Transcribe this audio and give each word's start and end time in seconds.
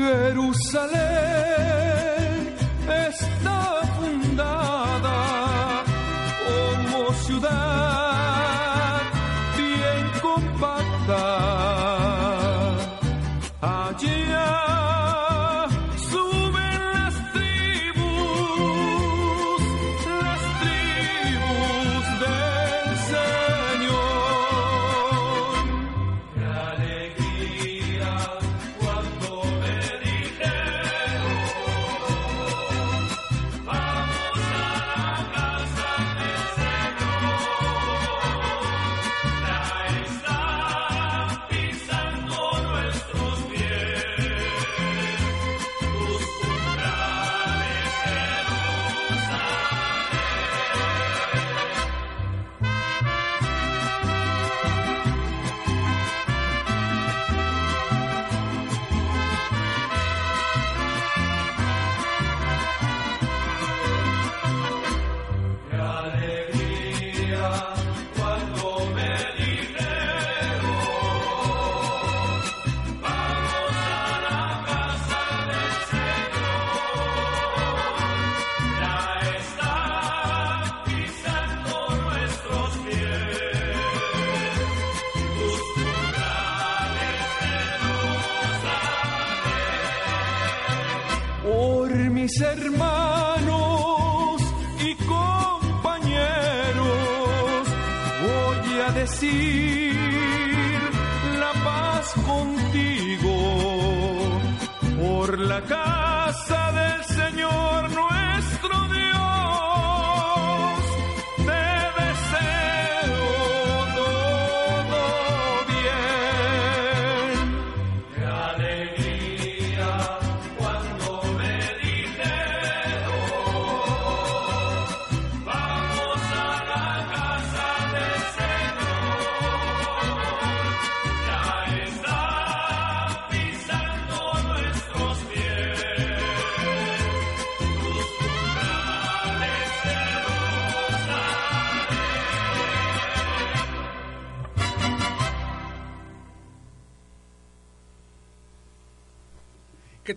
Jerusalén 0.00 1.29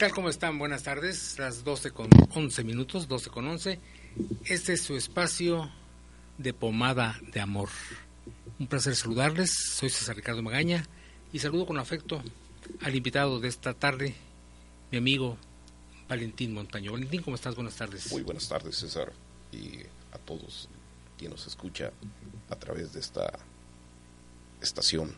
tal? 0.04 0.12
¿Cómo 0.12 0.28
están? 0.28 0.60
Buenas 0.60 0.84
tardes. 0.84 1.40
Las 1.40 1.64
12 1.64 1.92
con 1.92 2.10
11 2.36 2.66
minutos, 2.66 3.08
12 3.08 3.30
con 3.30 3.48
11. 3.48 3.80
Este 4.44 4.74
es 4.74 4.82
su 4.82 4.98
espacio 4.98 5.72
de 6.38 6.54
pomada 6.54 7.18
de 7.32 7.40
amor. 7.40 7.70
Un 8.60 8.68
placer 8.68 8.98
saludarles. 8.98 9.54
Soy 9.54 9.90
César 9.90 10.18
Ricardo 10.18 10.42
Magaña 10.42 10.86
y 11.32 11.40
saludo 11.40 11.68
con 11.68 11.80
afecto 11.80 12.22
al 12.82 12.94
invitado 12.94 13.40
de 13.40 13.48
esta 13.48 13.74
tarde, 13.74 14.14
mi 14.92 14.98
amigo 14.98 15.38
Valentín 16.10 16.54
Montaño. 16.54 16.92
Valentín, 16.92 17.22
¿cómo 17.22 17.38
estás? 17.38 17.56
Buenas 17.56 17.78
tardes. 17.78 18.12
Muy 18.12 18.24
buenas 18.24 18.50
tardes, 18.50 18.76
César, 18.76 19.14
y 19.54 19.80
a 20.12 20.18
todos 20.18 20.68
quien 21.18 21.32
nos 21.32 21.48
escucha 21.48 21.94
a 22.50 22.56
través 22.58 22.92
de 22.92 23.00
esta 23.00 23.32
estación 24.60 25.16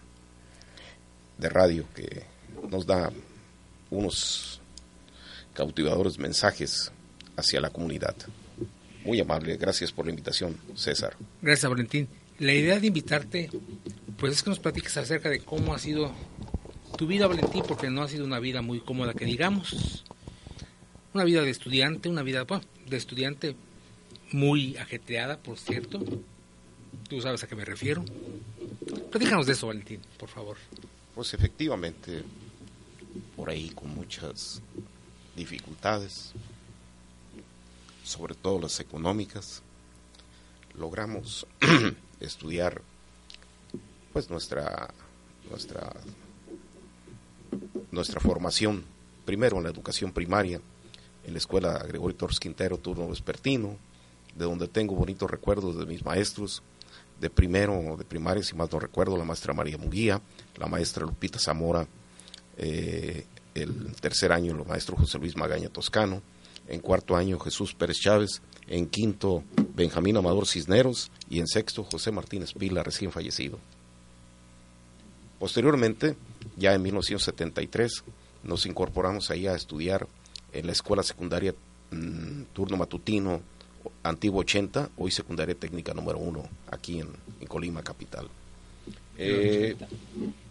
de 1.39 1.49
radio 1.49 1.87
que 1.95 2.23
nos 2.69 2.85
da 2.85 3.11
unos 3.89 4.61
cautivadores 5.55 6.19
mensajes 6.19 6.91
hacia 7.35 7.59
la 7.59 7.71
comunidad. 7.71 8.15
Muy 9.03 9.19
amable, 9.19 9.57
gracias 9.57 9.91
por 9.91 10.05
la 10.05 10.11
invitación, 10.11 10.57
César. 10.75 11.15
Gracias, 11.41 11.69
Valentín. 11.69 12.07
La 12.39 12.53
idea 12.53 12.79
de 12.79 12.87
invitarte, 12.87 13.49
pues 14.17 14.33
es 14.33 14.43
que 14.43 14.49
nos 14.49 14.59
platiques 14.59 14.95
acerca 14.97 15.29
de 15.29 15.39
cómo 15.39 15.73
ha 15.73 15.79
sido 15.79 16.11
tu 16.97 17.07
vida, 17.07 17.27
Valentín, 17.27 17.63
porque 17.67 17.89
no 17.89 18.03
ha 18.03 18.07
sido 18.07 18.25
una 18.25 18.39
vida 18.39 18.61
muy 18.61 18.79
cómoda, 18.79 19.13
que 19.13 19.25
digamos. 19.25 20.03
Una 21.13 21.23
vida 21.23 21.41
de 21.41 21.49
estudiante, 21.49 22.09
una 22.09 22.23
vida 22.23 22.43
bueno, 22.43 22.63
de 22.87 22.97
estudiante 22.97 23.55
muy 24.31 24.75
ajetreada, 24.77 25.37
por 25.37 25.57
cierto. 25.57 26.03
Tú 27.07 27.21
sabes 27.21 27.43
a 27.43 27.47
qué 27.47 27.55
me 27.55 27.63
refiero. 27.63 28.03
Platícanos 29.11 29.45
de 29.45 29.53
eso, 29.53 29.67
Valentín, 29.67 30.01
por 30.17 30.29
favor. 30.29 30.57
Pues 31.13 31.33
efectivamente, 31.33 32.23
por 33.35 33.49
ahí 33.49 33.69
con 33.69 33.95
muchas 33.95 34.61
dificultades, 35.35 36.31
sobre 38.03 38.35
todo 38.35 38.61
las 38.61 38.79
económicas, 38.79 39.61
logramos 40.77 41.45
estudiar 42.19 42.81
pues 44.13 44.29
nuestra 44.29 44.93
nuestra 45.49 45.93
nuestra 47.91 48.19
formación 48.19 48.83
primero 49.25 49.57
en 49.57 49.63
la 49.63 49.69
educación 49.69 50.11
primaria 50.11 50.61
en 51.25 51.33
la 51.33 51.37
escuela 51.37 51.79
Gregorio 51.79 52.15
Torres 52.15 52.39
Quintero 52.39 52.77
turno 52.77 53.07
vespertino 53.07 53.77
de 54.35 54.45
donde 54.45 54.67
tengo 54.67 54.95
bonitos 54.95 55.29
recuerdos 55.29 55.77
de 55.77 55.85
mis 55.85 56.03
maestros 56.03 56.61
de 57.19 57.29
primero 57.29 57.95
de 57.97 58.05
primaria 58.05 58.43
si 58.43 58.55
más 58.55 58.71
no 58.71 58.79
recuerdo 58.79 59.17
la 59.17 59.25
maestra 59.25 59.53
María 59.53 59.77
Muguía 59.77 60.21
la 60.57 60.67
maestra 60.67 61.05
Lupita 61.05 61.39
Zamora 61.39 61.87
eh, 62.57 63.25
el 63.55 63.95
tercer 63.95 64.31
año 64.31 64.51
el 64.51 64.65
maestro 64.65 64.95
José 64.95 65.17
Luis 65.17 65.35
Magaña 65.35 65.69
Toscano, 65.69 66.21
en 66.67 66.79
cuarto 66.79 67.15
año 67.15 67.39
Jesús 67.39 67.73
Pérez 67.73 67.97
Chávez, 67.99 68.41
en 68.67 68.87
quinto 68.87 69.43
Benjamín 69.75 70.17
Amador 70.17 70.47
Cisneros 70.47 71.11
y 71.29 71.39
en 71.39 71.47
sexto 71.47 71.83
José 71.83 72.11
Martínez 72.11 72.53
Pila, 72.53 72.83
recién 72.83 73.11
fallecido. 73.11 73.57
Posteriormente, 75.39 76.15
ya 76.57 76.73
en 76.73 76.81
1973, 76.81 78.03
nos 78.43 78.65
incorporamos 78.65 79.31
ahí 79.31 79.47
a 79.47 79.55
estudiar 79.55 80.07
en 80.53 80.65
la 80.65 80.71
escuela 80.71 81.03
secundaria 81.03 81.53
mm, 81.91 82.43
turno 82.53 82.77
matutino 82.77 83.41
antiguo 84.03 84.41
80, 84.41 84.89
hoy 84.97 85.11
secundaria 85.11 85.55
técnica 85.55 85.93
número 85.93 86.17
1, 86.19 86.43
aquí 86.71 86.99
en, 86.99 87.09
Colima 87.47 87.83
capital. 87.83 88.27
Eh, 89.17 89.75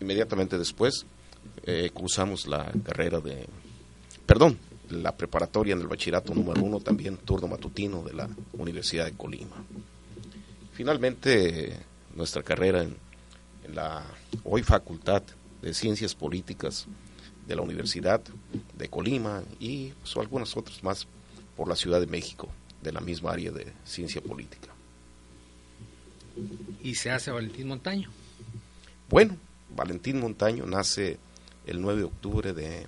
inmediatamente 0.01 0.57
después 0.57 1.05
eh, 1.65 1.91
cursamos 1.93 2.47
la 2.47 2.73
carrera 2.85 3.21
de, 3.21 3.47
perdón, 4.27 4.59
la 4.91 5.17
preparatoria 5.17 5.75
en 5.75 5.81
el 5.81 5.87
bachillerato 5.87 6.35
número 6.35 6.63
uno, 6.63 6.81
también 6.81 7.17
turno 7.19 7.49
matutino 7.49 8.03
de 8.03 8.13
la 8.13 8.29
Universidad 8.53 9.07
de 9.07 9.13
Colima. 9.13 9.57
Finalmente, 10.73 11.79
nuestra 12.15 12.43
carrera 12.43 12.83
en, 12.83 12.97
la 13.73 14.05
hoy 14.45 14.63
Facultad 14.63 15.23
de 15.63 15.73
Ciencias 15.73 16.15
Políticas 16.15 16.87
de 17.47 17.57
la 17.57 17.63
Universidad 17.63 18.21
de 18.77 18.89
Colima 18.89 19.43
y 19.59 19.89
pues, 19.89 20.17
algunas 20.17 20.55
otras 20.57 20.83
más 20.83 21.07
por 21.57 21.69
la 21.69 21.77
Ciudad 21.77 22.01
de 22.01 22.07
México, 22.07 22.49
de 22.83 22.93
la 22.93 23.01
misma 23.01 23.33
área 23.33 23.51
de 23.51 23.73
ciencia 23.85 24.21
política. 24.21 24.69
Y 26.83 26.95
se 26.97 27.11
hace 27.11 27.31
Valentín 27.31 27.69
Montaño. 27.69 28.11
Bueno, 29.09 29.37
Valentín 29.75 30.21
Montaño 30.21 30.67
nace 30.67 31.19
el 31.67 31.81
9 31.81 32.01
de 32.01 32.05
octubre 32.05 32.53
de 32.53 32.87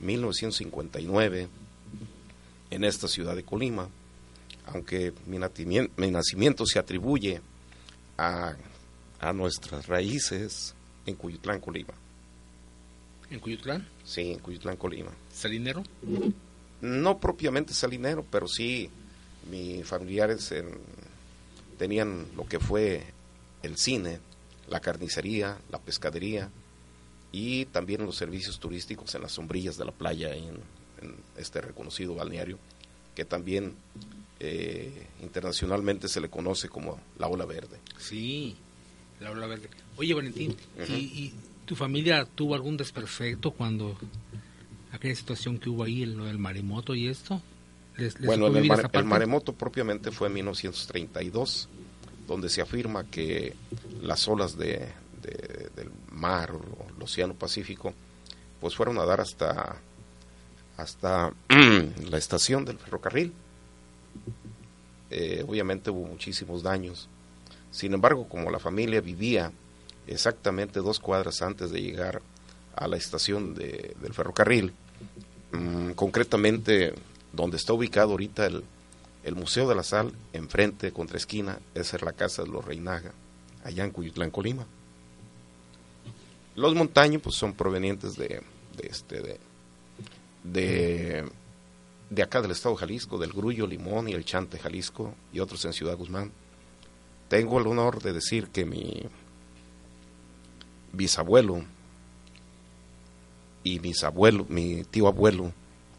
1959 0.00 1.48
en 2.70 2.84
esta 2.84 3.08
ciudad 3.08 3.36
de 3.36 3.44
Colima, 3.44 3.88
aunque 4.66 5.12
mi 5.26 5.38
nacimiento, 6.10 6.66
se 6.66 6.78
atribuye 6.78 7.40
a, 8.16 8.54
a, 9.20 9.32
nuestras 9.32 9.86
raíces 9.86 10.74
en 11.06 11.16
Cuyutlán, 11.16 11.60
Colima. 11.60 11.94
¿En 13.30 13.40
Cuyutlán? 13.40 13.88
Sí, 14.04 14.32
en 14.32 14.38
Cuyutlán, 14.38 14.76
Colima. 14.76 15.10
¿Salinero? 15.32 15.82
No 16.80 17.18
propiamente 17.18 17.74
salinero, 17.74 18.24
pero 18.30 18.46
sí 18.48 18.90
mis 19.50 19.86
familiares 19.86 20.54
tenían 21.78 22.26
lo 22.36 22.46
que 22.46 22.58
fue 22.60 23.04
el 23.62 23.76
cine, 23.76 24.20
la 24.68 24.80
carnicería, 24.80 25.58
la 25.70 25.78
pescadería 25.78 26.50
y 27.32 27.64
también 27.66 28.04
los 28.04 28.16
servicios 28.16 28.60
turísticos 28.60 29.14
en 29.14 29.22
las 29.22 29.32
sombrillas 29.32 29.76
de 29.78 29.86
la 29.86 29.92
playa 29.92 30.34
en, 30.34 30.58
en 31.00 31.16
este 31.36 31.60
reconocido 31.60 32.14
balneario 32.14 32.58
que 33.14 33.24
también 33.24 33.74
eh, 34.40 35.06
internacionalmente 35.22 36.08
se 36.08 36.20
le 36.20 36.28
conoce 36.28 36.68
como 36.68 37.00
la 37.18 37.28
ola 37.28 37.44
verde. 37.44 37.78
Sí, 37.98 38.56
la 39.20 39.30
ola 39.30 39.46
verde. 39.46 39.68
Oye 39.96 40.14
Valentín, 40.14 40.56
¿y, 40.88 41.32
tu 41.66 41.76
familia 41.76 42.26
tuvo 42.34 42.54
algún 42.54 42.76
desperfecto 42.76 43.52
cuando 43.52 43.96
aquella 44.90 45.14
situación 45.14 45.58
que 45.58 45.70
hubo 45.70 45.84
ahí, 45.84 46.02
el, 46.02 46.20
el 46.20 46.38
maremoto 46.38 46.94
y 46.94 47.06
esto? 47.06 47.40
bueno, 48.24 48.46
el, 48.48 49.04
maremoto 49.04 49.52
propiamente 49.52 50.10
fue 50.10 50.28
en 50.28 50.34
1932, 50.34 51.68
donde 52.26 52.48
se 52.48 52.62
afirma 52.62 53.04
que 53.04 53.54
las 54.00 54.26
olas 54.28 54.56
de, 54.56 54.88
del 55.76 55.90
mar 56.10 56.52
océano 57.02 57.34
Pacífico 57.34 57.92
pues 58.60 58.76
fueron 58.76 58.98
a 58.98 59.04
dar 59.04 59.20
hasta 59.20 59.76
hasta 60.76 61.32
la 62.10 62.18
estación 62.18 62.64
del 62.64 62.78
ferrocarril. 62.78 63.32
Eh, 65.10 65.44
obviamente 65.46 65.90
hubo 65.90 66.06
muchísimos 66.06 66.62
daños. 66.62 67.08
Sin 67.70 67.92
embargo, 67.94 68.28
como 68.28 68.50
la 68.50 68.58
familia 68.58 69.00
vivía 69.00 69.52
exactamente 70.06 70.80
dos 70.80 71.00
cuadras 71.00 71.42
antes 71.42 71.70
de 71.70 71.82
llegar 71.82 72.22
a 72.74 72.88
la 72.88 72.96
estación 72.96 73.54
de, 73.54 73.94
del 74.00 74.14
ferrocarril, 74.14 74.72
mm, 75.52 75.90
concretamente 75.92 76.94
donde 77.32 77.56
está 77.56 77.72
ubicado 77.72 78.12
ahorita 78.12 78.46
el, 78.46 78.64
el, 79.24 79.34
Museo 79.34 79.68
de 79.68 79.74
la 79.74 79.82
Sal, 79.82 80.12
enfrente, 80.32 80.92
contra 80.92 81.16
esquina, 81.16 81.58
esa 81.74 81.96
es 81.96 82.02
la 82.02 82.12
casa 82.12 82.42
de 82.42 82.48
los 82.48 82.64
Reinaga, 82.64 83.12
allá 83.64 83.84
en 83.84 83.90
Cuyutlán, 83.90 84.30
Colima. 84.30 84.66
Los 86.54 86.74
montaños 86.74 87.22
pues 87.22 87.36
son 87.36 87.54
provenientes 87.54 88.16
de, 88.16 88.42
de 88.76 88.88
este 88.88 89.22
de, 89.22 89.38
de, 92.10 92.22
acá 92.22 92.42
del 92.42 92.50
estado 92.50 92.74
de 92.74 92.80
Jalisco, 92.80 93.18
del 93.18 93.32
Grullo, 93.32 93.66
Limón 93.66 94.08
y 94.08 94.12
el 94.12 94.24
Chante, 94.24 94.58
Jalisco, 94.58 95.14
y 95.32 95.40
otros 95.40 95.64
en 95.64 95.72
Ciudad 95.72 95.96
Guzmán. 95.96 96.30
Tengo 97.28 97.58
el 97.58 97.66
honor 97.66 98.02
de 98.02 98.12
decir 98.12 98.48
que 98.48 98.66
mi 98.66 99.02
bisabuelo 100.92 101.64
y 103.64 103.80
mis 103.80 104.04
abuelos, 104.04 104.50
mi 104.50 104.84
tío 104.84 105.08
abuelo 105.08 105.52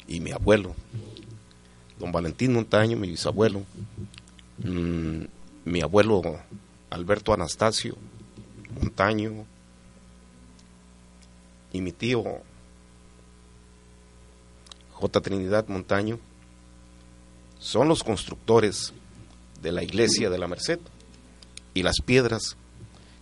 y 0.07 0.19
mi 0.19 0.31
abuelo, 0.31 0.75
don 1.97 2.11
Valentín 2.11 2.53
Montaño, 2.53 2.97
mi 2.97 3.09
bisabuelo, 3.09 3.63
mm, 4.59 5.23
mi 5.65 5.81
abuelo 5.81 6.21
Alberto 6.91 7.33
Anastasio 7.33 7.95
Montaño 8.79 9.47
y 11.73 11.81
mi 11.81 11.91
tío 11.91 12.23
J. 14.93 15.21
Trinidad 15.21 15.67
Montaño, 15.67 16.17
son 17.59 17.89
los 17.89 18.03
constructores 18.03 18.93
de 19.61 19.71
la 19.73 19.83
iglesia 19.83 20.29
de 20.29 20.37
la 20.37 20.47
Merced 20.47 20.79
y 21.73 21.83
las 21.83 21.99
piedras 21.99 22.55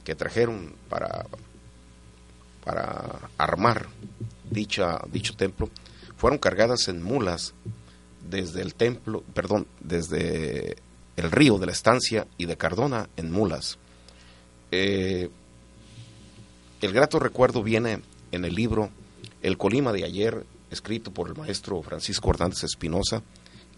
que 0.03 0.13
trajeron 0.13 0.75
para, 0.89 1.25
para 2.63 3.29
armar 3.37 3.87
dicha, 4.49 4.99
dicho 5.11 5.35
templo 5.35 5.69
fueron 6.17 6.37
cargadas 6.37 6.87
en 6.87 7.01
mulas 7.01 7.55
desde 8.29 8.61
el 8.61 8.75
templo, 8.75 9.23
perdón, 9.33 9.65
desde 9.79 10.75
el 11.15 11.31
río 11.31 11.57
de 11.57 11.65
la 11.65 11.71
estancia 11.71 12.27
y 12.37 12.45
de 12.45 12.57
Cardona 12.57 13.09
en 13.17 13.31
mulas. 13.31 13.79
Eh, 14.71 15.29
el 16.81 16.93
grato 16.93 17.19
recuerdo 17.19 17.63
viene 17.63 18.01
en 18.31 18.45
el 18.45 18.55
libro 18.55 18.89
El 19.41 19.57
Colima 19.57 19.91
de 19.91 20.03
ayer 20.03 20.45
escrito 20.71 21.11
por 21.11 21.27
el 21.27 21.35
maestro 21.35 21.81
Francisco 21.83 22.29
Hernández 22.31 22.63
Espinosa, 22.63 23.21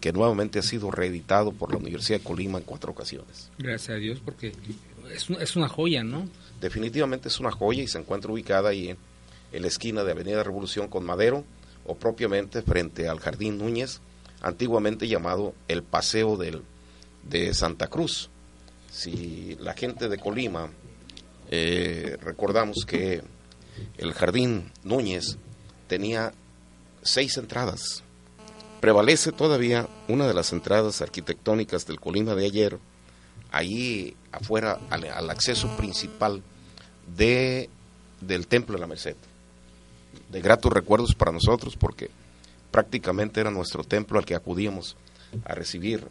que 0.00 0.12
nuevamente 0.12 0.58
ha 0.58 0.62
sido 0.62 0.90
reeditado 0.90 1.52
por 1.52 1.72
la 1.72 1.78
Universidad 1.78 2.18
de 2.18 2.24
Colima 2.24 2.58
en 2.58 2.64
cuatro 2.64 2.92
ocasiones. 2.92 3.50
Gracias 3.58 3.96
a 3.96 3.98
Dios, 3.98 4.20
porque 4.24 4.52
es, 5.12 5.28
es 5.30 5.56
una 5.56 5.68
joya, 5.68 6.04
¿no? 6.04 6.28
Definitivamente 6.60 7.28
es 7.28 7.40
una 7.40 7.50
joya 7.50 7.82
y 7.82 7.88
se 7.88 7.98
encuentra 7.98 8.32
ubicada 8.32 8.70
ahí 8.70 8.90
en, 8.90 8.98
la 9.62 9.68
esquina 9.68 10.02
de 10.02 10.12
Avenida 10.12 10.42
Revolución 10.42 10.88
con 10.88 11.04
Madero, 11.04 11.44
o 11.86 11.96
propiamente 11.96 12.62
frente 12.62 13.08
al 13.08 13.20
Jardín 13.20 13.58
Núñez, 13.58 14.00
antiguamente 14.40 15.06
llamado 15.06 15.54
el 15.68 15.82
Paseo 15.82 16.36
del, 16.36 16.62
de 17.22 17.54
Santa 17.54 17.88
Cruz. 17.88 18.30
Si 18.90 19.56
la 19.60 19.74
gente 19.74 20.08
de 20.08 20.18
Colima 20.18 20.70
eh, 21.50 22.16
recordamos 22.20 22.84
que 22.86 23.22
el 23.98 24.12
Jardín 24.12 24.70
Núñez 24.82 25.38
tenía 25.88 26.32
seis 27.02 27.36
entradas. 27.36 28.02
Prevalece 28.80 29.32
todavía 29.32 29.88
una 30.08 30.26
de 30.26 30.34
las 30.34 30.52
entradas 30.52 31.00
arquitectónicas 31.00 31.86
del 31.86 32.00
Colima 32.00 32.34
de 32.34 32.46
ayer, 32.46 32.78
ahí 33.50 34.16
afuera 34.32 34.78
al, 34.90 35.30
acceso 35.30 35.74
principal 35.76 36.42
de, 37.16 37.70
del 38.20 38.46
Templo 38.46 38.74
de 38.74 38.80
la 38.80 38.86
Merced. 38.86 39.16
De 40.30 40.40
gratos 40.40 40.72
recuerdos 40.72 41.14
para 41.14 41.32
nosotros 41.32 41.76
porque 41.76 42.10
prácticamente 42.70 43.40
era 43.40 43.50
nuestro 43.50 43.84
templo 43.84 44.18
al 44.18 44.24
que 44.24 44.34
acudíamos 44.34 44.96
a 45.44 45.54
recibir 45.54 46.08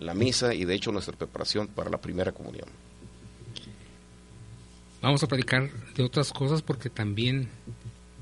la 0.00 0.14
misa 0.14 0.54
y 0.54 0.64
de 0.64 0.74
hecho 0.74 0.92
nuestra 0.92 1.16
preparación 1.16 1.66
para 1.66 1.90
la 1.90 1.98
primera 1.98 2.32
comunión. 2.32 2.68
Vamos 5.00 5.22
a 5.22 5.28
platicar 5.28 5.70
de 5.94 6.02
otras 6.02 6.32
cosas 6.32 6.62
porque 6.62 6.90
también 6.90 7.48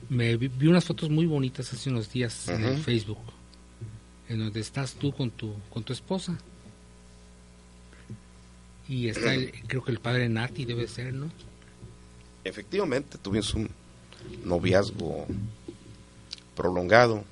me 0.09 0.37
vi, 0.37 0.50
unas 0.66 0.85
fotos 0.85 1.11
muy 1.11 1.26
bonitas 1.26 1.73
hace 1.73 1.90
unos 1.90 2.12
días 2.12 2.49
en 2.49 2.64
el 2.64 2.78
Facebook, 2.78 3.18
en 4.28 4.40
donde 4.40 4.61
estás 4.61 4.95
tú 4.95 5.12
con 5.12 5.30
tu, 5.30 5.54
con 5.71 5.83
tu 5.83 5.92
esposa. 5.92 6.38
Y 8.88 9.09
está, 9.09 9.35
el, 9.35 9.52
creo 9.66 9.83
que 9.83 9.90
el 9.90 10.00
padre 10.00 10.28
Nati 10.28 10.64
debe 10.64 10.87
ser, 10.87 11.12
¿no? 11.12 11.30
Efectivamente, 12.45 13.18
tuvimos 13.18 13.54
un 13.54 13.68
noviazgo 14.45 15.26
prolongado. 16.54 17.25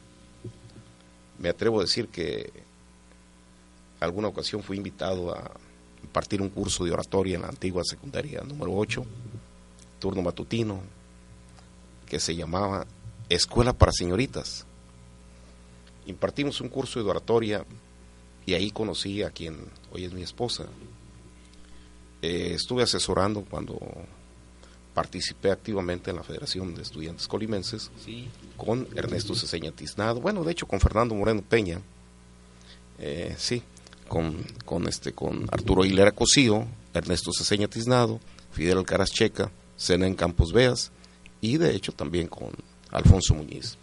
Me 1.38 1.48
atrevo 1.48 1.78
a 1.78 1.82
decir 1.82 2.08
que 2.08 2.50
alguna 4.00 4.28
ocasión 4.28 4.62
fui 4.62 4.76
invitado 4.76 5.34
a 5.34 5.52
impartir 6.02 6.42
un 6.42 6.48
curso 6.48 6.84
de 6.84 6.92
oratoria 6.92 7.36
en 7.36 7.42
la 7.42 7.48
antigua 7.48 7.82
secundaria 7.84 8.42
número 8.42 8.74
8, 8.74 9.04
turno 10.04 10.20
matutino, 10.20 10.82
que 12.06 12.20
se 12.20 12.36
llamaba 12.36 12.86
Escuela 13.30 13.72
para 13.72 13.90
Señoritas. 13.90 14.66
Impartimos 16.04 16.60
un 16.60 16.68
curso 16.68 17.02
de 17.02 17.08
oratoria 17.08 17.64
y 18.44 18.52
ahí 18.52 18.70
conocí 18.70 19.22
a 19.22 19.30
quien 19.30 19.56
hoy 19.92 20.04
es 20.04 20.12
mi 20.12 20.20
esposa. 20.20 20.66
Eh, 22.20 22.52
estuve 22.54 22.82
asesorando 22.82 23.46
cuando 23.48 23.78
participé 24.92 25.50
activamente 25.50 26.10
en 26.10 26.16
la 26.16 26.22
Federación 26.22 26.74
de 26.74 26.82
Estudiantes 26.82 27.26
Colimenses 27.26 27.90
con 28.58 28.86
Ernesto 28.94 29.34
Ceseña 29.34 29.72
Tiznado, 29.72 30.20
bueno, 30.20 30.44
de 30.44 30.52
hecho 30.52 30.66
con 30.66 30.80
Fernando 30.80 31.14
Moreno 31.14 31.40
Peña, 31.40 31.80
eh, 32.98 33.34
sí, 33.38 33.62
con, 34.06 34.44
con, 34.66 34.86
este, 34.86 35.14
con 35.14 35.46
Arturo 35.50 35.86
Hilera 35.86 36.12
Cosío, 36.12 36.66
Ernesto 36.92 37.30
Ceseña 37.32 37.68
Tiznado, 37.68 38.20
Fidel 38.52 38.76
Alcaraz 38.76 39.10
Checa, 39.10 39.50
en 39.88 40.14
Campos 40.14 40.52
Veas, 40.52 40.90
y 41.40 41.58
de 41.58 41.74
hecho 41.74 41.92
también 41.92 42.28
con 42.28 42.50
Alfonso 42.90 43.34
Muñiz. 43.34 43.76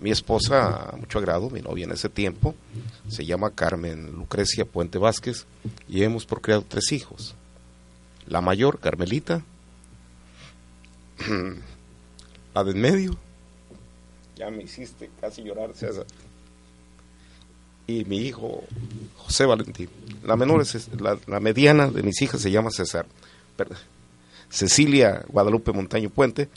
Mi 0.00 0.10
esposa, 0.10 0.94
mucho 0.96 1.18
agrado, 1.18 1.50
mi 1.50 1.60
novia 1.60 1.84
en 1.84 1.92
ese 1.92 2.08
tiempo, 2.08 2.54
se 3.08 3.26
llama 3.26 3.50
Carmen 3.50 4.12
Lucrecia 4.12 4.64
Puente 4.64 4.98
Vázquez 4.98 5.46
y 5.88 6.04
hemos 6.04 6.24
procreado 6.24 6.64
tres 6.66 6.92
hijos. 6.92 7.34
La 8.26 8.40
mayor, 8.40 8.78
Carmelita, 8.78 9.42
la 12.54 12.64
de 12.64 12.70
en 12.70 12.80
medio, 12.80 13.16
ya 14.36 14.50
me 14.50 14.62
hiciste 14.62 15.10
casi 15.20 15.42
llorar, 15.42 15.74
César. 15.74 16.06
y 17.88 18.04
mi 18.04 18.18
hijo 18.18 18.62
José 19.16 19.46
Valentín. 19.46 19.90
La 20.22 20.36
menor 20.36 20.62
es 20.62 20.88
la, 21.00 21.18
la 21.26 21.40
mediana 21.40 21.88
de 21.88 22.04
mis 22.04 22.22
hijas 22.22 22.40
se 22.40 22.52
llama 22.52 22.70
César. 22.70 23.06
Cecilia 24.48 25.24
Guadalupe 25.28 25.72
Montaño 25.72 26.10
Puente, 26.10 26.48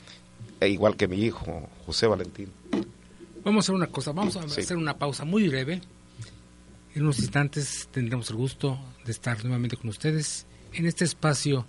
e 0.60 0.68
igual 0.68 0.96
que 0.96 1.08
mi 1.08 1.22
hijo 1.22 1.68
José 1.86 2.06
Valentín. 2.06 2.48
Vamos 3.44 3.64
a 3.64 3.66
hacer 3.66 3.74
una 3.74 3.88
cosa, 3.88 4.12
vamos 4.12 4.36
a 4.36 4.40
hacer 4.40 4.76
una 4.76 4.96
pausa 4.96 5.24
muy 5.24 5.48
breve. 5.48 5.80
En 6.94 7.02
unos 7.02 7.18
instantes 7.18 7.88
tendremos 7.90 8.30
el 8.30 8.36
gusto 8.36 8.78
de 9.04 9.12
estar 9.12 9.42
nuevamente 9.42 9.76
con 9.76 9.88
ustedes 9.88 10.46
en 10.72 10.86
este 10.86 11.04
espacio 11.04 11.66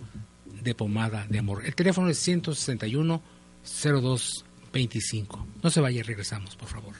de 0.62 0.74
pomada 0.74 1.26
de 1.28 1.38
amor. 1.38 1.64
El 1.64 1.74
teléfono 1.74 2.08
es 2.08 2.18
161 2.18 3.22
0225. 3.64 5.46
No 5.62 5.70
se 5.70 5.80
vaya, 5.80 6.02
regresamos, 6.02 6.56
por 6.56 6.68
favor. 6.68 6.94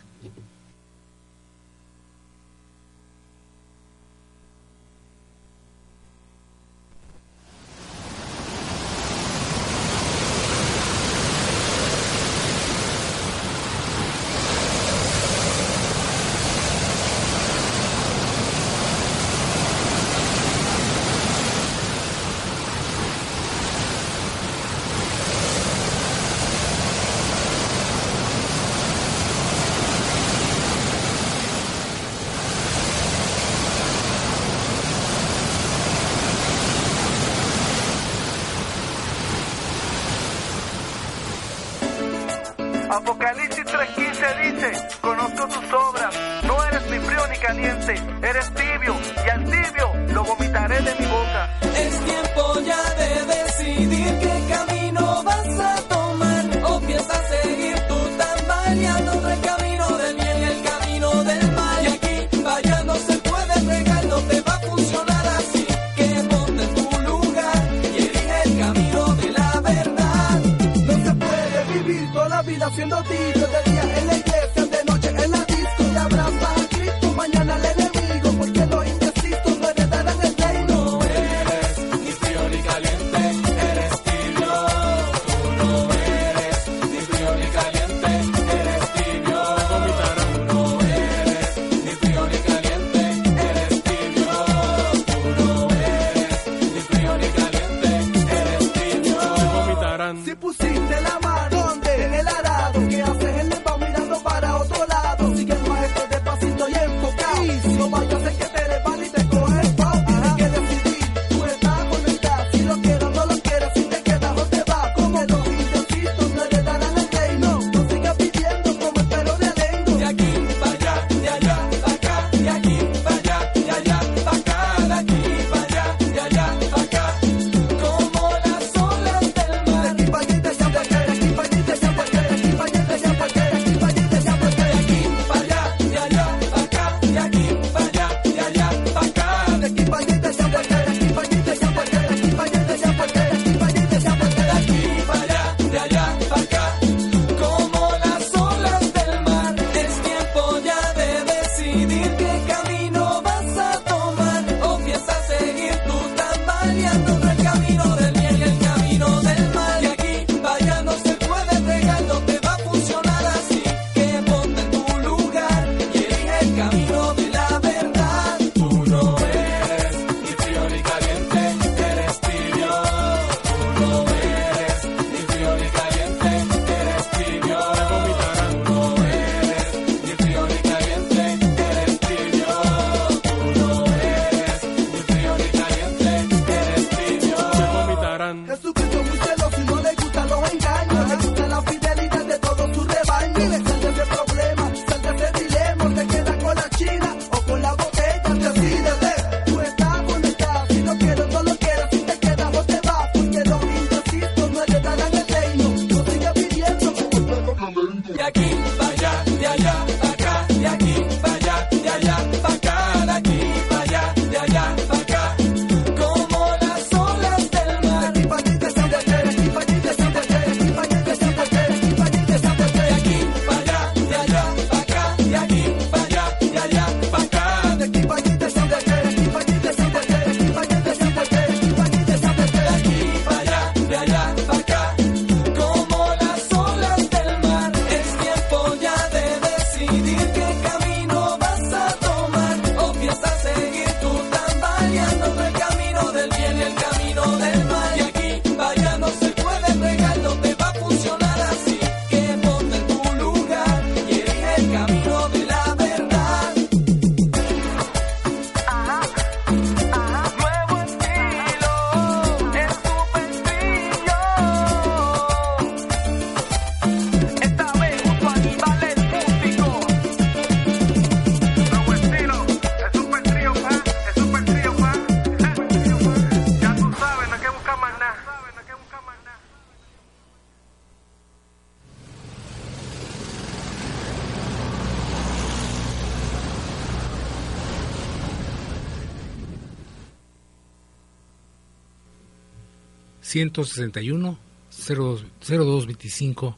161 293.34 294.38
0225 294.70 296.56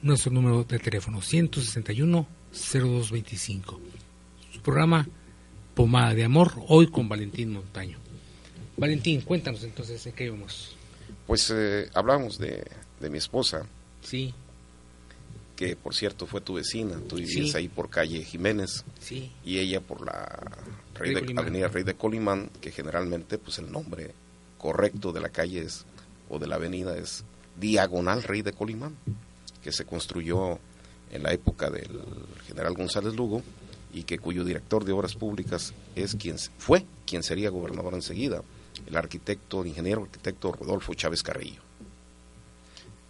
nuestro 0.00 0.32
número 0.32 0.64
de 0.64 0.78
teléfono 0.78 1.20
161 1.20 2.26
0225 2.50 3.80
su 4.54 4.60
programa 4.62 5.06
Pomada 5.74 6.14
de 6.14 6.24
Amor 6.24 6.54
hoy 6.68 6.86
con 6.86 7.10
Valentín 7.10 7.52
Montaño. 7.52 7.98
Valentín 8.78 9.20
cuéntanos 9.20 9.62
entonces 9.64 10.02
de 10.02 10.12
qué 10.12 10.30
vamos 10.30 10.74
pues 11.26 11.50
eh, 11.50 11.90
hablamos 11.92 12.38
de, 12.38 12.64
de 13.00 13.10
mi 13.10 13.18
esposa. 13.18 13.66
Sí. 14.00 14.32
Que 15.56 15.76
por 15.76 15.94
cierto 15.94 16.26
fue 16.26 16.40
tu 16.40 16.54
vecina, 16.54 16.98
tú 17.06 17.16
vivías 17.16 17.54
ahí 17.54 17.68
por 17.68 17.90
calle 17.90 18.24
Jiménez. 18.24 18.82
Sí. 18.98 19.30
y 19.44 19.58
ella 19.58 19.82
por 19.82 20.06
la 20.06 20.56
Avenida 21.36 21.68
Rey 21.68 21.84
de 21.84 21.94
Colimán, 21.94 22.48
que 22.62 22.70
generalmente 22.70 23.36
pues 23.36 23.58
el 23.58 23.70
nombre 23.70 24.14
correcto 24.64 25.12
de 25.12 25.20
la 25.20 25.28
calle 25.28 25.60
es, 25.60 25.84
o 26.30 26.38
de 26.38 26.46
la 26.46 26.54
avenida 26.54 26.96
es 26.96 27.22
Diagonal 27.60 28.22
Rey 28.22 28.40
de 28.40 28.54
Colimán, 28.54 28.96
que 29.62 29.72
se 29.72 29.84
construyó 29.84 30.58
en 31.10 31.22
la 31.22 31.34
época 31.34 31.68
del 31.68 32.00
general 32.46 32.72
González 32.72 33.14
Lugo 33.14 33.42
y 33.92 34.04
que 34.04 34.18
cuyo 34.18 34.42
director 34.42 34.86
de 34.86 34.92
obras 34.92 35.16
públicas 35.16 35.74
es 35.94 36.14
quien 36.14 36.38
fue 36.56 36.86
quien 37.04 37.22
sería 37.22 37.50
gobernador 37.50 37.92
enseguida, 37.92 38.40
el 38.86 38.96
arquitecto, 38.96 39.60
el 39.60 39.68
ingeniero 39.68 40.04
arquitecto 40.04 40.52
Rodolfo 40.52 40.94
Chávez 40.94 41.22
Carrillo 41.22 41.60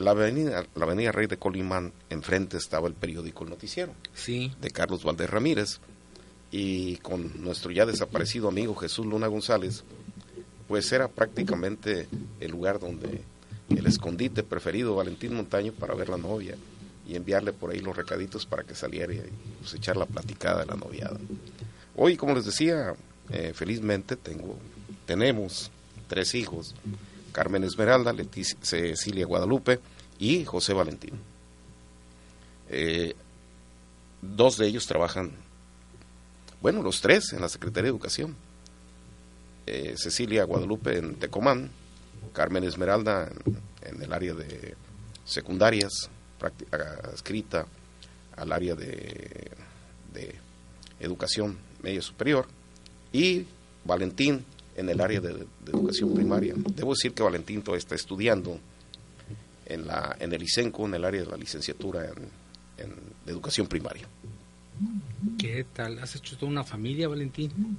la 0.01 0.11
avenida, 0.11 0.67
la 0.75 0.85
avenida 0.87 1.13
Rey 1.13 1.29
de 1.29 1.37
Colimán, 1.37 1.93
enfrente 2.11 2.57
estaba 2.57 2.89
el 2.89 2.95
periódico 2.95 3.45
El 3.45 3.51
Noticiero, 3.51 3.95
sí. 4.13 4.53
de 4.61 4.73
Carlos 4.73 5.05
Valdés 5.05 5.31
Ramírez, 5.31 5.79
y 6.51 6.97
con 6.97 7.45
nuestro 7.45 7.71
ya 7.71 7.87
desaparecido 7.87 8.49
amigo 8.49 8.75
Jesús 8.75 9.07
Luna 9.07 9.29
González, 9.29 9.85
pues 10.69 10.91
era 10.93 11.09
prácticamente 11.09 12.09
el 12.41 12.51
lugar 12.51 12.79
donde 12.79 13.23
el 13.69 13.87
escondite 13.87 14.43
preferido 14.43 14.97
Valentín 14.97 15.35
Montaño 15.35 15.73
para 15.73 15.95
ver 15.95 16.09
la 16.09 16.17
novia 16.17 16.57
y 17.07 17.17
enviarle 17.17 17.53
por 17.53 17.71
ahí 17.71 17.81
los 17.81 17.97
recaditos 17.97 18.47
para 18.47 18.65
que 18.65 18.75
saliera 18.75 19.13
y 19.13 19.23
pues, 19.61 19.75
echar 19.75 19.97
la 19.97 20.07
platicada 20.07 20.61
de 20.61 20.67
la 20.67 20.77
noviada. 20.77 21.19
Hoy, 21.97 22.17
como 22.17 22.35
les 22.35 22.45
decía, 22.45 22.95
eh, 23.31 23.53
felizmente 23.55 24.17
tengo, 24.17 24.59
tenemos 25.07 25.71
tres 26.09 26.35
hijos 26.35 26.75
Carmen 27.35 27.65
Esmeralda, 27.65 28.13
Leticia, 28.13 28.57
Cecilia 28.63 29.27
Guadalupe 29.27 29.81
y 30.19 30.45
José 30.45 30.73
Valentín. 30.73 31.15
Eh, 32.71 33.15
dos 34.23 34.57
de 34.57 34.69
ellos 34.69 34.87
trabajan, 34.87 35.33
bueno, 36.63 36.83
los 36.83 37.01
tres 37.01 37.33
en 37.33 37.41
la 37.41 37.49
Secretaría 37.49 37.85
de 37.85 37.91
Educación. 37.91 38.37
Eh, 39.67 39.95
Cecilia 39.97 40.45
Guadalupe 40.45 40.99
en 40.99 41.15
Tecomán, 41.15 41.71
Carmen 42.33 42.65
Esmeralda 42.65 43.31
en, 43.83 44.03
el 44.03 44.13
área 44.13 44.35
de 44.35 44.75
secundarias, 45.25 46.11
escrita 47.15 47.67
al 48.37 48.53
área 48.53 48.75
de, 48.75 49.51
de 50.13 50.35
educación 51.01 51.57
media 51.83 52.03
superior, 52.03 52.47
y 53.13 53.47
Valentín 53.85 54.45
en 54.77 54.89
el 54.89 55.01
área 55.01 55.21
de, 55.21 55.47
educación 55.67 56.15
primaria. 56.15 56.55
Debo 56.57 56.93
decir 56.93 57.13
que 57.13 57.23
Valentín 57.23 57.63
todavía 57.63 57.79
está 57.79 57.95
estudiando 57.95 58.59
en, 59.67 59.87
la, 59.87 60.17
en 60.19 60.33
el 60.33 60.43
ICENCO, 60.43 60.87
en 60.87 60.95
el 60.95 61.05
área 61.05 61.23
de 61.23 61.29
la 61.29 61.37
licenciatura 61.37 62.07
en, 62.77 62.93
educación 63.27 63.67
primaria. 63.67 64.07
¿Qué 65.39 65.65
tal? 65.73 65.99
¿Has 66.01 66.17
hecho 66.17 66.37
toda 66.37 66.51
una 66.51 66.65
familia, 66.65 67.09
Valentín? 67.09 67.79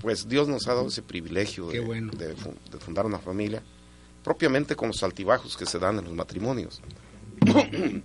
Pues 0.00 0.28
Dios 0.28 0.48
nos 0.48 0.66
ha 0.68 0.74
dado 0.74 0.88
ese 0.88 1.02
privilegio 1.02 1.68
de, 1.68 1.80
de, 1.80 2.78
fundar 2.78 3.06
una 3.06 3.18
familia, 3.18 3.62
propiamente 4.22 4.76
con 4.76 4.88
los 4.88 5.02
altibajos 5.02 5.56
que 5.56 5.66
se 5.66 5.78
dan 5.78 5.98
en 5.98 6.04
los 6.04 6.14
matrimonios. 6.14 6.80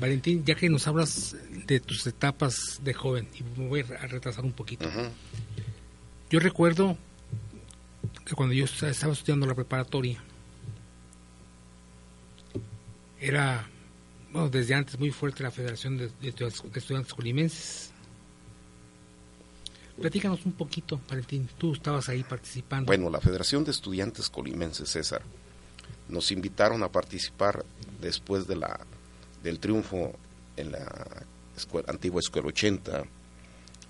Valentín, 0.00 0.44
ya 0.44 0.54
que 0.54 0.68
nos 0.68 0.86
hablas 0.86 1.36
de 1.66 1.80
tus 1.80 2.06
etapas 2.06 2.80
de 2.82 2.94
joven, 2.94 3.28
y 3.34 3.60
me 3.60 3.68
voy 3.68 3.80
a 3.80 4.06
retrasar 4.06 4.44
un 4.44 4.52
poquito. 4.52 4.88
Yo 6.30 6.40
recuerdo 6.40 6.96
que 8.24 8.34
cuando 8.34 8.54
yo 8.54 8.64
estaba 8.64 9.12
estudiando 9.12 9.46
la 9.46 9.54
preparatoria, 9.54 10.22
era, 13.20 13.68
bueno, 14.32 14.48
desde 14.48 14.74
antes 14.74 14.98
muy 14.98 15.10
fuerte 15.10 15.42
la 15.42 15.50
Federación 15.50 15.98
de, 15.98 16.10
Estudiantes 16.74 17.12
Colimenses. 17.14 17.90
Platícanos 20.00 20.44
un 20.46 20.52
poquito, 20.52 21.00
Valentín, 21.08 21.48
tú 21.58 21.74
estabas 21.74 22.08
ahí 22.08 22.22
participando. 22.22 22.86
Bueno, 22.86 23.10
la 23.10 23.20
Federación 23.20 23.62
de 23.62 23.72
Estudiantes 23.72 24.30
Colimenses, 24.30 24.88
César, 24.88 25.22
nos 26.08 26.32
invitaron 26.32 26.82
a 26.82 26.90
participar 26.90 27.64
después 28.00 28.46
de 28.46 28.56
la, 28.56 28.80
del 29.42 29.58
triunfo 29.58 30.12
en 30.56 30.72
la 30.72 31.26
antigua 31.86 32.20
Escuela 32.20 32.48
80. 32.48 33.04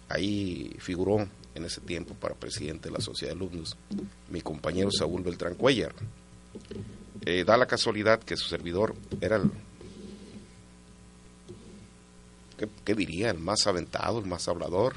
Ahí 0.08 0.74
figuró 0.80 1.26
en 1.54 1.64
ese 1.64 1.80
tiempo 1.80 2.14
para 2.14 2.34
presidente 2.34 2.88
de 2.88 2.94
la 2.94 3.00
Sociedad 3.00 3.34
de 3.34 3.38
Alumnos, 3.38 3.76
mi 4.28 4.40
compañero 4.40 4.90
Saúl 4.90 5.22
Beltrán 5.22 5.54
Cuellar. 5.54 5.94
Eh, 7.24 7.44
da 7.44 7.56
la 7.56 7.66
casualidad 7.66 8.20
que 8.20 8.36
su 8.36 8.48
servidor 8.48 8.94
era 9.20 9.36
el, 9.36 9.50
¿qué, 12.84 12.94
diría? 12.94 13.30
El 13.30 13.38
más 13.38 13.66
aventado, 13.66 14.18
el 14.18 14.26
más 14.26 14.48
hablador, 14.48 14.94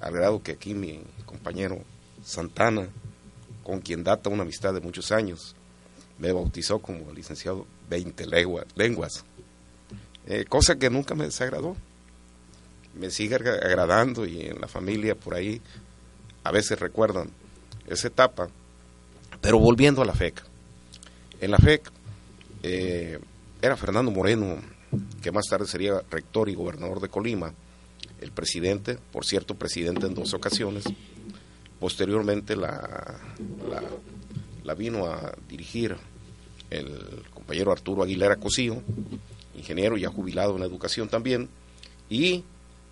al 0.00 0.12
grado 0.12 0.42
que 0.42 0.52
aquí 0.52 0.74
mi 0.74 1.02
compañero 1.26 1.78
Santana, 2.24 2.88
con 3.62 3.80
quien 3.80 4.04
data 4.04 4.30
una 4.30 4.42
amistad 4.42 4.74
de 4.74 4.80
muchos 4.80 5.12
años, 5.12 5.54
me 6.18 6.32
bautizó 6.32 6.80
como 6.80 7.12
licenciado 7.12 7.66
20 7.90 8.26
lenguas, 8.74 9.24
eh, 10.26 10.44
cosa 10.48 10.76
que 10.76 10.90
nunca 10.90 11.14
me 11.14 11.24
desagradó 11.24 11.76
me 12.98 13.10
sigue 13.10 13.36
agradando 13.36 14.26
y 14.26 14.42
en 14.42 14.60
la 14.60 14.68
familia 14.68 15.14
por 15.14 15.34
ahí 15.34 15.60
a 16.44 16.50
veces 16.50 16.78
recuerdan 16.78 17.30
esa 17.86 18.08
etapa. 18.08 18.48
Pero 19.40 19.58
volviendo 19.58 20.02
a 20.02 20.04
la 20.04 20.14
FEC. 20.14 20.42
En 21.40 21.52
la 21.52 21.58
FEC 21.58 21.90
eh, 22.62 23.18
era 23.62 23.76
Fernando 23.76 24.10
Moreno, 24.10 24.58
que 25.22 25.32
más 25.32 25.46
tarde 25.48 25.66
sería 25.66 26.02
rector 26.10 26.48
y 26.48 26.54
gobernador 26.54 27.00
de 27.00 27.08
Colima, 27.08 27.52
el 28.20 28.32
presidente, 28.32 28.98
por 29.12 29.24
cierto, 29.24 29.54
presidente 29.54 30.06
en 30.06 30.14
dos 30.14 30.34
ocasiones. 30.34 30.84
Posteriormente 31.80 32.56
la, 32.56 33.18
la, 34.64 34.74
vino 34.74 35.06
a 35.06 35.32
dirigir 35.48 35.96
el 36.70 37.24
compañero 37.32 37.70
Arturo 37.70 38.02
Aguilera 38.02 38.36
Cosío, 38.36 38.82
ingeniero 39.54 39.96
ya 39.96 40.10
jubilado 40.10 40.56
en 40.56 40.62
educación 40.62 41.08
también, 41.08 41.48
y 42.10 42.42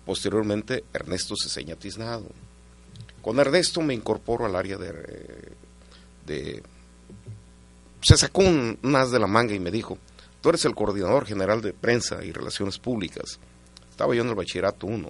posteriormente 0.05 0.85
Ernesto 0.93 1.35
Ceseña 1.41 1.75
Tiznado. 1.75 2.27
Con 3.21 3.39
Ernesto 3.39 3.81
me 3.81 3.93
incorporo 3.93 4.45
al 4.45 4.55
área 4.55 4.77
de... 4.77 5.51
de 6.25 6.63
se 8.01 8.15
sacó 8.15 8.43
un, 8.43 8.79
as 8.95 9.11
de 9.11 9.19
la 9.19 9.27
manga 9.27 9.53
y 9.53 9.59
me 9.59 9.71
dijo, 9.71 9.97
tú 10.47 10.51
eres 10.51 10.63
el 10.63 10.75
coordinador 10.75 11.25
general 11.25 11.61
de 11.61 11.73
prensa 11.73 12.23
y 12.23 12.31
relaciones 12.31 12.79
públicas. 12.79 13.37
Estaba 13.89 14.15
yo 14.15 14.21
en 14.21 14.29
el 14.29 14.35
bachillerato 14.35 14.87
1. 14.87 15.09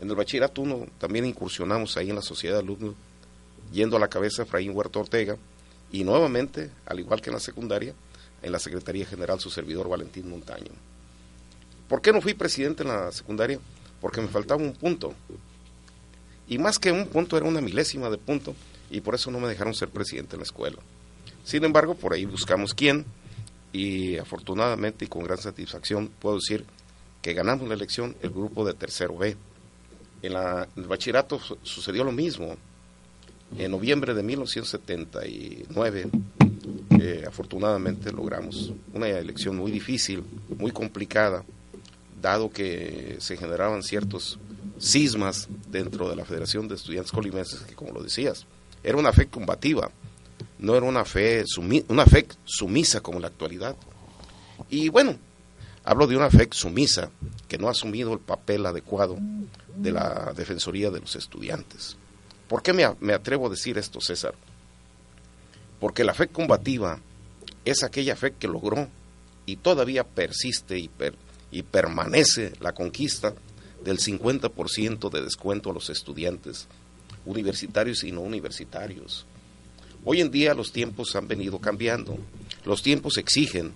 En 0.00 0.10
el 0.10 0.16
bachillerato 0.16 0.62
1 0.62 0.86
también 0.98 1.26
incursionamos 1.26 1.96
ahí 1.96 2.10
en 2.10 2.16
la 2.16 2.22
sociedad 2.22 2.56
de 2.56 2.62
alumnos, 2.62 2.96
yendo 3.70 3.96
a 3.96 4.00
la 4.00 4.08
cabeza 4.08 4.42
Efraín 4.42 4.72
Huerta 4.74 4.98
Ortega, 4.98 5.36
y 5.92 6.02
nuevamente, 6.02 6.72
al 6.86 6.98
igual 6.98 7.20
que 7.20 7.30
en 7.30 7.34
la 7.34 7.40
secundaria, 7.40 7.94
en 8.42 8.50
la 8.50 8.58
Secretaría 8.58 9.06
General 9.06 9.38
su 9.38 9.48
servidor 9.48 9.88
Valentín 9.88 10.28
Montaño. 10.28 10.72
¿Por 11.88 12.02
qué 12.02 12.12
no 12.12 12.20
fui 12.20 12.34
presidente 12.34 12.82
en 12.82 12.88
la 12.88 13.12
secundaria? 13.12 13.60
porque 14.00 14.20
me 14.20 14.26
faltaba 14.26 14.60
un 14.60 14.72
punto. 14.72 15.14
Y 16.48 16.58
más 16.58 16.80
que 16.80 16.90
un 16.90 17.06
punto, 17.06 17.36
era 17.36 17.46
una 17.46 17.60
milésima 17.60 18.10
de 18.10 18.18
punto, 18.18 18.56
y 18.90 19.02
por 19.02 19.14
eso 19.14 19.30
no 19.30 19.38
me 19.38 19.46
dejaron 19.46 19.72
ser 19.72 19.88
presidente 19.88 20.34
en 20.34 20.40
la 20.40 20.46
escuela. 20.46 20.78
Sin 21.44 21.62
embargo, 21.62 21.94
por 21.94 22.12
ahí 22.12 22.24
buscamos 22.24 22.74
quién, 22.74 23.06
y 23.72 24.16
afortunadamente 24.16 25.04
y 25.04 25.08
con 25.08 25.24
gran 25.24 25.38
satisfacción 25.38 26.08
puedo 26.18 26.36
decir 26.36 26.64
que 27.22 27.34
ganamos 27.34 27.68
la 27.68 27.74
elección 27.74 28.16
el 28.22 28.30
grupo 28.30 28.64
de 28.64 28.74
tercero 28.74 29.16
B. 29.16 29.36
En, 30.22 30.32
la, 30.32 30.68
el 30.76 30.84
bachillerato 30.84 31.40
sucedió 31.62 32.04
lo 32.04 32.12
mismo. 32.12 32.56
En 33.56 33.70
noviembre 33.70 34.14
de 34.14 34.22
1979, 34.22 36.10
eh, 37.00 37.24
afortunadamente 37.26 38.12
logramos 38.12 38.72
una 38.92 39.08
elección 39.08 39.56
muy 39.56 39.70
difícil, 39.70 40.22
muy 40.58 40.70
complicada, 40.70 41.44
dado 42.20 42.50
que 42.50 43.16
se 43.20 43.36
generaban 43.36 43.82
ciertos 43.82 44.38
cismas 44.78 45.48
dentro 45.70 46.08
de 46.08 46.16
la 46.16 46.24
Federación 46.24 46.68
de 46.68 46.74
Estudiantes 46.74 47.12
Colimenses, 47.12 47.60
que 47.60 47.74
como 47.74 47.92
lo 47.92 48.02
decías, 48.02 48.46
era 48.82 48.96
una 48.96 49.12
fe 49.12 49.28
combativa, 49.28 49.90
no 50.58 50.74
era 50.74 50.86
una 50.86 51.04
fe, 51.04 51.44
una 51.88 52.06
fe 52.06 52.26
sumisa 52.44 53.00
como 53.00 53.20
la 53.20 53.28
actualidad. 53.28 53.76
Y 54.68 54.88
bueno, 54.88 55.16
hablo 55.84 56.06
de 56.06 56.16
una 56.16 56.30
fe 56.30 56.48
sumisa 56.50 57.10
que 57.48 57.58
no 57.58 57.68
ha 57.68 57.72
asumido 57.72 58.12
el 58.12 58.20
papel 58.20 58.66
adecuado 58.66 59.16
de 59.76 59.92
la 59.92 60.32
Defensoría 60.36 60.90
de 60.90 61.00
los 61.00 61.16
Estudiantes. 61.16 61.96
¿Por 62.48 62.62
qué 62.62 62.72
me, 62.72 62.84
me 63.00 63.12
atrevo 63.12 63.46
a 63.46 63.50
decir 63.50 63.78
esto, 63.78 64.00
César? 64.00 64.34
porque 65.80 66.04
la 66.04 66.14
fe 66.14 66.28
combativa 66.28 67.00
es 67.64 67.82
aquella 67.82 68.16
fe 68.16 68.32
que 68.32 68.48
logró 68.48 68.88
y 69.46 69.56
todavía 69.56 70.04
persiste 70.04 70.78
y, 70.78 70.90
y 71.50 71.62
permanece 71.62 72.52
la 72.60 72.72
conquista 72.72 73.34
del 73.84 73.98
50% 73.98 75.10
de 75.10 75.22
descuento 75.22 75.70
a 75.70 75.74
los 75.74 75.88
estudiantes 75.90 76.66
universitarios 77.24 78.04
y 78.04 78.12
no 78.12 78.22
universitarios. 78.22 79.26
Hoy 80.10 80.22
en 80.22 80.30
día 80.30 80.54
los 80.54 80.72
tiempos 80.72 81.14
han 81.16 81.28
venido 81.28 81.58
cambiando. 81.58 82.16
Los 82.64 82.82
tiempos 82.82 83.18
exigen, 83.18 83.74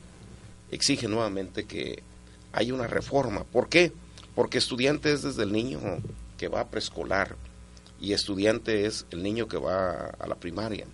exigen 0.70 1.10
nuevamente 1.10 1.64
que 1.64 2.02
haya 2.54 2.72
una 2.72 2.86
reforma. 2.86 3.44
¿Por 3.44 3.68
qué? 3.68 3.92
Porque 4.34 4.56
estudiante 4.56 5.12
es 5.12 5.20
desde 5.20 5.42
el 5.42 5.52
niño 5.52 5.78
que 6.38 6.48
va 6.48 6.60
a 6.60 6.68
preescolar 6.70 7.36
y 8.00 8.14
estudiante 8.14 8.86
es 8.86 9.04
el 9.10 9.22
niño 9.22 9.46
que 9.46 9.58
va 9.58 10.06
a 10.18 10.26
la 10.26 10.36
primaria. 10.36 10.86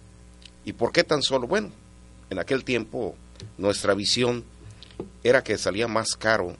¿Y 0.64 0.72
por 0.72 0.90
qué 0.90 1.05
tan 1.05 1.22
solo? 1.22 1.46
Bueno, 1.46 1.70
en 2.31 2.40
aquel 2.40 2.64
tiempo 2.64 3.14
nuestra 3.59 3.94
visión 3.94 4.42
era 5.22 5.44
que 5.44 5.57
salía 5.57 5.87
más 5.87 6.16
caro. 6.16 6.57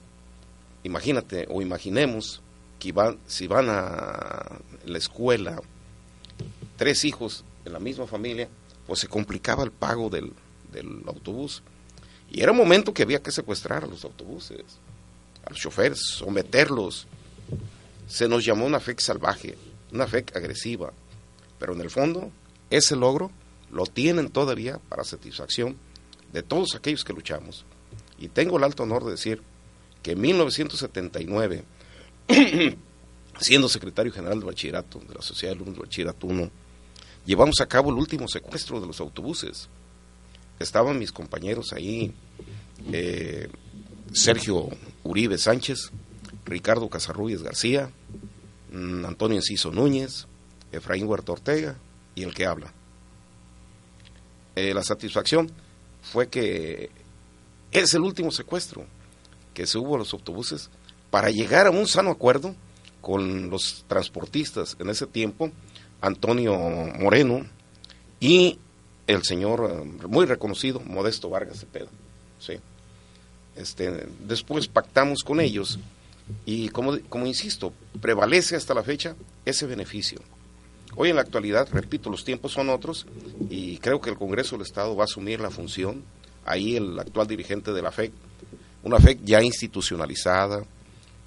Imagínate 0.83 1.47
o 1.49 1.61
imaginemos 1.61 2.41
que 2.79 2.93
si 3.27 3.47
van 3.47 3.69
a 3.69 4.61
la 4.85 4.97
escuela 4.97 5.59
tres 6.77 7.03
hijos 7.03 7.43
en 7.65 7.73
la 7.73 7.79
misma 7.79 8.07
familia, 8.07 8.47
pues 8.89 9.01
se 9.01 9.07
complicaba 9.07 9.63
el 9.63 9.71
pago 9.71 10.09
del, 10.09 10.33
del 10.73 11.03
autobús. 11.05 11.61
Y 12.31 12.41
era 12.41 12.51
un 12.51 12.57
momento 12.57 12.91
que 12.91 13.03
había 13.03 13.21
que 13.21 13.31
secuestrar 13.31 13.83
a 13.83 13.87
los 13.87 14.03
autobuses, 14.03 14.63
a 15.45 15.51
los 15.51 15.59
choferes, 15.59 15.99
someterlos. 15.99 17.05
Se 18.07 18.27
nos 18.27 18.43
llamó 18.43 18.65
una 18.65 18.79
FEC 18.79 18.99
salvaje, 18.99 19.59
una 19.91 20.07
FEC 20.07 20.35
agresiva, 20.35 20.91
pero 21.59 21.73
en 21.73 21.81
el 21.81 21.91
fondo 21.91 22.31
ese 22.71 22.95
logro 22.95 23.29
lo 23.71 23.85
tienen 23.85 24.29
todavía 24.29 24.79
para 24.89 25.03
satisfacción 25.03 25.77
de 26.33 26.41
todos 26.41 26.73
aquellos 26.73 27.03
que 27.03 27.13
luchamos. 27.13 27.65
Y 28.17 28.29
tengo 28.29 28.57
el 28.57 28.63
alto 28.63 28.81
honor 28.81 29.05
de 29.05 29.11
decir 29.11 29.43
que 30.01 30.13
en 30.13 30.21
1979, 30.21 31.63
siendo 33.39 33.69
secretario 33.69 34.11
general 34.11 34.39
de 34.39 34.47
bachillerato 34.47 34.97
de 34.97 35.13
la 35.13 35.21
Sociedad 35.21 35.53
de 35.53 35.57
Alumnos 35.57 35.75
de 35.75 35.85
Bachillerato 35.85 36.25
1, 36.25 36.51
llevamos 37.29 37.61
a 37.61 37.67
cabo 37.67 37.91
el 37.91 37.97
último 37.97 38.27
secuestro 38.27 38.81
de 38.81 38.87
los 38.87 38.99
autobuses. 38.99 39.69
Estaban 40.57 40.97
mis 40.97 41.11
compañeros 41.11 41.73
ahí, 41.73 42.11
eh, 42.91 43.47
Sergio 44.11 44.67
Uribe 45.03 45.37
Sánchez, 45.37 45.91
Ricardo 46.43 46.89
Casarrubias 46.89 47.43
García, 47.43 47.91
mm, 48.71 49.05
Antonio 49.05 49.37
Enciso 49.37 49.71
Núñez, 49.71 50.25
Efraín 50.71 51.05
Huerta 51.05 51.33
Ortega 51.33 51.77
y 52.15 52.23
el 52.23 52.33
que 52.33 52.47
habla. 52.47 52.73
Eh, 54.55 54.73
la 54.73 54.81
satisfacción 54.81 55.51
fue 56.01 56.29
que 56.29 56.89
es 57.71 57.93
el 57.93 58.01
último 58.01 58.31
secuestro 58.31 58.85
que 59.53 59.67
se 59.67 59.77
hubo 59.77 59.93
a 59.93 59.99
los 59.99 60.13
autobuses 60.13 60.71
para 61.11 61.29
llegar 61.29 61.67
a 61.67 61.71
un 61.71 61.87
sano 61.87 62.09
acuerdo 62.09 62.55
con 63.01 63.51
los 63.51 63.85
transportistas 63.87 64.75
en 64.79 64.89
ese 64.89 65.05
tiempo, 65.05 65.51
Antonio 66.01 66.57
Moreno 66.57 67.45
y 68.19 68.59
el 69.07 69.23
señor 69.23 69.69
eh, 69.71 70.07
muy 70.07 70.25
reconocido 70.25 70.79
Modesto 70.81 71.29
Vargas 71.29 71.59
Cepeda. 71.59 71.89
¿sí? 72.39 72.53
Este, 73.55 74.07
después 74.25 74.67
pactamos 74.67 75.23
con 75.23 75.39
ellos 75.39 75.79
y 76.45 76.69
como, 76.69 76.99
como 77.09 77.25
insisto, 77.25 77.73
prevalece 78.01 78.55
hasta 78.55 78.73
la 78.73 78.83
fecha 78.83 79.15
ese 79.45 79.65
beneficio. 79.65 80.19
Hoy 80.95 81.09
en 81.09 81.15
la 81.15 81.21
actualidad, 81.21 81.67
repito, 81.71 82.09
los 82.09 82.23
tiempos 82.23 82.51
son 82.51 82.69
otros 82.69 83.05
y 83.49 83.77
creo 83.77 84.01
que 84.01 84.09
el 84.09 84.17
Congreso 84.17 84.55
del 84.55 84.65
Estado 84.65 84.95
va 84.95 85.03
a 85.03 85.05
asumir 85.05 85.39
la 85.39 85.49
función, 85.49 86.03
ahí 86.45 86.75
el 86.75 86.97
actual 86.99 87.27
dirigente 87.27 87.73
de 87.73 87.81
la 87.81 87.91
FEC, 87.91 88.11
una 88.83 88.99
FEC 88.99 89.19
ya 89.23 89.41
institucionalizada, 89.41 90.63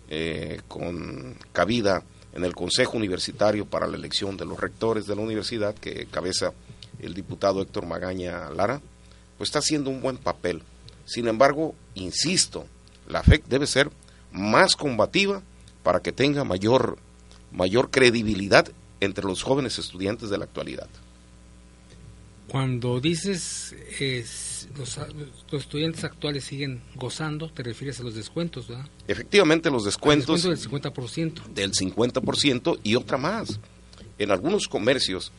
eh, 0.09 0.61
con 0.69 1.37
cabida 1.53 2.03
en 2.35 2.45
el 2.45 2.55
Consejo 2.55 2.97
Universitario 2.97 3.67
para 3.67 3.87
la 3.87 3.97
elección 3.97 4.37
de 4.37 4.45
los 4.45 4.59
rectores 4.59 5.07
de 5.07 5.17
la 5.17 5.23
universidad, 5.23 5.75
que 5.75 6.07
cabeza 6.07 6.53
el 7.01 7.15
diputado 7.15 7.61
Héctor 7.61 7.87
Magaña 7.87 8.51
Lara, 8.51 8.81
pues 9.39 9.49
está 9.49 9.59
haciendo 9.59 9.91
un 9.91 10.01
buen 10.01 10.17
papel. 10.17 10.63
Sin 11.05 11.29
embargo, 11.29 11.75
insisto, 11.95 12.67
la 13.09 13.23
FEC 13.23 13.45
debe 13.47 13.67
ser 13.67 13.91
más 14.31 14.77
combativa 14.77 15.43
para 15.83 16.01
que 16.01 16.13
tenga 16.13 16.45
mayor, 16.45 16.99
mayor 17.51 17.91
credibilidad 17.91 18.69
entre 19.01 19.25
los 19.25 19.43
jóvenes 19.43 19.79
estudiantes 19.79 20.31
de 20.31 20.39
la 20.39 20.45
actualidad. 20.45 20.89
Cuando 22.53 23.01
dices 23.01 23.75
los, 24.77 24.99
estudiantes 25.53 26.05
actuales 26.05 26.45
siguen 26.45 26.83
gozando, 26.97 27.51
te 27.51 27.63
refieres 27.63 27.99
a 28.01 28.03
los 28.03 28.15
descuentos, 28.15 28.69
¿verdad? 28.69 28.85
Efectivamente, 29.09 29.71
los 29.71 29.87
descuentos. 29.87 30.43
del 30.43 30.59
50%. 30.59 31.45
Del 31.47 31.73
50% 31.73 32.81
y 32.83 32.95
otra 32.95 33.17
más. 33.17 33.59
En 34.19 34.31
algunos 34.31 34.69
comercios, 34.69 35.33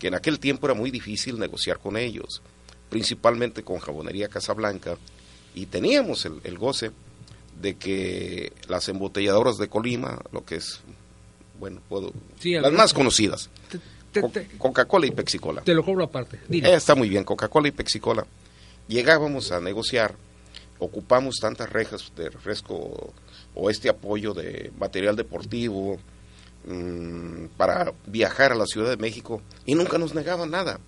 que 0.00 0.08
en 0.08 0.16
aquel 0.16 0.40
tiempo 0.40 0.66
era 0.66 0.74
muy 0.74 0.90
difícil 0.90 1.38
negociar 1.38 1.78
con 1.78 1.96
ellos, 1.96 2.42
principalmente 2.90 3.62
con 3.62 3.78
Jabonería 3.78 4.26
Casablanca, 4.26 4.98
y 5.54 5.66
teníamos 5.66 6.24
el, 6.24 6.40
el 6.42 6.58
goce 6.58 6.90
de 7.62 7.76
que 7.76 8.52
las 8.66 8.88
embotelladoras 8.88 9.58
de 9.58 9.68
Colima, 9.68 10.20
lo 10.32 10.44
que 10.44 10.56
es 10.56 10.80
bueno, 11.60 11.80
puedo, 11.88 12.12
las 12.42 12.72
más 12.72 12.92
conocidas. 12.92 13.48
Coca-Cola 14.58 15.06
y 15.06 15.10
Pepsi-Cola. 15.10 15.62
Te 15.62 15.74
lo 15.74 15.84
cobro 15.84 16.04
aparte. 16.04 16.40
Eh, 16.50 16.62
está 16.74 16.94
muy 16.94 17.08
bien, 17.08 17.24
Coca-Cola 17.24 17.68
y 17.68 17.72
Pepsi-Cola. 17.72 18.26
Llegábamos 18.88 19.52
a 19.52 19.60
negociar, 19.60 20.14
ocupamos 20.78 21.36
tantas 21.40 21.70
rejas 21.70 22.12
de 22.16 22.30
refresco 22.30 23.12
o 23.54 23.70
este 23.70 23.88
apoyo 23.88 24.32
de 24.34 24.72
material 24.78 25.16
deportivo 25.16 25.98
mm, 26.66 27.46
para 27.56 27.92
viajar 28.06 28.52
a 28.52 28.54
la 28.54 28.66
Ciudad 28.66 28.90
de 28.90 28.96
México 28.96 29.42
y 29.66 29.74
nunca 29.74 29.98
nos 29.98 30.14
negaban 30.14 30.50
nada. 30.50 30.80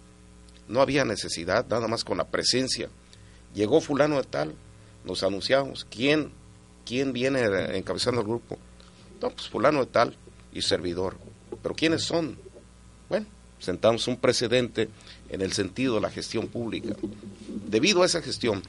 No 0.68 0.80
había 0.80 1.04
necesidad, 1.04 1.66
nada 1.68 1.88
más 1.88 2.04
con 2.04 2.18
la 2.18 2.24
presencia. 2.24 2.88
Llegó 3.54 3.80
fulano 3.80 4.16
de 4.16 4.24
tal, 4.24 4.54
nos 5.04 5.22
anunciamos, 5.24 5.86
¿quién, 5.90 6.30
quién 6.86 7.12
viene 7.12 7.40
encabezando 7.76 8.20
el 8.20 8.26
grupo? 8.26 8.56
No, 9.20 9.30
pues 9.30 9.48
fulano 9.48 9.80
de 9.80 9.86
tal 9.86 10.16
y 10.52 10.62
servidor. 10.62 11.16
Pero 11.62 11.74
¿quiénes 11.74 12.02
son? 12.02 12.38
Bueno, 13.10 13.26
sentamos 13.58 14.08
un 14.08 14.16
precedente 14.16 14.88
en 15.28 15.42
el 15.42 15.52
sentido 15.52 15.96
de 15.96 16.00
la 16.00 16.10
gestión 16.10 16.48
pública. 16.48 16.96
Debido 17.68 18.02
a 18.02 18.06
esa 18.06 18.22
gestión, 18.22 18.62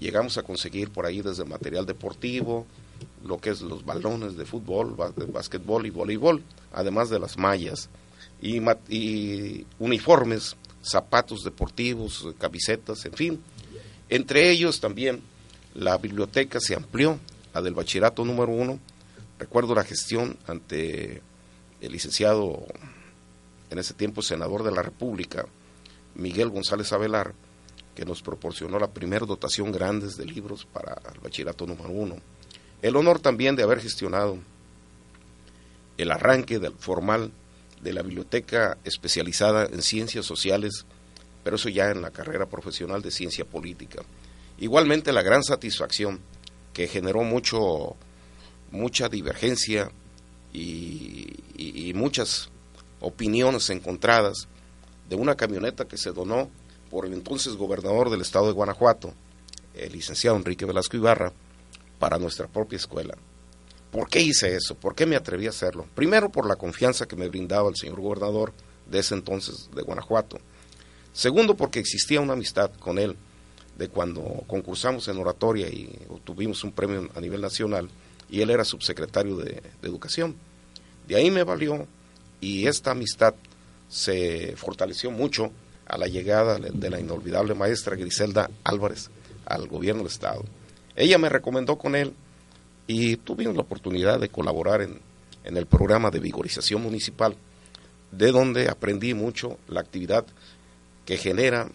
llegamos 0.00 0.38
a 0.38 0.42
conseguir 0.42 0.88
por 0.88 1.04
ahí 1.04 1.20
desde 1.20 1.44
material 1.44 1.84
deportivo, 1.84 2.66
lo 3.22 3.36
que 3.38 3.50
es 3.50 3.60
los 3.60 3.84
balones 3.84 4.38
de 4.38 4.46
fútbol, 4.46 4.96
básquetbol 5.28 5.84
y 5.84 5.90
voleibol, 5.90 6.42
además 6.72 7.10
de 7.10 7.18
las 7.18 7.36
mallas 7.36 7.90
y, 8.40 8.58
y 8.88 9.66
uniformes, 9.78 10.56
zapatos 10.82 11.44
deportivos, 11.44 12.26
camisetas, 12.38 13.04
en 13.04 13.12
fin. 13.12 13.40
Entre 14.08 14.50
ellos 14.50 14.80
también 14.80 15.20
la 15.74 15.98
biblioteca 15.98 16.58
se 16.58 16.74
amplió, 16.74 17.18
la 17.52 17.60
del 17.60 17.74
bachillerato 17.74 18.24
número 18.24 18.52
uno, 18.52 18.80
Recuerdo 19.42 19.74
la 19.74 19.82
gestión 19.82 20.36
ante 20.46 21.20
el 21.80 21.90
licenciado, 21.90 22.64
en 23.72 23.78
ese 23.78 23.94
tiempo 23.94 24.22
senador 24.22 24.62
de 24.62 24.70
la 24.70 24.82
República, 24.82 25.46
Miguel 26.14 26.50
González 26.50 26.92
Avelar, 26.92 27.34
que 27.94 28.04
nos 28.04 28.22
proporcionó 28.22 28.78
la 28.78 28.90
primera 28.90 29.26
dotación 29.26 29.72
grandes 29.72 30.16
de 30.16 30.26
libros 30.26 30.66
para 30.66 31.00
el 31.12 31.20
bachillerato 31.20 31.66
número 31.66 31.90
uno. 31.90 32.16
El 32.82 32.96
honor 32.96 33.18
también 33.18 33.56
de 33.56 33.62
haber 33.62 33.80
gestionado 33.80 34.38
el 35.96 36.10
arranque 36.10 36.58
del 36.58 36.74
formal 36.74 37.32
de 37.80 37.92
la 37.92 38.02
biblioteca 38.02 38.78
especializada 38.84 39.66
en 39.66 39.82
ciencias 39.82 40.26
sociales, 40.26 40.84
pero 41.42 41.56
eso 41.56 41.68
ya 41.68 41.90
en 41.90 42.02
la 42.02 42.10
carrera 42.10 42.46
profesional 42.46 43.02
de 43.02 43.10
ciencia 43.10 43.44
política. 43.44 44.02
Igualmente 44.58 45.12
la 45.12 45.22
gran 45.22 45.42
satisfacción 45.42 46.20
que 46.72 46.88
generó 46.88 47.22
mucho 47.22 47.96
mucha 48.70 49.08
divergencia 49.08 49.90
y, 50.52 51.92
muchas 51.94 52.50
opiniones 53.02 53.68
encontradas 53.70 54.48
de 55.08 55.16
una 55.16 55.34
camioneta 55.34 55.86
que 55.86 55.98
se 55.98 56.12
donó 56.12 56.48
por 56.90 57.06
el 57.06 57.12
entonces 57.12 57.56
gobernador 57.56 58.10
del 58.10 58.20
estado 58.20 58.46
de 58.46 58.52
Guanajuato, 58.52 59.12
el 59.74 59.92
licenciado 59.92 60.36
Enrique 60.36 60.64
Velasco 60.64 60.96
Ibarra, 60.96 61.32
para 61.98 62.18
nuestra 62.18 62.48
propia 62.48 62.76
escuela. 62.76 63.14
¿Por 63.90 64.08
qué 64.08 64.20
hice 64.20 64.56
eso? 64.56 64.74
¿Por 64.74 64.94
qué 64.94 65.04
me 65.04 65.16
atreví 65.16 65.46
a 65.46 65.50
hacerlo? 65.50 65.86
Primero 65.94 66.30
por 66.30 66.46
la 66.46 66.56
confianza 66.56 67.06
que 67.06 67.16
me 67.16 67.28
brindaba 67.28 67.68
el 67.68 67.76
señor 67.76 68.00
gobernador 68.00 68.52
de 68.86 68.98
ese 68.98 69.14
entonces 69.14 69.68
de 69.74 69.82
Guanajuato. 69.82 70.38
Segundo 71.12 71.56
porque 71.56 71.78
existía 71.78 72.20
una 72.20 72.32
amistad 72.32 72.70
con 72.78 72.98
él 72.98 73.16
de 73.76 73.88
cuando 73.88 74.44
concursamos 74.46 75.08
en 75.08 75.18
oratoria 75.18 75.68
y 75.68 75.98
obtuvimos 76.08 76.64
un 76.64 76.72
premio 76.72 77.08
a 77.14 77.20
nivel 77.20 77.40
nacional 77.40 77.88
y 78.30 78.40
él 78.40 78.50
era 78.50 78.64
subsecretario 78.64 79.36
de, 79.36 79.62
Educación. 79.82 80.36
De 81.06 81.16
ahí 81.16 81.30
me 81.30 81.44
valió 81.44 81.86
y 82.42 82.66
esta 82.66 82.90
amistad 82.90 83.34
se 83.88 84.54
fortaleció 84.56 85.10
mucho 85.10 85.52
a 85.86 85.96
la 85.96 86.08
llegada 86.08 86.58
de 86.58 86.90
la 86.90 87.00
inolvidable 87.00 87.54
maestra 87.54 87.96
Griselda 87.96 88.50
Álvarez 88.64 89.10
al 89.46 89.68
gobierno 89.68 90.02
del 90.02 90.10
Estado. 90.10 90.44
Ella 90.96 91.18
me 91.18 91.28
recomendó 91.28 91.78
con 91.78 91.94
él 91.94 92.12
y 92.86 93.16
tuvimos 93.16 93.54
la 93.54 93.62
oportunidad 93.62 94.18
de 94.18 94.28
colaborar 94.28 94.82
en, 94.82 95.00
en 95.44 95.56
el 95.56 95.66
programa 95.66 96.10
de 96.10 96.18
vigorización 96.18 96.82
municipal, 96.82 97.36
de 98.10 98.32
donde 98.32 98.68
aprendí 98.68 99.14
mucho 99.14 99.58
la 99.68 99.80
actividad 99.80 100.26
que 101.06 101.16
genera 101.16 101.70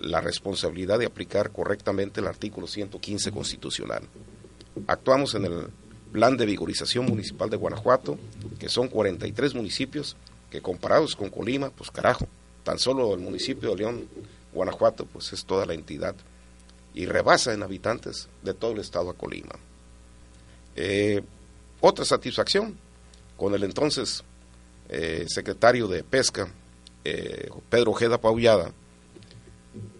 la 0.00 0.22
responsabilidad 0.22 0.98
de 0.98 1.06
aplicar 1.06 1.50
correctamente 1.50 2.20
el 2.20 2.26
artículo 2.26 2.66
115 2.66 3.32
constitucional. 3.32 4.04
Actuamos 4.86 5.34
en 5.34 5.44
el 5.44 5.66
Plan 6.12 6.36
de 6.36 6.46
Vigorización 6.46 7.06
Municipal 7.06 7.50
de 7.50 7.56
Guanajuato, 7.56 8.18
que 8.58 8.68
son 8.68 8.88
43 8.88 9.54
municipios 9.54 10.16
que 10.50 10.60
comparados 10.60 11.14
con 11.14 11.30
Colima, 11.30 11.70
pues 11.70 11.90
carajo, 11.90 12.26
tan 12.64 12.78
solo 12.78 13.14
el 13.14 13.20
municipio 13.20 13.70
de 13.70 13.76
León, 13.76 14.08
Guanajuato, 14.52 15.06
pues 15.06 15.32
es 15.32 15.44
toda 15.44 15.64
la 15.64 15.74
entidad 15.74 16.16
y 16.92 17.06
rebasa 17.06 17.54
en 17.54 17.62
habitantes 17.62 18.28
de 18.42 18.54
todo 18.54 18.72
el 18.72 18.80
estado 18.80 19.10
a 19.10 19.14
Colima. 19.14 19.54
Eh, 20.74 21.22
otra 21.80 22.04
satisfacción 22.04 22.76
con 23.36 23.54
el 23.54 23.62
entonces 23.62 24.24
eh, 24.88 25.24
secretario 25.28 25.86
de 25.86 26.02
Pesca, 26.02 26.52
eh, 27.04 27.48
Pedro 27.68 27.92
Ojeda 27.92 28.20
Paullada, 28.20 28.72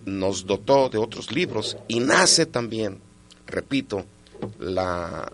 nos 0.04 0.46
dotó 0.46 0.88
de 0.88 0.98
otros 0.98 1.30
libros 1.32 1.76
y 1.86 2.00
nace 2.00 2.44
también, 2.44 3.00
repito, 3.46 4.04
la, 4.58 5.30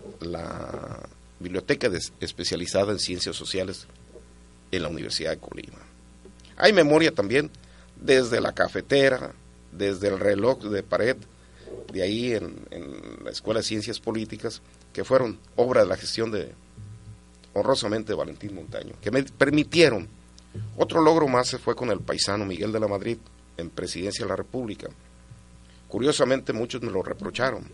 biblioteca 1.39 1.87
especializada 2.19 2.91
en 2.91 2.99
ciencias 2.99 3.35
sociales 3.35 3.85
en 4.71 4.81
la 4.81 4.89
Universidad 4.89 5.31
de 5.31 5.37
Colima. 5.37 5.77
Hay 6.57 6.73
memoria 6.73 7.11
también 7.11 7.51
desde 7.95 8.41
la 8.41 8.53
cafetera, 8.53 9.33
desde 9.71 10.07
el 10.07 10.19
reloj 10.19 10.63
de 10.63 10.81
pared, 10.81 11.15
de 11.93 12.01
ahí 12.01 12.33
en, 12.33 12.55
la 13.23 13.31
Escuela 13.31 13.59
de 13.59 13.65
Ciencias 13.65 13.99
Políticas, 13.99 14.61
que 14.93 15.03
fueron 15.03 15.39
obra 15.55 15.81
de 15.81 15.87
la 15.87 15.97
gestión 15.97 16.31
de, 16.31 16.53
honrosamente, 17.53 18.13
Valentín 18.13 18.55
Montaño, 18.55 18.93
que 19.01 19.11
me 19.11 19.23
permitieron. 19.23 20.07
Otro 20.75 21.01
logro 21.01 21.27
más 21.27 21.47
se 21.47 21.59
fue 21.59 21.75
con 21.75 21.91
el 21.91 21.99
paisano 21.99 22.45
Miguel 22.45 22.71
de 22.71 22.79
la 22.79 22.87
Madrid 22.87 23.17
en 23.57 23.69
Presidencia 23.69 24.25
de 24.25 24.29
la 24.29 24.35
República. 24.35 24.89
Curiosamente, 25.87 26.51
muchos 26.51 26.81
me 26.81 26.91
lo 26.91 27.03
reprocharon. 27.03 27.65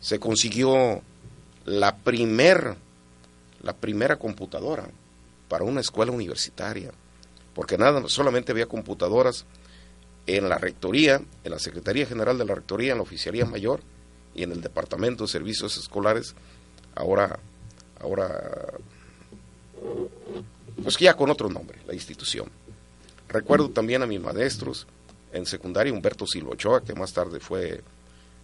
Se 0.00 0.18
consiguió 0.18 1.02
la 1.64 1.96
primer, 1.96 2.76
la 3.62 3.74
primera 3.74 4.16
computadora 4.16 4.88
para 5.48 5.64
una 5.64 5.80
escuela 5.80 6.12
universitaria, 6.12 6.92
porque 7.54 7.76
nada, 7.76 8.08
solamente 8.08 8.52
había 8.52 8.66
computadoras 8.66 9.44
en 10.26 10.48
la 10.48 10.58
rectoría, 10.58 11.20
en 11.44 11.50
la 11.50 11.58
Secretaría 11.58 12.06
General 12.06 12.38
de 12.38 12.44
la 12.44 12.54
Rectoría, 12.54 12.92
en 12.92 12.98
la 12.98 13.02
Oficialía 13.02 13.44
Mayor 13.44 13.80
y 14.34 14.42
en 14.42 14.52
el 14.52 14.60
Departamento 14.60 15.24
de 15.24 15.28
Servicios 15.28 15.76
Escolares, 15.76 16.34
ahora, 16.94 17.38
ahora, 18.00 18.74
pues 20.82 20.96
ya 20.98 21.14
con 21.14 21.30
otro 21.30 21.48
nombre, 21.48 21.78
la 21.86 21.94
institución. 21.94 22.48
Recuerdo 23.28 23.70
también 23.70 24.02
a 24.02 24.06
mis 24.06 24.20
maestros 24.20 24.86
en 25.32 25.46
secundaria, 25.46 25.92
Humberto 25.92 26.26
Silva 26.26 26.50
Ochoa, 26.50 26.82
que 26.82 26.94
más 26.94 27.12
tarde 27.12 27.40
fue, 27.40 27.82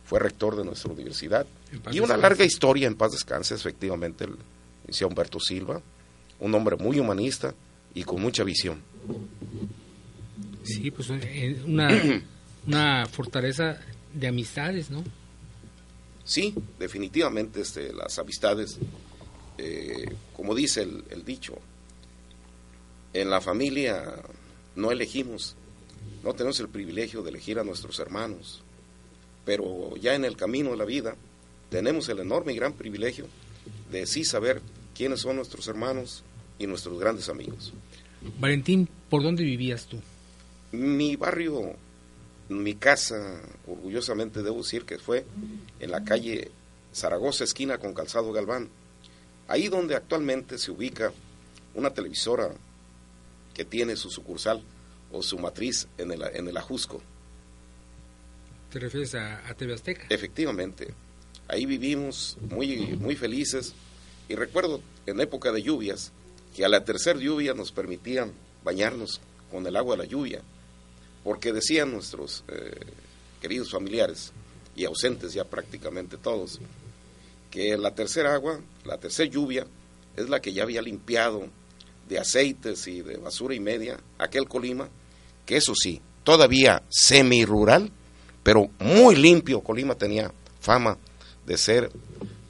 fue 0.07 0.21
rector 0.21 0.57
de 0.57 0.65
nuestra 0.65 0.93
universidad, 0.93 1.47
y 1.91 1.99
una 1.99 2.17
larga 2.17 2.45
historia 2.45 2.87
en 2.87 2.95
paz 2.95 3.13
descanse, 3.13 3.55
efectivamente, 3.55 4.25
el 4.25 4.37
licenciado 4.83 5.09
Humberto 5.09 5.41
Silva, 5.41 5.83
un 6.39 6.55
hombre 6.55 6.77
muy 6.77 7.01
humanista 7.01 7.55
y 7.93 8.05
con 8.05 8.23
mucha 8.23 8.45
visión. 8.45 8.81
Sí, 10.63 10.93
pues 10.93 11.11
eh, 11.11 11.61
una, 11.67 11.89
una 12.67 13.07
fortaleza 13.07 13.81
de 14.15 14.29
amistades, 14.29 14.91
¿no? 14.91 15.03
Sí, 16.25 16.55
definitivamente 16.79 17.61
este, 17.61 17.93
las 17.93 18.19
amistades, 18.21 18.79
eh, 19.59 20.15
como 20.37 20.55
dice 20.55 20.83
el, 20.83 21.05
el, 21.11 21.25
dicho, 21.25 21.59
en 23.13 23.29
la 23.29 23.41
familia 23.41 24.23
no 24.77 24.93
elegimos, 24.93 25.57
no 26.23 26.33
tenemos 26.35 26.61
el 26.61 26.69
privilegio 26.69 27.23
de 27.23 27.31
elegir 27.31 27.59
a 27.59 27.65
nuestros 27.65 27.99
hermanos, 27.99 28.63
pero 29.47 29.97
ya 29.97 30.15
en 30.15 30.27
el 30.27 30.37
camino 30.37 30.73
de 30.73 30.77
la 30.77 30.85
vida 30.85 31.17
tenemos 31.71 32.09
el 32.11 32.19
enorme 32.19 32.53
y 32.53 32.57
gran 32.57 32.75
privilegio 32.75 33.27
de 33.91 34.07
sí 34.07 34.25
saber 34.25 34.61
quiénes 34.95 35.21
son 35.21 35.37
nuestros 35.37 35.67
hermanos 35.69 36.23
y 36.59 36.67
nuestros 36.67 36.99
grandes 36.99 37.31
amigos. 37.31 37.73
Valentín, 38.39 38.89
¿por 39.09 39.23
dónde 39.23 39.45
vivías 39.45 39.87
tú? 39.87 39.99
Mi 40.73 41.17
barrio, 41.17 41.77
mi 42.49 42.75
casa, 42.75 43.41
orgullosamente 43.67 44.43
debo 44.43 44.59
decir 44.59 44.85
que 44.85 44.99
fue 44.99 45.25
en 45.79 45.91
la 45.91 46.05
calle 46.05 46.51
Zaragoza, 46.93 47.45
esquina 47.45 47.79
con 47.79 47.95
Calzado 47.95 48.33
Galván, 48.33 48.69
ahí 49.49 49.69
donde 49.69 49.95
actualmente 49.95 50.59
se 50.59 50.73
ubica 50.73 51.13
una 51.75 51.91
televisora 51.91 52.51
que 53.55 53.65
tiene 53.65 53.97
su 53.97 54.11
sucursal 54.11 54.63
o 55.13 55.23
su 55.23 55.39
matriz 55.39 55.87
en 55.99 56.11
el, 56.11 56.23
en 56.35 56.49
el 56.49 56.57
Ajusco. 56.57 57.01
¿Te 58.71 58.79
refieres 58.79 59.15
a, 59.15 59.49
a 59.49 59.55
TV 59.55 59.75
Azteca? 59.75 60.07
Efectivamente. 60.09 60.95
Ahí 61.49 61.67
vivimos 61.67 62.37
muy, 62.51 62.97
muy 62.97 63.17
felices 63.17 63.75
y 64.29 64.35
recuerdo 64.35 64.81
en 65.07 65.21
época 65.21 65.53
de 65.53 65.63
lluvias 65.63 66.13
que 66.55 66.65
a 66.65 66.69
la 66.69 66.85
tercera 66.85 67.19
lluvia 67.19 67.55
nos 67.55 67.71
permitían 67.71 68.33
bañarnos 68.65 69.21
con 69.51 69.67
el 69.67 69.77
agua 69.77 69.97
de 69.97 70.03
la 70.03 70.09
lluvia 70.09 70.43
porque 71.27 71.53
decían 71.53 71.91
nuestros 71.91 72.45
eh, 72.47 72.71
queridos 73.41 73.73
familiares, 73.73 74.33
y 74.77 74.85
ausentes 74.85 75.33
ya 75.33 75.45
prácticamente 75.45 76.17
todos, 76.19 76.61
que 77.51 77.77
la 77.77 77.95
tercera 77.95 78.35
agua, 78.35 78.61
la 78.85 78.99
tercera 78.99 79.29
lluvia, 79.29 79.67
es 80.15 80.29
la 80.29 80.41
que 80.41 80.53
ya 80.53 80.63
había 80.63 80.83
limpiado 80.83 81.49
de 82.09 82.19
aceites 82.19 82.87
y 82.87 83.01
de 83.01 83.17
basura 83.17 83.55
y 83.55 83.61
media 83.61 83.99
aquel 84.19 84.47
Colima, 84.49 84.89
que 85.45 85.57
eso 85.57 85.75
sí, 85.75 86.01
todavía 86.23 86.83
semi-rural, 86.89 87.91
pero 88.47 88.71
muy 88.79 89.17
limpio. 89.17 89.61
Colima 89.61 89.97
tenía 89.97 90.31
fama 90.61 90.99
de 91.45 91.59
ser, 91.59 91.91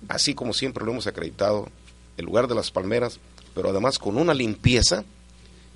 así 0.09 0.35
como 0.35 0.53
siempre 0.53 0.85
lo 0.85 0.93
hemos 0.93 1.07
acreditado, 1.07 1.71
el 2.19 2.27
lugar 2.27 2.49
de 2.49 2.55
las 2.55 2.71
palmeras, 2.71 3.19
pero 3.55 3.71
además 3.71 3.99
con 3.99 4.19
una 4.19 4.35
limpieza 4.35 5.07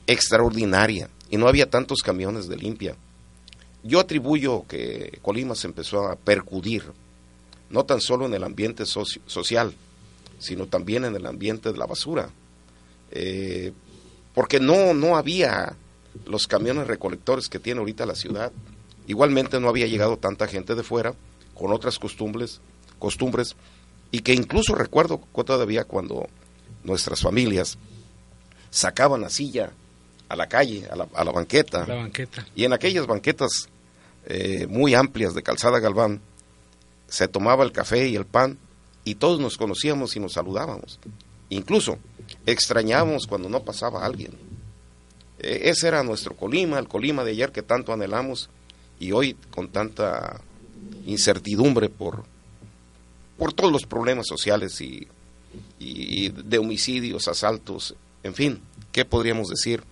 extraordinaria 0.06 1.08
y 1.30 1.38
no 1.38 1.48
había 1.48 1.70
tantos 1.70 2.02
camiones 2.02 2.48
de 2.48 2.58
limpia. 2.58 2.96
Yo 3.82 3.98
atribuyo 3.98 4.66
que 4.68 5.20
Colima 5.22 5.54
se 5.54 5.68
empezó 5.68 6.06
a 6.06 6.16
percudir, 6.16 6.84
no 7.70 7.86
tan 7.86 8.02
solo 8.02 8.26
en 8.26 8.34
el 8.34 8.44
ambiente 8.44 8.84
social, 8.84 9.72
sino 10.38 10.66
también 10.66 11.06
en 11.06 11.16
el 11.16 11.24
ambiente 11.24 11.72
de 11.72 11.78
la 11.78 11.86
basura, 11.86 12.28
eh, 13.10 13.72
porque 14.34 14.60
no, 14.60 14.92
no 14.92 15.16
había 15.16 15.76
los 16.26 16.46
camiones 16.46 16.88
recolectores 16.88 17.48
que 17.48 17.58
tiene 17.58 17.80
ahorita 17.80 18.04
la 18.04 18.14
ciudad. 18.14 18.52
Igualmente 19.06 19.60
no 19.60 19.68
había 19.68 19.86
llegado 19.86 20.16
tanta 20.16 20.46
gente 20.46 20.74
de 20.74 20.82
fuera 20.82 21.14
con 21.54 21.72
otras 21.72 21.98
costumbres, 21.98 22.60
costumbres 22.98 23.56
y 24.10 24.20
que 24.20 24.34
incluso 24.34 24.74
recuerdo 24.74 25.20
todavía 25.44 25.84
cuando 25.84 26.28
nuestras 26.84 27.20
familias 27.20 27.78
sacaban 28.70 29.20
la 29.20 29.30
silla 29.30 29.72
a 30.28 30.36
la 30.36 30.48
calle, 30.48 30.86
a 30.90 30.96
la, 30.96 31.08
a 31.14 31.24
la 31.24 31.32
banqueta. 31.32 31.86
La 31.86 31.96
banqueta. 31.96 32.46
Y 32.54 32.64
en 32.64 32.72
aquellas 32.72 33.06
banquetas 33.06 33.68
eh, 34.26 34.66
muy 34.68 34.94
amplias 34.94 35.34
de 35.34 35.42
Calzada 35.42 35.80
Galván, 35.80 36.20
se 37.08 37.26
tomaba 37.26 37.64
el 37.64 37.72
café 37.72 38.08
y 38.08 38.16
el 38.16 38.26
pan 38.26 38.58
y 39.04 39.16
todos 39.16 39.40
nos 39.40 39.56
conocíamos 39.56 40.14
y 40.16 40.20
nos 40.20 40.34
saludábamos. 40.34 41.00
Incluso 41.48 41.98
extrañábamos 42.46 43.26
cuando 43.26 43.48
no 43.48 43.64
pasaba 43.64 44.04
alguien. 44.04 44.32
E, 45.40 45.68
ese 45.70 45.88
era 45.88 46.04
nuestro 46.04 46.36
Colima, 46.36 46.78
el 46.78 46.86
Colima 46.86 47.24
de 47.24 47.32
ayer 47.32 47.50
que 47.50 47.62
tanto 47.62 47.92
anhelamos 47.92 48.50
y 49.00 49.10
hoy 49.10 49.34
con 49.50 49.68
tanta 49.68 50.40
incertidumbre 51.06 51.88
por, 51.88 52.24
por 53.36 53.52
todos 53.52 53.72
los 53.72 53.86
problemas 53.86 54.28
sociales 54.28 54.80
y, 54.80 55.08
y 55.80 56.28
de 56.28 56.58
homicidios, 56.58 57.26
asaltos, 57.26 57.96
en 58.22 58.34
fin, 58.34 58.60
¿qué 58.92 59.04
podríamos 59.04 59.48
decir? 59.48 59.82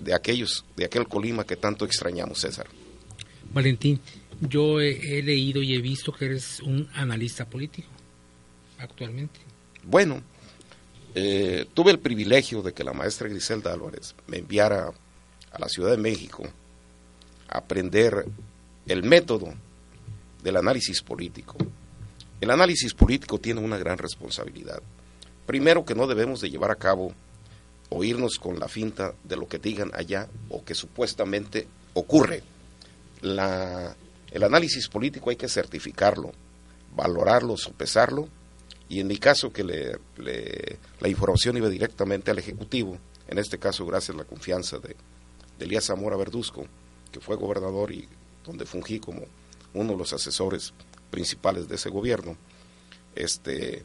de 0.00 0.14
aquellos, 0.14 0.64
de 0.76 0.84
aquel 0.84 1.06
Colima 1.06 1.44
que 1.44 1.56
tanto 1.56 1.84
extrañamos, 1.84 2.40
César. 2.40 2.66
Valentín, 3.52 4.00
yo 4.40 4.80
he, 4.80 5.22
leído 5.22 5.62
y 5.62 5.74
he 5.74 5.80
visto 5.80 6.12
que 6.12 6.26
eres 6.26 6.60
un 6.60 6.88
analista 6.94 7.44
político 7.46 7.88
actualmente. 8.78 9.40
Bueno, 9.84 10.22
eh, 11.14 11.66
tuve 11.74 11.90
el 11.90 11.98
privilegio 11.98 12.62
de 12.62 12.72
que 12.72 12.84
la 12.84 12.92
maestra 12.92 13.28
Griselda 13.28 13.72
Álvarez 13.72 14.14
me 14.26 14.38
enviara 14.38 14.92
a 15.50 15.58
la 15.58 15.68
Ciudad 15.68 15.90
de 15.90 15.96
México 15.96 16.44
aprender 17.48 18.26
el 18.86 19.02
método 19.02 19.52
del 20.42 20.56
análisis 20.56 21.02
político. 21.02 21.56
El 22.40 22.50
análisis 22.50 22.94
político 22.94 23.38
tiene 23.38 23.60
una 23.60 23.78
gran 23.78 23.98
responsabilidad. 23.98 24.80
Primero 25.46 25.84
que 25.84 25.94
no 25.94 26.06
debemos 26.06 26.40
de 26.40 26.50
llevar 26.50 26.70
a 26.70 26.76
cabo 26.76 27.12
o 27.90 28.04
irnos 28.04 28.38
con 28.38 28.58
la 28.58 28.68
finta 28.68 29.14
de 29.24 29.36
lo 29.36 29.48
que 29.48 29.58
digan 29.58 29.90
allá 29.94 30.28
o 30.50 30.64
que 30.64 30.74
supuestamente 30.74 31.66
ocurre. 31.94 32.42
La, 33.22 33.96
el 34.30 34.42
análisis 34.44 34.88
político 34.88 35.30
hay 35.30 35.36
que 35.36 35.48
certificarlo, 35.48 36.32
valorarlo, 36.94 37.56
sopesarlo, 37.56 38.28
y 38.88 39.00
en 39.00 39.06
mi 39.06 39.18
caso 39.18 39.52
que 39.52 39.64
le, 39.64 39.98
la 41.00 41.08
información 41.08 41.56
iba 41.56 41.68
directamente 41.68 42.30
al 42.30 42.38
Ejecutivo, 42.38 42.98
en 43.26 43.38
este 43.38 43.58
caso 43.58 43.84
gracias 43.84 44.14
a 44.14 44.18
la 44.18 44.24
confianza 44.24 44.78
de, 44.78 44.96
de 45.58 45.64
Elías 45.64 45.86
Zamora 45.86 46.16
Verduzco, 46.16 46.66
que 47.12 47.20
fue 47.20 47.36
gobernador 47.36 47.92
y 47.92 48.08
donde 48.44 48.66
fungí 48.66 48.98
como 49.00 49.22
uno 49.74 49.92
de 49.92 49.98
los 49.98 50.12
asesores 50.12 50.72
principales 51.10 51.68
de 51.68 51.76
ese 51.76 51.90
gobierno, 51.90 52.36
este, 53.14 53.84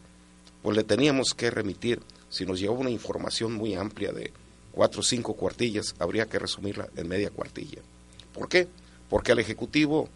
pues 0.62 0.78
le 0.78 0.84
teníamos 0.84 1.34
que 1.34 1.52
remitir, 1.52 2.02
si 2.30 2.46
nos 2.46 2.60
llegaba 2.60 2.80
una 2.80 2.90
información 2.90 3.54
muy 3.54 3.76
amplia 3.76 4.12
de 4.12 4.32
cuatro 4.72 5.02
o 5.02 5.04
cinco 5.04 5.36
cuartillas, 5.36 5.96
habría 6.00 6.28
que 6.28 6.40
resumirla 6.40 6.90
en 6.96 7.08
media 7.08 7.30
cuartilla. 7.30 7.82
¿Por 8.34 8.50
qué? 8.50 8.68
Porque 9.10 9.32
al 9.32 9.40
Ejecutivo, 9.40 10.10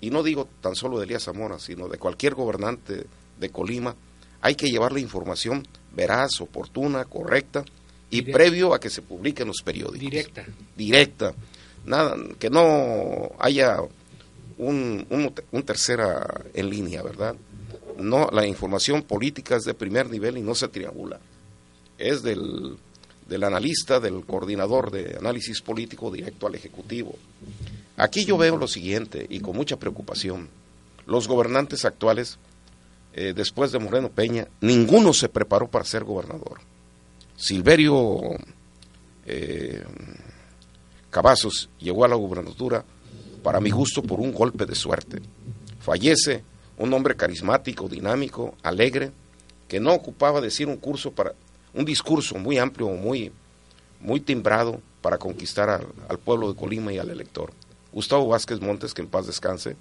y 0.00 0.10
no 0.10 0.22
digo 0.22 0.48
tan 0.60 0.76
solo 0.76 0.98
de 0.98 1.04
Elías 1.04 1.24
Zamora, 1.24 1.58
sino 1.58 1.88
de 1.88 1.98
cualquier 1.98 2.34
gobernante 2.34 3.06
de 3.38 3.50
Colima, 3.50 3.96
hay 4.40 4.54
que 4.54 4.70
llevar 4.70 4.92
la 4.92 5.00
información 5.00 5.66
veraz, 5.94 6.40
oportuna, 6.40 7.04
correcta 7.06 7.64
y 8.10 8.22
previo 8.22 8.74
a 8.74 8.80
que 8.80 8.90
se 8.90 9.02
publique 9.02 9.42
en 9.42 9.48
los 9.48 9.62
periódicos. 9.62 9.98
Directa. 9.98 10.44
Directa. 10.76 11.34
Nada, 11.84 12.16
que 12.38 12.50
no 12.50 13.32
haya 13.38 13.78
un, 14.58 15.06
un, 15.50 15.62
tercera 15.62 16.44
en 16.54 16.70
línea, 16.70 17.02
¿verdad? 17.02 17.34
No, 17.98 18.28
la 18.32 18.46
información 18.46 19.02
política 19.02 19.56
es 19.56 19.64
de 19.64 19.74
primer 19.74 20.10
nivel 20.10 20.38
y 20.38 20.42
no 20.42 20.54
se 20.54 20.68
triangula. 20.68 21.20
Es 21.98 22.22
del, 22.22 22.76
del 23.28 23.44
analista, 23.44 24.00
del 24.00 24.24
coordinador 24.24 24.90
de 24.90 25.16
análisis 25.18 25.60
político 25.60 26.10
directo 26.10 26.46
al 26.46 26.54
Ejecutivo. 26.54 27.16
Aquí 27.96 28.24
yo 28.24 28.36
veo 28.36 28.56
lo 28.56 28.66
siguiente, 28.66 29.26
y 29.28 29.40
con 29.40 29.56
mucha 29.56 29.76
preocupación. 29.76 30.48
Los 31.06 31.28
gobernantes 31.28 31.84
actuales, 31.84 32.38
eh, 33.12 33.32
después 33.36 33.70
de 33.72 33.78
Moreno 33.78 34.10
Peña, 34.10 34.48
ninguno 34.60 35.12
se 35.12 35.28
preparó 35.28 35.68
para 35.68 35.84
ser 35.84 36.02
gobernador. 36.02 36.60
Silverio 37.36 38.20
eh, 39.26 39.84
Cavazos 41.14 41.68
llegó 41.78 42.04
a 42.04 42.08
la 42.08 42.16
gubernatura, 42.16 42.84
para 43.44 43.60
mi 43.60 43.70
gusto, 43.70 44.02
por 44.02 44.18
un 44.18 44.32
golpe 44.32 44.66
de 44.66 44.74
suerte. 44.74 45.22
Fallece 45.78 46.42
un 46.76 46.92
hombre 46.92 47.14
carismático, 47.14 47.88
dinámico, 47.88 48.56
alegre, 48.64 49.12
que 49.68 49.78
no 49.78 49.92
ocupaba 49.92 50.40
decir 50.40 50.66
un 50.66 50.76
curso 50.76 51.12
para 51.12 51.32
un 51.72 51.84
discurso 51.84 52.36
muy 52.36 52.58
amplio, 52.58 52.88
muy, 52.88 53.30
muy 54.00 54.18
timbrado 54.18 54.80
para 55.02 55.16
conquistar 55.16 55.70
al, 55.70 56.18
pueblo 56.18 56.52
de 56.52 56.58
Colima 56.58 56.92
y 56.92 56.98
al 56.98 57.10
elector. 57.10 57.52
Gustavo 57.92 58.26
Vázquez 58.26 58.60
Montes, 58.60 58.92
que 58.92 59.02
en 59.02 59.08
paz 59.08 59.28
descanse, 59.28 59.76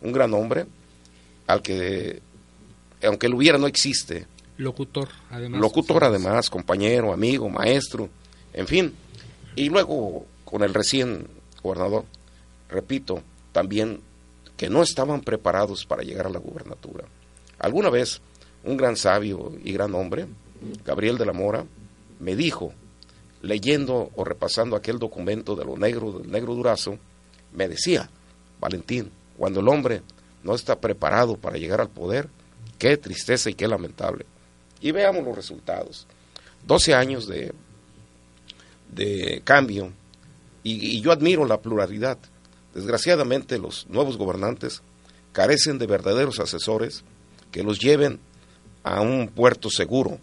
un 0.00 0.12
gran 0.12 0.32
hombre, 0.34 0.66
al 1.48 1.62
que, 1.62 2.22
aunque 3.02 3.28
lo 3.28 3.38
hubiera, 3.38 3.58
no 3.58 3.66
existe. 3.66 4.28
Locutor, 4.56 5.08
además. 5.30 5.60
Locutor, 5.60 6.04
además, 6.04 6.48
compañero, 6.48 7.12
amigo, 7.12 7.48
maestro, 7.48 8.08
en 8.52 8.68
fin. 8.68 8.94
Y 9.56 9.68
luego, 9.68 10.26
con 10.46 10.62
el 10.62 10.72
recién 10.72 11.26
gobernador, 11.62 12.04
repito, 12.70 13.22
también 13.52 14.00
que 14.56 14.70
no 14.70 14.82
estaban 14.82 15.20
preparados 15.20 15.84
para 15.84 16.02
llegar 16.02 16.26
a 16.26 16.30
la 16.30 16.38
gubernatura. 16.38 17.04
Alguna 17.58 17.90
vez, 17.90 18.22
un 18.64 18.76
gran 18.76 18.96
sabio 18.96 19.52
y 19.62 19.72
gran 19.72 19.94
hombre, 19.94 20.26
Gabriel 20.84 21.18
de 21.18 21.26
la 21.26 21.32
Mora, 21.34 21.66
me 22.20 22.36
dijo, 22.36 22.72
leyendo 23.42 24.10
o 24.14 24.24
repasando 24.24 24.76
aquel 24.76 24.98
documento 24.98 25.56
de 25.56 25.64
lo 25.64 25.76
negro, 25.76 26.12
del 26.12 26.30
negro 26.30 26.54
durazo, 26.54 26.96
me 27.52 27.68
decía, 27.68 28.08
Valentín, 28.60 29.10
cuando 29.36 29.60
el 29.60 29.68
hombre 29.68 30.02
no 30.42 30.54
está 30.54 30.80
preparado 30.80 31.36
para 31.36 31.58
llegar 31.58 31.80
al 31.80 31.90
poder, 31.90 32.28
qué 32.78 32.96
tristeza 32.96 33.50
y 33.50 33.54
qué 33.54 33.68
lamentable. 33.68 34.24
Y 34.80 34.92
veamos 34.92 35.24
los 35.24 35.36
resultados. 35.36 36.06
12 36.66 36.94
años 36.94 37.26
de, 37.26 37.52
de 38.92 39.42
cambio, 39.44 39.92
y, 40.66 41.00
yo 41.00 41.12
admiro 41.12 41.44
la 41.44 41.60
pluralidad. 41.60 42.18
Desgraciadamente 42.74 43.58
los 43.58 43.86
nuevos 43.88 44.16
gobernantes 44.16 44.82
carecen 45.32 45.78
de 45.78 45.86
verdaderos 45.86 46.40
asesores 46.40 47.04
que 47.52 47.62
los 47.62 47.78
lleven 47.78 48.18
a 48.82 49.00
un 49.00 49.28
puerto 49.28 49.70
seguro, 49.70 50.18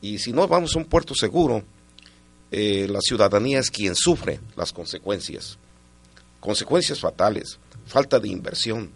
y 0.00 0.18
si 0.18 0.32
no 0.32 0.48
vamos 0.48 0.74
a 0.74 0.78
un 0.78 0.84
puerto 0.84 1.14
seguro, 1.14 1.62
eh, 2.50 2.86
la 2.88 3.00
ciudadanía 3.00 3.60
es 3.60 3.70
quien 3.70 3.94
sufre 3.94 4.40
las 4.56 4.72
consecuencias. 4.72 5.58
Consecuencias 6.40 7.00
fatales, 7.00 7.58
falta 7.86 8.18
de 8.18 8.28
inversión. 8.28 8.90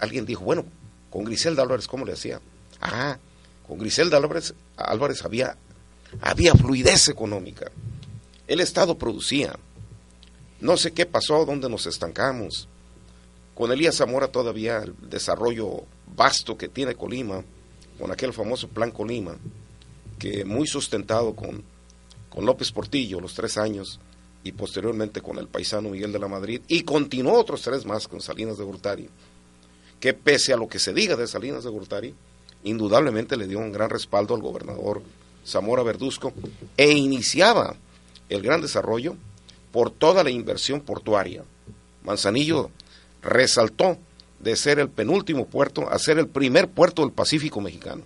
Alguien 0.00 0.26
dijo, 0.26 0.44
bueno, 0.44 0.64
con 1.10 1.24
Griselda 1.24 1.62
Álvarez, 1.62 1.86
¿cómo 1.86 2.04
le 2.04 2.12
hacía? 2.12 2.40
Ah, 2.80 3.18
con 3.66 3.78
Griselda 3.78 4.16
Álvarez, 4.16 4.54
Álvarez 4.76 5.24
había, 5.24 5.56
había 6.20 6.54
fluidez 6.54 7.08
económica. 7.08 7.70
El 8.48 8.60
Estado 8.60 8.98
producía. 8.98 9.56
No 10.60 10.76
sé 10.76 10.92
qué 10.92 11.06
pasó, 11.06 11.44
dónde 11.46 11.68
nos 11.70 11.86
estancamos. 11.86 12.68
Con 13.54 13.72
Elías 13.72 13.96
Zamora 13.96 14.28
todavía 14.28 14.78
el 14.78 14.94
desarrollo 15.08 15.84
vasto 16.14 16.56
que 16.56 16.68
tiene 16.68 16.94
Colima, 16.94 17.42
con 17.98 18.10
aquel 18.10 18.32
famoso 18.32 18.68
Plan 18.68 18.90
Colima, 18.90 19.36
que 20.18 20.44
muy 20.44 20.66
sustentado 20.66 21.34
con, 21.34 21.62
con 22.28 22.44
López 22.44 22.72
Portillo 22.72 23.20
los 23.20 23.34
tres 23.34 23.56
años 23.56 24.00
y 24.42 24.52
posteriormente 24.52 25.20
con 25.20 25.38
el 25.38 25.48
paisano 25.48 25.90
Miguel 25.90 26.12
de 26.12 26.18
la 26.18 26.28
Madrid 26.28 26.62
y 26.68 26.82
continuó 26.82 27.38
otros 27.38 27.62
tres 27.62 27.84
más 27.84 28.06
con 28.08 28.20
Salinas 28.20 28.58
de 28.58 28.64
Gortari, 28.64 29.08
que 29.98 30.14
pese 30.14 30.52
a 30.52 30.56
lo 30.56 30.68
que 30.68 30.78
se 30.78 30.92
diga 30.92 31.16
de 31.16 31.26
Salinas 31.26 31.64
de 31.64 31.70
Gortari, 31.70 32.14
indudablemente 32.64 33.36
le 33.36 33.46
dio 33.46 33.58
un 33.58 33.72
gran 33.72 33.90
respaldo 33.90 34.34
al 34.34 34.42
gobernador 34.42 35.02
Zamora 35.46 35.82
Verduzco 35.82 36.32
e 36.76 36.92
iniciaba 36.92 37.76
el 38.28 38.42
gran 38.42 38.60
desarrollo 38.60 39.16
por 39.72 39.90
toda 39.90 40.24
la 40.24 40.30
inversión 40.30 40.80
portuaria. 40.80 41.44
Manzanillo 42.02 42.70
resaltó 43.22 43.98
de 44.38 44.56
ser 44.56 44.78
el 44.78 44.88
penúltimo 44.88 45.46
puerto 45.46 45.90
a 45.90 45.98
ser 45.98 46.18
el 46.18 46.28
primer 46.28 46.68
puerto 46.68 47.02
del 47.02 47.12
Pacífico 47.12 47.60
mexicano 47.60 48.02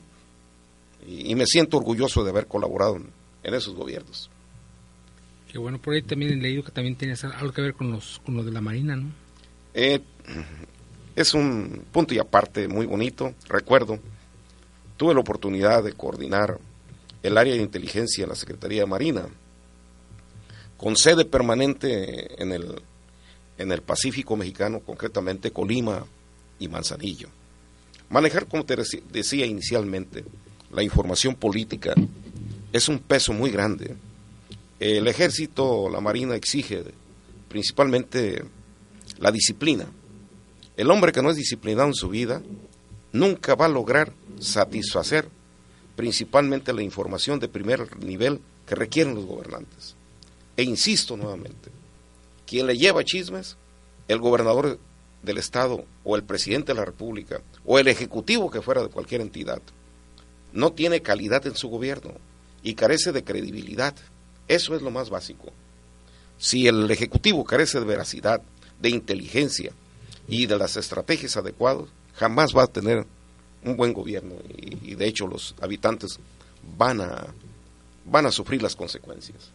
y, 1.06 1.34
me 1.34 1.46
siento 1.46 1.76
orgulloso 1.76 2.24
de 2.24 2.30
haber 2.30 2.46
colaborado 2.46 2.96
en, 2.96 3.54
esos 3.54 3.74
gobiernos. 3.74 4.30
Qué 5.52 5.58
bueno, 5.58 5.78
por 5.78 5.94
ahí 5.94 6.02
también 6.02 6.32
he 6.32 6.36
leído 6.36 6.64
que 6.64 6.72
también 6.72 6.96
tienes 6.96 7.22
algo 7.24 7.52
que 7.52 7.62
ver 7.62 7.74
con, 7.74 7.92
los, 7.92 8.20
con 8.24 8.34
lo 8.34 8.42
de 8.42 8.50
la 8.50 8.60
Marina, 8.60 8.96
¿no? 8.96 9.12
Eh, 9.74 10.00
es 11.14 11.34
un 11.34 11.84
punto 11.92 12.14
y 12.14 12.18
aparte 12.18 12.66
muy 12.68 12.86
bonito. 12.86 13.34
Recuerdo, 13.48 13.98
tuve 14.96 15.14
la 15.14 15.20
oportunidad 15.20 15.84
de 15.84 15.92
coordinar 15.92 16.58
el 17.22 17.38
área 17.38 17.54
de 17.54 17.62
inteligencia 17.62 18.24
en 18.24 18.30
la 18.30 18.34
Secretaría 18.34 18.80
de 18.80 18.86
Marina, 18.86 19.26
con 20.84 20.96
sede 20.96 21.24
permanente 21.24 22.42
en 22.42 22.52
el, 22.52 22.74
en 23.56 23.72
el 23.72 23.80
Pacífico 23.80 24.36
mexicano, 24.36 24.80
concretamente 24.80 25.50
Colima 25.50 26.04
y 26.58 26.68
Manzanillo. 26.68 27.30
Manejar, 28.10 28.46
como 28.46 28.66
te 28.66 28.76
decía 29.10 29.46
inicialmente, 29.46 30.26
la 30.70 30.82
información 30.82 31.36
política 31.36 31.94
es 32.70 32.90
un 32.90 32.98
peso 32.98 33.32
muy 33.32 33.50
grande. 33.50 33.96
El 34.78 35.08
ejército, 35.08 35.88
la 35.88 36.02
marina 36.02 36.36
exige 36.36 36.84
principalmente 37.48 38.44
la 39.20 39.32
disciplina. 39.32 39.86
El 40.76 40.90
hombre 40.90 41.12
que 41.12 41.22
no 41.22 41.30
es 41.30 41.36
disciplinado 41.36 41.88
en 41.88 41.94
su 41.94 42.10
vida 42.10 42.42
nunca 43.10 43.54
va 43.54 43.64
a 43.64 43.70
lograr 43.70 44.12
satisfacer 44.38 45.30
principalmente 45.96 46.74
la 46.74 46.82
información 46.82 47.40
de 47.40 47.48
primer 47.48 47.96
nivel 48.04 48.42
que 48.66 48.74
requieren 48.74 49.14
los 49.14 49.24
gobernantes. 49.24 49.96
E 50.56 50.62
insisto 50.62 51.16
nuevamente, 51.16 51.70
quien 52.46 52.66
le 52.66 52.76
lleva 52.76 53.04
chismes, 53.04 53.56
el 54.08 54.18
gobernador 54.18 54.78
del 55.22 55.38
Estado 55.38 55.84
o 56.04 56.16
el 56.16 56.22
presidente 56.22 56.72
de 56.72 56.78
la 56.78 56.84
República 56.84 57.40
o 57.64 57.78
el 57.78 57.88
ejecutivo 57.88 58.50
que 58.50 58.62
fuera 58.62 58.82
de 58.82 58.88
cualquier 58.88 59.20
entidad, 59.20 59.62
no 60.52 60.72
tiene 60.72 61.02
calidad 61.02 61.46
en 61.46 61.56
su 61.56 61.68
gobierno 61.68 62.12
y 62.62 62.74
carece 62.74 63.12
de 63.12 63.24
credibilidad. 63.24 63.94
Eso 64.46 64.76
es 64.76 64.82
lo 64.82 64.90
más 64.90 65.10
básico. 65.10 65.52
Si 66.38 66.66
el 66.66 66.90
Ejecutivo 66.90 67.44
carece 67.44 67.78
de 67.80 67.86
veracidad, 67.86 68.42
de 68.80 68.90
inteligencia 68.90 69.72
y 70.28 70.46
de 70.46 70.58
las 70.58 70.76
estrategias 70.76 71.36
adecuadas, 71.36 71.88
jamás 72.14 72.54
va 72.56 72.64
a 72.64 72.68
tener 72.68 73.06
un 73.64 73.76
buen 73.76 73.92
gobierno 73.92 74.34
y, 74.56 74.94
de 74.94 75.06
hecho 75.06 75.26
los 75.26 75.54
habitantes 75.60 76.18
van 76.76 77.00
a, 77.00 77.26
van 78.04 78.26
a 78.26 78.30
sufrir 78.30 78.62
las 78.62 78.76
consecuencias. 78.76 79.50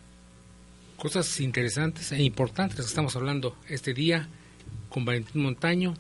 Cosas 0.99 1.39
interesantes 1.39 2.11
e 2.11 2.21
importantes 2.21 2.75
que 2.75 2.81
estamos 2.81 3.15
hablando 3.15 3.55
este 3.69 3.93
día 3.93 4.27
con 4.89 5.05
Valentín 5.05 5.43
Montaño 5.43 5.93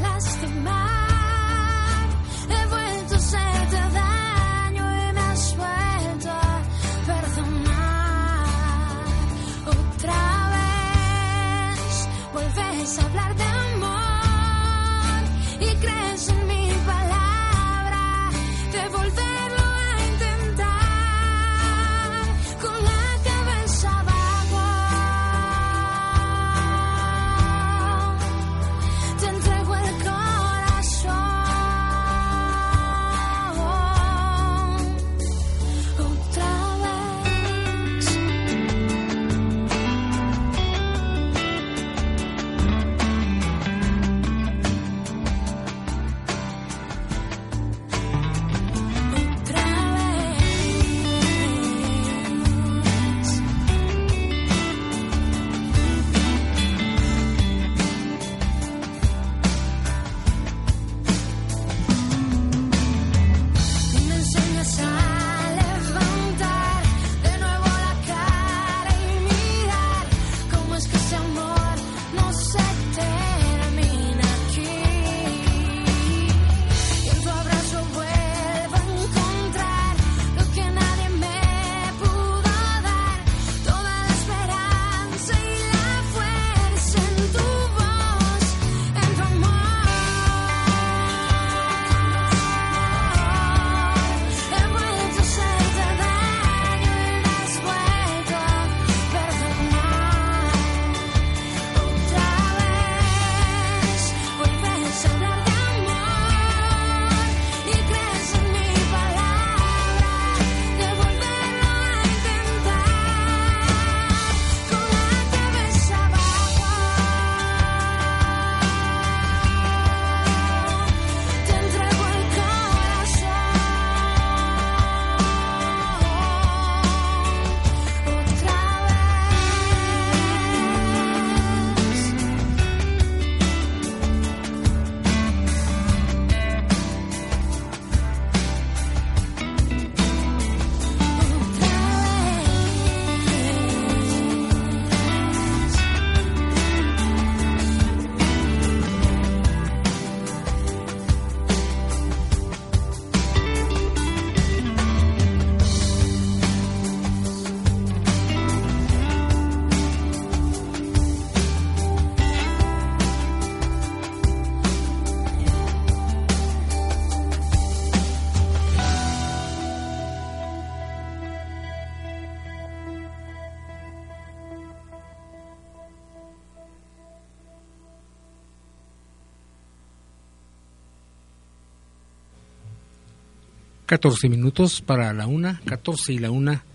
14 183.88 184.28
minutos 184.28 184.82
para 184.82 185.14
la 185.14 185.28
una, 185.28 185.62
14 185.64 186.12
y 186.12 186.20
la 186.20 186.30
una 186.30 186.66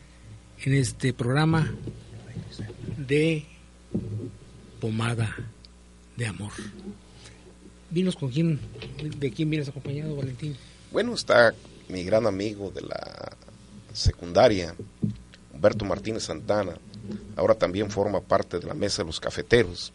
en 0.63 0.73
este 0.73 1.13
programa 1.13 1.71
de 2.97 3.45
Pomada 4.81 5.37
de 6.17 6.27
Amor. 6.27 6.53
Vinos 7.91 8.17
con 8.17 8.31
quién, 8.31 8.59
de 9.19 9.31
quién 9.31 9.51
vienes 9.51 9.69
acompañado, 9.69 10.17
Valentín. 10.17 10.57
Bueno, 10.91 11.13
está 11.13 11.53
mi 11.91 12.03
gran 12.03 12.27
amigo 12.27 12.71
de 12.71 12.81
la 12.81 13.37
secundaria, 13.93 14.75
Humberto 15.53 15.85
Martínez 15.85 16.23
Santana. 16.23 16.79
Ahora 17.37 17.55
también 17.55 17.91
forma 17.91 18.23
parte 18.23 18.59
de 18.59 18.67
la 18.67 18.75
mesa 18.75 19.03
de 19.03 19.09
los 19.09 19.21
cafeteros. 19.21 19.93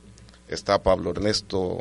Está 0.48 0.84
Pablo 0.84 1.10
Ernesto 1.10 1.80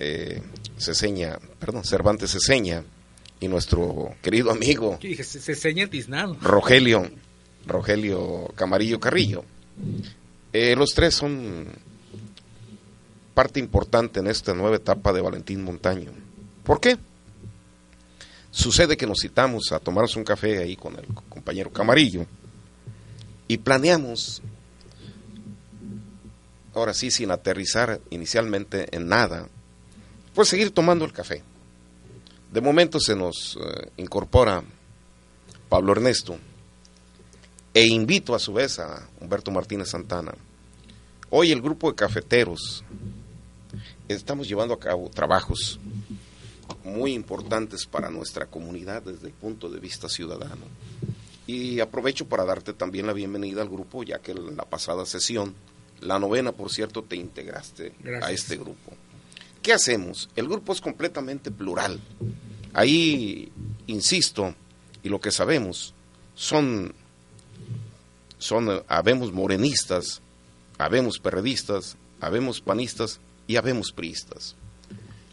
eh, 0.00 0.42
Ceseña, 0.76 1.38
perdón, 1.60 1.84
Cervantes 1.84 2.32
Ceseña 2.32 2.82
y 3.40 3.48
nuestro 3.48 4.14
querido 4.22 4.50
amigo 4.50 4.98
se, 5.00 5.24
se 5.24 5.54
seña 5.54 5.88
tiznado. 5.88 6.36
Rogelio, 6.40 7.10
Rogelio 7.66 8.52
Camarillo 8.54 9.00
Carrillo. 9.00 9.44
Eh, 10.52 10.76
los 10.76 10.90
tres 10.90 11.14
son 11.14 11.66
parte 13.34 13.58
importante 13.60 14.20
en 14.20 14.26
esta 14.26 14.52
nueva 14.52 14.76
etapa 14.76 15.12
de 15.12 15.22
Valentín 15.22 15.64
Montaño. 15.64 16.10
¿Por 16.64 16.80
qué? 16.80 16.98
Sucede 18.50 18.96
que 18.96 19.06
nos 19.06 19.20
citamos 19.22 19.72
a 19.72 19.78
tomarnos 19.78 20.16
un 20.16 20.24
café 20.24 20.58
ahí 20.58 20.76
con 20.76 20.96
el 20.96 21.06
compañero 21.28 21.70
Camarillo 21.70 22.26
y 23.46 23.58
planeamos, 23.58 24.42
ahora 26.74 26.92
sí, 26.92 27.10
sin 27.10 27.30
aterrizar 27.30 28.00
inicialmente 28.10 28.94
en 28.94 29.08
nada, 29.08 29.48
pues 30.34 30.48
seguir 30.48 30.72
tomando 30.72 31.04
el 31.04 31.12
café. 31.12 31.42
De 32.50 32.60
momento 32.60 32.98
se 32.98 33.14
nos 33.14 33.56
eh, 33.56 33.90
incorpora 33.98 34.64
Pablo 35.68 35.92
Ernesto 35.92 36.36
e 37.72 37.86
invito 37.86 38.34
a 38.34 38.40
su 38.40 38.52
vez 38.52 38.80
a 38.80 39.08
Humberto 39.20 39.52
Martínez 39.52 39.90
Santana. 39.90 40.34
Hoy 41.30 41.52
el 41.52 41.62
grupo 41.62 41.88
de 41.88 41.94
cafeteros 41.94 42.82
estamos 44.08 44.48
llevando 44.48 44.74
a 44.74 44.80
cabo 44.80 45.08
trabajos 45.10 45.78
muy 46.82 47.12
importantes 47.12 47.86
para 47.86 48.10
nuestra 48.10 48.46
comunidad 48.46 49.02
desde 49.02 49.28
el 49.28 49.32
punto 49.32 49.68
de 49.68 49.78
vista 49.78 50.08
ciudadano. 50.08 50.66
Y 51.46 51.78
aprovecho 51.78 52.26
para 52.26 52.44
darte 52.44 52.72
también 52.72 53.06
la 53.06 53.12
bienvenida 53.12 53.62
al 53.62 53.68
grupo, 53.68 54.02
ya 54.02 54.18
que 54.18 54.32
en 54.32 54.56
la 54.56 54.64
pasada 54.64 55.06
sesión, 55.06 55.54
la 56.00 56.18
novena, 56.18 56.50
por 56.50 56.70
cierto, 56.70 57.04
te 57.04 57.14
integraste 57.14 57.92
a 58.20 58.32
este 58.32 58.56
grupo. 58.56 58.92
¿Qué 59.62 59.72
hacemos? 59.72 60.28
El 60.36 60.48
grupo 60.48 60.72
es 60.72 60.80
completamente 60.80 61.50
plural. 61.50 62.00
Ahí, 62.72 63.52
insisto, 63.86 64.54
y 65.02 65.08
lo 65.08 65.20
que 65.20 65.30
sabemos, 65.30 65.94
son, 66.34 66.94
son 68.38 68.70
eh, 68.70 68.82
habemos 68.88 69.32
morenistas, 69.32 70.22
habemos 70.78 71.18
perredistas, 71.18 71.96
habemos 72.20 72.60
panistas 72.60 73.20
y 73.46 73.56
habemos 73.56 73.92
priistas. 73.92 74.56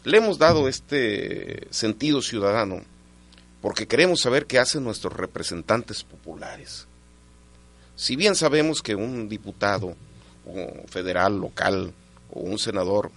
Le 0.04 0.18
hemos 0.18 0.38
dado 0.38 0.68
este 0.68 1.66
sentido 1.70 2.20
ciudadano 2.20 2.82
porque 3.60 3.86
queremos 3.86 4.20
saber 4.20 4.46
qué 4.46 4.58
hacen 4.58 4.84
nuestros 4.84 5.14
representantes 5.14 6.04
populares. 6.04 6.86
Si 7.96 8.14
bien 8.14 8.34
sabemos 8.34 8.82
que 8.82 8.94
un 8.94 9.28
diputado 9.28 9.96
o 10.46 10.86
federal, 10.86 11.38
local 11.38 11.92
o 12.30 12.40
un 12.40 12.58
senador 12.58 13.10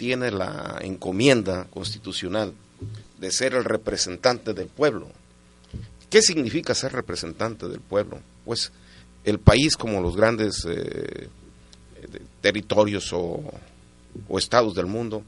tiene 0.00 0.30
la 0.30 0.78
encomienda 0.80 1.66
constitucional 1.66 2.54
de 3.18 3.30
ser 3.30 3.52
el 3.52 3.64
representante 3.64 4.54
del 4.54 4.68
pueblo, 4.68 5.08
¿qué 6.08 6.22
significa 6.22 6.74
ser 6.74 6.92
representante 6.92 7.68
del 7.68 7.80
pueblo? 7.80 8.18
Pues 8.46 8.72
el 9.24 9.38
país 9.38 9.76
como 9.76 10.00
los 10.00 10.16
grandes 10.16 10.64
eh, 10.66 11.28
de- 12.00 12.22
territorios 12.40 13.12
o, 13.12 13.42
o 14.26 14.38
estados 14.38 14.74
del 14.74 14.86
mundo 14.86 15.22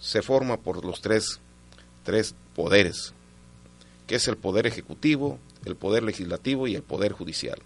se 0.00 0.22
forma 0.22 0.56
por 0.56 0.82
los 0.86 1.02
tres, 1.02 1.38
tres 2.02 2.34
poderes, 2.56 3.12
que 4.06 4.14
es 4.14 4.26
el 4.26 4.38
poder 4.38 4.66
ejecutivo, 4.66 5.38
el 5.66 5.76
poder 5.76 6.02
legislativo 6.02 6.66
y 6.66 6.76
el 6.76 6.82
poder 6.82 7.12
judicial. 7.12 7.58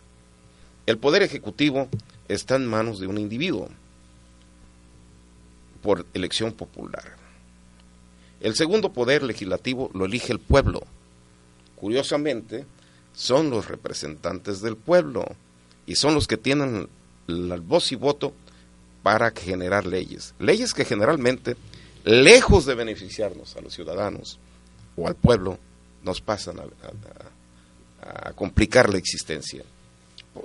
El 0.86 0.98
poder 0.98 1.22
ejecutivo 1.22 1.88
está 2.26 2.56
en 2.56 2.66
manos 2.66 2.98
de 2.98 3.06
un 3.06 3.16
individuo 3.18 3.68
por 5.82 6.06
elección 6.14 6.52
popular. 6.52 7.16
El 8.40 8.54
segundo 8.54 8.92
poder 8.92 9.22
legislativo 9.22 9.90
lo 9.94 10.04
elige 10.04 10.32
el 10.32 10.38
pueblo. 10.40 10.82
Curiosamente, 11.76 12.66
son 13.14 13.50
los 13.50 13.68
representantes 13.68 14.60
del 14.60 14.76
pueblo 14.76 15.24
y 15.86 15.96
son 15.96 16.14
los 16.14 16.26
que 16.26 16.36
tienen 16.36 16.88
la 17.26 17.56
voz 17.56 17.92
y 17.92 17.96
voto 17.96 18.32
para 19.02 19.30
generar 19.30 19.86
leyes. 19.86 20.34
Leyes 20.38 20.74
que 20.74 20.84
generalmente, 20.84 21.56
lejos 22.04 22.66
de 22.66 22.74
beneficiarnos 22.74 23.56
a 23.56 23.60
los 23.60 23.74
ciudadanos 23.74 24.38
o 24.96 25.06
al 25.06 25.14
pueblo, 25.14 25.58
nos 26.02 26.20
pasan 26.20 26.58
a, 26.60 26.62
a- 26.62 28.28
a 28.28 28.32
complicar 28.32 28.90
la 28.92 28.98
existencia. 28.98 29.62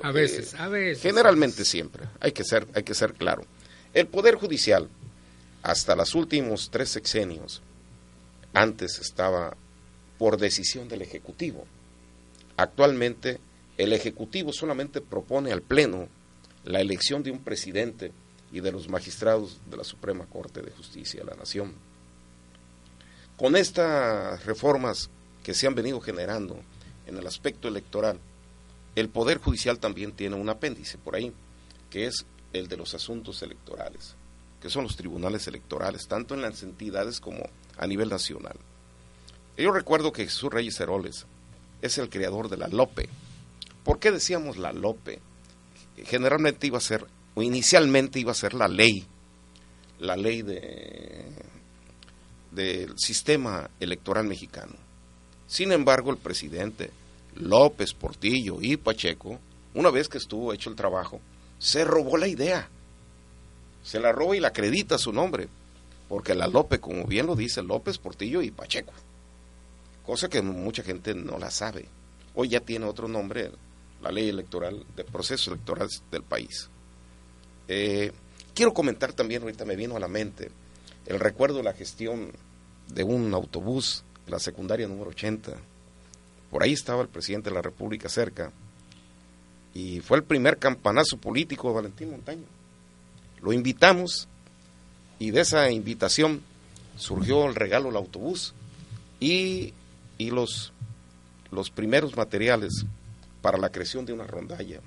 A 0.01 0.11
veces, 0.11 0.55
a 0.55 0.67
veces. 0.67 1.03
Generalmente 1.03 1.63
siempre, 1.65 2.03
hay 2.19 2.31
que 2.31 2.43
ser, 2.43 2.67
hay 2.73 2.81
que 2.83 2.95
ser 2.95 3.13
claro. 3.13 3.45
El 3.93 4.07
Poder 4.07 4.35
Judicial, 4.35 4.89
hasta 5.63 5.95
los 5.95 6.13
últimos 6.13 6.69
tres 6.69 6.89
sexenios, 6.89 7.61
antes 8.53 8.99
estaba 8.99 9.55
por 10.19 10.37
decisión 10.37 10.87
del 10.89 11.01
Ejecutivo. 11.01 11.65
Actualmente, 12.57 13.39
el 13.77 13.93
Ejecutivo 13.93 14.53
solamente 14.53 15.01
propone 15.01 15.51
al 15.51 15.61
Pleno 15.61 16.07
la 16.65 16.81
elección 16.81 17.23
de 17.23 17.31
un 17.31 17.39
presidente 17.39 18.11
y 18.51 18.59
de 18.59 18.71
los 18.71 18.87
magistrados 18.87 19.59
de 19.69 19.77
la 19.77 19.83
Suprema 19.83 20.25
Corte 20.25 20.61
de 20.61 20.71
Justicia 20.71 21.21
de 21.21 21.25
la 21.25 21.35
Nación. 21.35 21.73
Con 23.37 23.55
estas 23.55 24.45
reformas 24.45 25.09
que 25.43 25.53
se 25.53 25.65
han 25.65 25.75
venido 25.75 25.99
generando 25.99 26.59
en 27.07 27.17
el 27.17 27.25
aspecto 27.25 27.67
electoral, 27.67 28.19
el 28.95 29.09
Poder 29.09 29.39
Judicial 29.39 29.79
también 29.79 30.11
tiene 30.11 30.35
un 30.35 30.49
apéndice 30.49 30.97
por 30.99 31.15
ahí, 31.15 31.33
que 31.89 32.05
es 32.05 32.25
el 32.53 32.67
de 32.67 32.77
los 32.77 32.93
asuntos 32.93 33.41
electorales, 33.41 34.15
que 34.63 34.69
son 34.69 34.83
los 34.83 34.95
tribunales 34.95 35.45
electorales, 35.49 36.07
tanto 36.07 36.35
en 36.35 36.41
las 36.41 36.63
entidades 36.63 37.19
como 37.19 37.49
a 37.77 37.85
nivel 37.85 38.07
nacional. 38.07 38.55
Yo 39.57 39.73
recuerdo 39.73 40.13
que 40.13 40.23
Jesús 40.23 40.53
Reyes 40.53 40.79
Heroles 40.79 41.25
es 41.81 41.97
el 41.97 42.09
creador 42.09 42.47
de 42.47 42.55
la 42.55 42.69
LOPE. 42.69 43.09
¿Por 43.83 43.99
qué 43.99 44.09
decíamos 44.09 44.55
la 44.55 44.71
LOPE? 44.71 45.19
Generalmente 46.05 46.65
iba 46.65 46.77
a 46.77 46.81
ser, 46.81 47.05
o 47.35 47.43
inicialmente 47.43 48.21
iba 48.21 48.31
a 48.31 48.35
ser 48.35 48.53
la 48.53 48.69
ley, 48.69 49.05
la 49.99 50.15
ley 50.15 50.43
de, 50.43 51.25
del 52.51 52.97
sistema 52.97 53.69
electoral 53.81 54.27
mexicano. 54.27 54.75
Sin 55.45 55.73
embargo, 55.73 56.09
el 56.09 56.19
presidente 56.19 56.89
López, 57.35 57.93
Portillo 57.93 58.59
y 58.61 58.77
Pacheco, 58.77 59.41
una 59.73 59.89
vez 59.89 60.07
que 60.07 60.19
estuvo 60.19 60.53
hecho 60.53 60.69
el 60.69 60.77
trabajo, 60.77 61.19
se 61.59 61.83
robó 61.83 62.15
la 62.15 62.29
idea. 62.29 62.69
Se 63.83 63.99
la 63.99 64.11
roba 64.11 64.35
y 64.35 64.39
la 64.39 64.49
acredita 64.49 64.97
su 64.97 65.13
nombre. 65.13 65.47
Porque 66.09 66.35
la 66.35 66.47
López, 66.47 66.79
como 66.79 67.05
bien 67.05 67.25
lo 67.25 67.35
dice, 67.35 67.61
López, 67.61 67.97
Portillo 67.97 68.41
y 68.41 68.51
Pacheco. 68.51 68.93
Cosa 70.05 70.29
que 70.29 70.41
mucha 70.41 70.83
gente 70.83 71.13
no 71.15 71.37
la 71.37 71.49
sabe. 71.49 71.85
Hoy 72.35 72.49
ya 72.49 72.59
tiene 72.59 72.85
otro 72.85 73.07
nombre, 73.07 73.51
la 74.01 74.11
ley 74.11 74.29
electoral, 74.29 74.85
de 74.95 75.03
procesos 75.03 75.47
electorales 75.47 76.03
del 76.11 76.23
país. 76.23 76.69
Eh, 77.67 78.11
quiero 78.53 78.73
comentar 78.73 79.13
también, 79.13 79.43
ahorita 79.43 79.65
me 79.65 79.75
vino 79.75 79.95
a 79.95 79.99
la 79.99 80.07
mente, 80.07 80.51
el 81.05 81.19
recuerdo 81.19 81.57
de 81.57 81.63
la 81.63 81.73
gestión 81.73 82.31
de 82.87 83.03
un 83.03 83.33
autobús, 83.33 84.03
la 84.27 84.39
secundaria 84.39 84.87
número 84.87 85.11
80. 85.11 85.53
Por 86.49 86.63
ahí 86.63 86.73
estaba 86.73 87.01
el 87.01 87.07
presidente 87.07 87.49
de 87.49 87.55
la 87.55 87.61
República 87.61 88.09
cerca. 88.09 88.51
Y 89.73 90.01
fue 90.01 90.17
el 90.17 90.23
primer 90.23 90.59
campanazo 90.59 91.17
político 91.17 91.69
de 91.69 91.75
Valentín 91.75 92.11
Montaño. 92.11 92.43
Lo 93.43 93.51
invitamos 93.53 94.27
y 95.19 95.31
de 95.31 95.41
esa 95.41 95.69
invitación 95.69 96.41
surgió 96.97 97.45
el 97.45 97.55
regalo 97.55 97.85
del 97.85 97.97
autobús 97.97 98.53
y, 99.19 99.73
y 100.17 100.31
los, 100.31 100.71
los 101.51 101.69
primeros 101.69 102.15
materiales 102.15 102.85
para 103.41 103.57
la 103.57 103.69
creación 103.69 104.05
de 104.05 104.13
una 104.13 104.25
rondalla. 104.25 104.79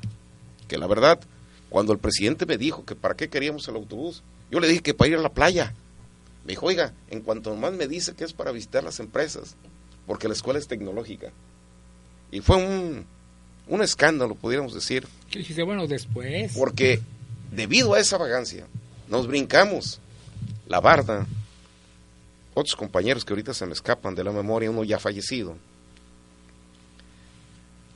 Que 0.69 0.79
la 0.79 0.87
verdad, 0.87 1.21
cuando 1.69 1.93
el 1.93 1.99
presidente 1.99 2.47
me 2.47 2.57
dijo 2.57 2.85
que 2.85 2.95
para 2.95 3.15
qué 3.15 3.29
queríamos 3.29 3.69
el 3.69 3.77
autobús, 3.77 4.23
yo 4.51 4.59
le 4.61 4.69
dije 4.69 4.83
que 4.83 4.95
para 4.95 5.09
ir 5.11 5.17
a 5.17 5.23
la 5.23 5.33
playa. 5.33 5.75
Me 6.45 6.53
dijo, 6.53 6.67
oiga, 6.67 6.95
en 7.11 7.21
cuanto 7.21 7.55
más 7.57 7.73
me 7.73 7.89
dice 7.89 8.15
que 8.15 8.25
es 8.25 8.33
para 8.33 8.53
visitar 8.53 8.85
las 8.85 9.01
empresas, 9.01 9.57
porque 10.07 10.29
la 10.29 10.35
escuela 10.35 10.59
es 10.59 10.69
tecnológica. 10.69 11.33
Y 12.31 12.41
fue 12.41 12.57
un, 12.57 13.05
un 13.69 13.83
escándalo, 13.83 14.35
pudiéramos 14.35 14.73
decir, 14.73 15.07
¿Qué 15.31 15.41
dijiste? 15.41 15.63
Bueno, 15.65 15.87
después. 15.87 16.53
porque 16.57 17.01
debido 17.51 17.95
a 17.95 18.01
esa 18.01 18.19
vagancia, 18.19 18.67
nos 19.09 19.27
brincamos 19.27 20.01
la 20.67 20.81
barda. 20.81 21.27
Otros 22.55 22.75
compañeros 22.75 23.25
que 23.25 23.33
ahorita 23.33 23.53
se 23.53 23.67
me 23.67 23.73
escapan 23.73 24.15
de 24.15 24.25
la 24.25 24.33
memoria, 24.33 24.71
uno 24.71 24.83
ya 24.85 24.99
fallecido. 24.99 25.57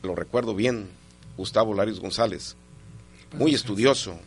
Lo 0.03 0.15
recuerdo 0.15 0.55
bien, 0.55 0.89
Gustavo 1.37 1.75
Larios 1.75 2.01
González, 2.01 2.57
muy 3.33 3.55
estudioso, 3.55 4.19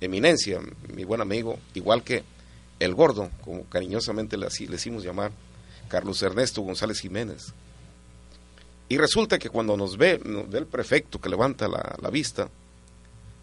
eminencia, 0.00 0.60
mi 0.94 1.04
buen 1.04 1.20
amigo, 1.20 1.58
igual 1.74 2.02
que 2.02 2.22
el 2.78 2.94
gordo, 2.94 3.30
como 3.42 3.64
cariñosamente 3.64 4.36
le, 4.36 4.46
le 4.46 4.76
hicimos 4.76 5.02
llamar, 5.02 5.32
Carlos 5.88 6.22
Ernesto 6.22 6.62
González 6.62 7.00
Jiménez. 7.00 7.52
Y 8.88 8.96
resulta 8.96 9.38
que 9.38 9.50
cuando 9.50 9.76
nos 9.76 9.96
ve, 9.96 10.20
nos 10.24 10.48
ve 10.48 10.60
el 10.60 10.66
prefecto 10.66 11.20
que 11.20 11.28
levanta 11.28 11.68
la, 11.68 11.96
la 12.00 12.10
vista, 12.10 12.48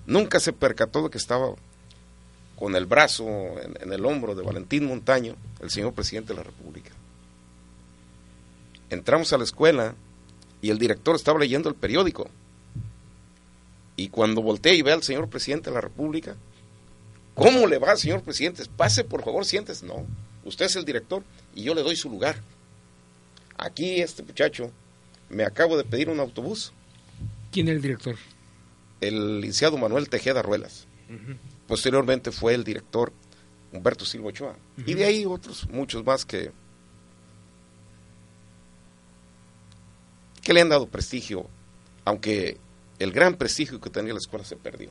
nunca 0.06 0.40
se 0.40 0.54
percató 0.54 1.04
de 1.04 1.10
que 1.10 1.18
estaba 1.18 1.54
con 2.58 2.76
el 2.76 2.86
brazo 2.86 3.26
en, 3.82 3.92
el 3.92 4.06
hombro 4.06 4.36
de 4.36 4.44
Valentín 4.44 4.86
Montaño, 4.86 5.36
el 5.62 5.70
señor 5.70 5.94
presidente 5.94 6.34
de 6.34 6.38
la 6.38 6.44
República. 6.44 6.92
Entramos 8.90 9.34
a 9.34 9.38
la 9.38 9.44
escuela 9.44 9.96
y 10.62 10.70
el 10.70 10.78
director 10.78 11.16
estaba 11.16 11.40
leyendo 11.40 11.70
el 11.70 11.76
periódico. 11.76 12.30
Y 13.98 14.10
cuando 14.10 14.42
volteé 14.42 14.76
y 14.76 14.82
ve 14.82 14.92
al 14.92 15.04
señor 15.04 15.30
presidente 15.30 15.70
de 15.70 15.76
la 15.76 15.82
República, 15.82 16.36
¿cómo 17.34 17.68
le 17.68 17.78
va, 17.78 17.96
señor 17.96 18.22
presidente? 18.22 18.64
Pase, 18.78 19.04
por 19.04 19.24
favor, 19.24 19.46
siéntese. 19.46 19.86
No, 19.86 20.06
usted 20.44 20.66
es 20.66 20.76
el 20.76 20.86
director 20.86 21.24
y 21.54 21.64
yo 21.64 21.74
le 21.74 21.84
doy 21.84 21.96
su 21.96 22.10
lugar. 22.10 22.38
Aquí 23.58 24.02
este 24.02 24.24
muchacho 24.24 24.72
me 25.30 25.44
acabo 25.44 25.78
de 25.78 25.84
pedir 25.84 26.10
un 26.10 26.20
autobús, 26.20 26.74
¿Quién 27.56 27.70
es 27.70 27.76
el 27.76 27.82
director? 27.82 28.18
El 29.02 29.42
licenciado 29.42 29.78
Manuel 29.78 30.10
Tejeda 30.10 30.42
Ruelas. 30.42 30.88
Posteriormente 31.68 32.32
fue 32.32 32.54
el 32.54 32.64
director 32.64 33.12
Humberto 33.72 34.06
Silva 34.06 34.30
Ochoa. 34.30 34.56
Y 34.86 34.94
de 34.94 35.06
ahí 35.06 35.26
otros, 35.26 35.68
muchos 35.70 36.06
más 36.06 36.26
que, 36.26 36.52
que 40.42 40.54
le 40.54 40.62
han 40.62 40.70
dado 40.70 40.88
prestigio, 40.88 41.48
aunque 42.06 42.58
el 43.00 43.12
gran 43.12 43.36
prestigio 43.36 43.82
que 43.82 43.90
tenía 43.90 44.14
la 44.14 44.20
escuela 44.20 44.46
se 44.46 44.56
perdió. 44.56 44.90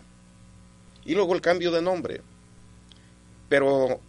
Y 1.04 1.14
luego 1.14 1.34
el 1.34 1.40
cambio 1.40 1.70
de 1.70 1.82
nombre. 1.82 2.20
Pero 3.48 4.00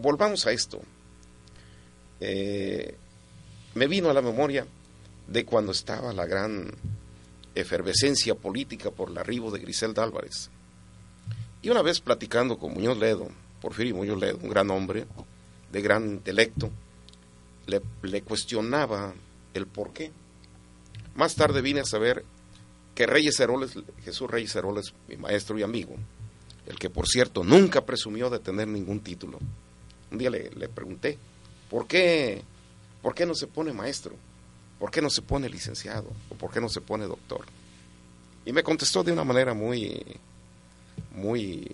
volvamos 0.00 0.46
a 0.46 0.52
esto. 0.52 0.80
Eh, 2.20 2.94
me 3.74 3.86
vino 3.86 4.10
a 4.10 4.14
la 4.14 4.22
memoria 4.22 4.66
de 5.26 5.44
cuando 5.44 5.72
estaba 5.72 6.12
la 6.12 6.26
gran 6.26 6.72
efervescencia 7.54 8.34
política 8.34 8.90
por 8.90 9.10
el 9.10 9.18
arribo 9.18 9.50
de 9.50 9.60
Griselda 9.60 10.02
Álvarez. 10.02 10.50
Y 11.62 11.70
una 11.70 11.82
vez 11.82 12.00
platicando 12.00 12.58
con 12.58 12.74
Muñoz 12.74 12.98
Ledo, 12.98 13.28
Porfirio 13.60 13.94
Muñoz 13.94 14.18
Ledo, 14.18 14.38
un 14.42 14.50
gran 14.50 14.70
hombre, 14.70 15.06
de 15.70 15.80
gran 15.80 16.10
intelecto, 16.10 16.70
le, 17.66 18.22
cuestionaba 18.22 19.14
el 19.54 19.66
por 19.66 19.92
qué. 19.92 20.10
Más 21.14 21.34
tarde 21.34 21.62
vine 21.62 21.80
a 21.80 21.84
saber 21.84 22.24
que 22.94 23.06
Reyes 23.06 23.38
Heroles, 23.38 23.72
Jesús 24.04 24.30
Reyes 24.30 24.54
Heroles, 24.56 24.92
mi 25.08 25.16
maestro 25.16 25.58
y 25.58 25.62
amigo, 25.62 25.94
el 26.66 26.78
que 26.78 26.90
por 26.90 27.06
cierto 27.06 27.44
nunca 27.44 27.84
presumió 27.84 28.28
de 28.28 28.38
tener 28.38 28.68
ningún 28.68 29.00
título. 29.00 29.38
Un 30.10 30.18
día 30.18 30.30
le, 30.30 30.50
le 30.50 30.68
pregunté, 30.68 31.16
¿por 31.70 31.86
qué, 31.86 32.42
¿por 33.00 33.14
qué 33.14 33.24
no 33.24 33.34
se 33.34 33.46
pone 33.46 33.72
maestro? 33.72 34.14
¿Por 34.82 34.90
qué 34.90 35.00
no 35.00 35.10
se 35.10 35.22
pone 35.22 35.48
licenciado? 35.48 36.10
¿O 36.28 36.34
por 36.34 36.50
qué 36.50 36.60
no 36.60 36.68
se 36.68 36.80
pone 36.80 37.06
doctor? 37.06 37.46
Y 38.44 38.52
me 38.52 38.64
contestó 38.64 39.04
de 39.04 39.12
una 39.12 39.22
manera 39.22 39.54
muy, 39.54 40.04
muy, 41.14 41.70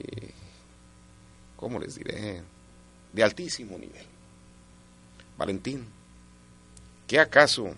¿cómo 1.56 1.78
les 1.78 1.94
diré? 1.94 2.42
De 3.10 3.22
altísimo 3.22 3.78
nivel. 3.78 4.04
Valentín, 5.38 5.86
¿qué 7.06 7.18
acaso 7.18 7.74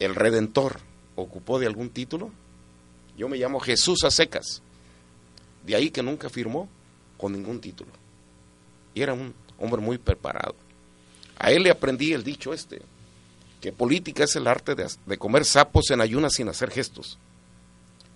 el 0.00 0.16
Redentor 0.16 0.80
ocupó 1.14 1.60
de 1.60 1.68
algún 1.68 1.90
título? 1.90 2.32
Yo 3.16 3.28
me 3.28 3.38
llamo 3.38 3.60
Jesús 3.60 4.02
a 4.02 4.10
secas. 4.10 4.60
De 5.64 5.76
ahí 5.76 5.90
que 5.90 6.02
nunca 6.02 6.28
firmó 6.28 6.68
con 7.16 7.30
ningún 7.30 7.60
título. 7.60 7.92
Y 8.92 9.02
era 9.02 9.12
un 9.12 9.32
hombre 9.56 9.80
muy 9.80 9.98
preparado. 9.98 10.56
A 11.38 11.52
él 11.52 11.62
le 11.62 11.70
aprendí 11.70 12.12
el 12.12 12.24
dicho 12.24 12.52
este, 12.52 12.82
que 13.60 13.72
política 13.72 14.24
es 14.24 14.36
el 14.36 14.46
arte 14.46 14.74
de, 14.74 15.18
comer 15.18 15.44
sapos 15.44 15.90
en 15.90 16.00
ayunas 16.00 16.34
sin 16.34 16.48
hacer 16.48 16.70
gestos. 16.70 17.18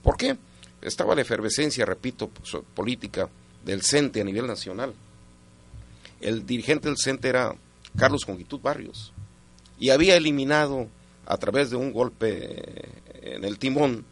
¿Por 0.03 0.17
qué? 0.17 0.37
Estaba 0.83 1.15
la 1.15 1.23
efervescencia, 1.23 1.85
repito, 1.85 2.31
política 2.75 3.29
del 3.65 3.83
CENTE 3.83 4.21
a 4.21 4.25
nivel 4.25 4.47
nacional. 4.47 4.95
El 6.21 6.47
dirigente 6.47 6.89
del 6.89 6.99
CENTE 6.99 7.29
era 7.29 7.55
Carlos 7.97 8.25
Conquitud 8.25 8.61
Barrios 8.61 9.13
y 9.79 9.91
había 9.91 10.17
eliminado 10.17 10.89
a 11.27 11.37
través 11.37 11.71
de 11.71 11.77
un 11.77 11.93
golpe 11.93 12.89
en 13.15 13.45
el 13.45 13.59
timón 13.59 14.05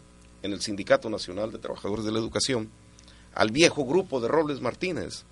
en 0.42 0.52
el 0.52 0.60
Sindicato 0.60 1.10
Nacional 1.10 1.52
de 1.52 1.58
Trabajadores 1.58 2.04
de 2.04 2.12
la 2.12 2.18
Educación 2.18 2.70
al 3.34 3.50
viejo 3.50 3.84
grupo 3.84 4.20
de 4.20 4.28
Robles 4.28 4.60
Martínez 4.60 5.24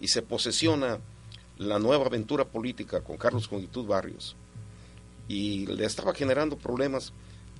y 0.00 0.08
se 0.08 0.22
posesiona 0.22 0.98
la 1.58 1.78
nueva 1.78 2.06
aventura 2.06 2.44
política 2.44 3.00
con 3.00 3.16
Carlos 3.16 3.48
Conquitud 3.48 3.86
Barrios 3.86 4.36
y 5.28 5.66
le 5.66 5.84
estaba 5.84 6.14
generando 6.14 6.56
problemas. 6.56 7.12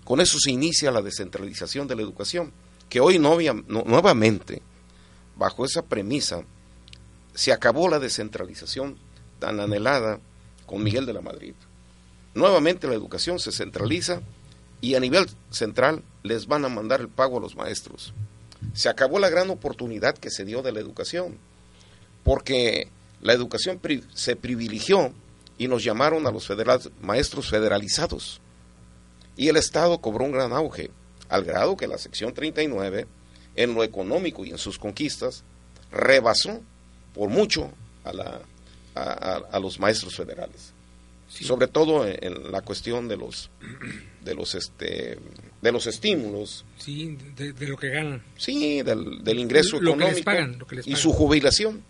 Con 0.05 0.21
eso 0.21 0.39
se 0.39 0.51
inicia 0.51 0.91
la 0.91 1.03
descentralización 1.03 1.89
de 1.89 1.97
la 1.97 2.03
educación, 2.03 2.53
que 2.89 3.01
hoy 3.01 3.19
novia- 3.19 3.55
no- 3.67 3.85
nuevamente, 3.87 4.61
bajo 5.37 5.65
esa 5.65 5.83
premisa, 5.83 6.43
se 7.35 7.53
acabó 7.53 7.89
la 7.89 7.99
descentralización 7.99 8.97
tan 9.39 9.61
anhelada 9.61 10.21
con 10.67 10.83
Miguel 10.83 11.07
de 11.07 11.12
la 11.15 11.21
Madrid. 11.21 11.55
Nuevamente 12.35 12.87
la 12.87 12.95
educación 12.95 13.39
se 13.39 13.53
centraliza 13.53 14.21
y 14.81 14.95
a 14.95 15.01
nivel 15.01 15.27
central 15.51 16.03
les 16.23 16.47
van 16.47 16.65
a 16.65 16.69
mandar 16.69 17.01
el 17.01 17.09
pago 17.09 17.39
a 17.39 17.41
los 17.41 17.57
maestros. 17.57 18.12
Se 18.73 18.89
acabó 18.89 19.19
la 19.19 19.31
gran 19.31 19.51
oportunidad 19.51 20.17
que 20.17 20.31
se 20.31 20.45
dio 20.45 20.62
de 20.62 20.73
la 20.73 20.81
educación, 20.81 21.39
porque 22.23 22.89
la 23.21 23.33
educación 23.33 23.81
se 24.15 24.37
privilegió 24.37 25.12
y 25.59 25.69
nos 25.69 25.85
llamaron 25.85 26.27
a 26.27 26.31
los 26.31 26.47
federal- 26.47 26.91
maestros 27.01 27.49
federalizados. 27.51 28.41
Y 29.37 29.49
el 29.49 29.57
Estado 29.57 29.99
cobró 29.99 30.25
un 30.25 30.33
gran 30.33 30.53
auge, 30.53 30.91
al 31.29 31.45
grado 31.45 31.77
que 31.77 31.87
la 31.89 31.99
sección 31.99 32.33
39, 32.35 33.07
en 33.57 33.75
lo 33.75 33.83
económico 33.85 34.45
y 34.45 34.51
en 34.51 34.59
sus 34.59 34.79
conquistas, 34.79 35.45
rebasó 35.93 36.61
por 37.15 37.29
mucho 37.31 37.71
a, 38.05 38.13
la, 38.13 38.41
a, 38.95 39.01
a- 39.03 39.43
a 39.53 39.59
los 39.61 39.79
maestros 39.79 40.17
federales. 40.17 40.73
Sí. 41.29 41.45
Sobre 41.45 41.67
todo 41.69 42.07
en, 42.07 42.17
en 42.23 42.53
la 42.53 42.61
cuestión 42.63 43.09
de 43.09 43.17
los, 43.17 43.51
de 44.23 44.35
los, 44.35 44.55
este, 44.55 45.19
de 45.63 45.73
los 45.73 45.87
estímulos, 45.87 46.65
Sí, 46.79 47.17
de, 47.37 47.53
de 47.53 47.67
lo 47.67 47.77
que 47.77 47.89
ganan. 47.89 48.23
sí, 48.37 48.83
del, 48.83 49.25
del 49.25 49.39
ingreso 49.41 49.81
Lo 49.81 49.93
que 49.93 49.99
les 49.99 50.19
económico 50.19 50.25
pagan, 50.25 50.59
lo 50.59 50.67
que 50.67 50.77
les 50.77 50.87
y 50.87 50.91
pagan. 50.91 51.03
su 51.03 51.13
jubilación. 51.13 51.83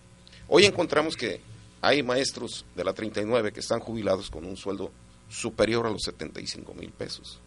Hoy 0.48 0.64
encontramos 0.66 1.16
que 1.16 1.40
hay 1.86 2.02
maestros 2.02 2.64
de 2.74 2.84
la 2.84 2.92
39 2.92 3.52
que 3.52 3.60
están 3.60 3.80
jubilados 3.80 4.30
con 4.30 4.44
un 4.44 4.56
sueldo 4.56 4.90
superior 5.28 5.86
a 5.86 5.90
los 5.90 6.02
75 6.02 6.74
mil 6.74 6.90
pesos. 6.90 7.40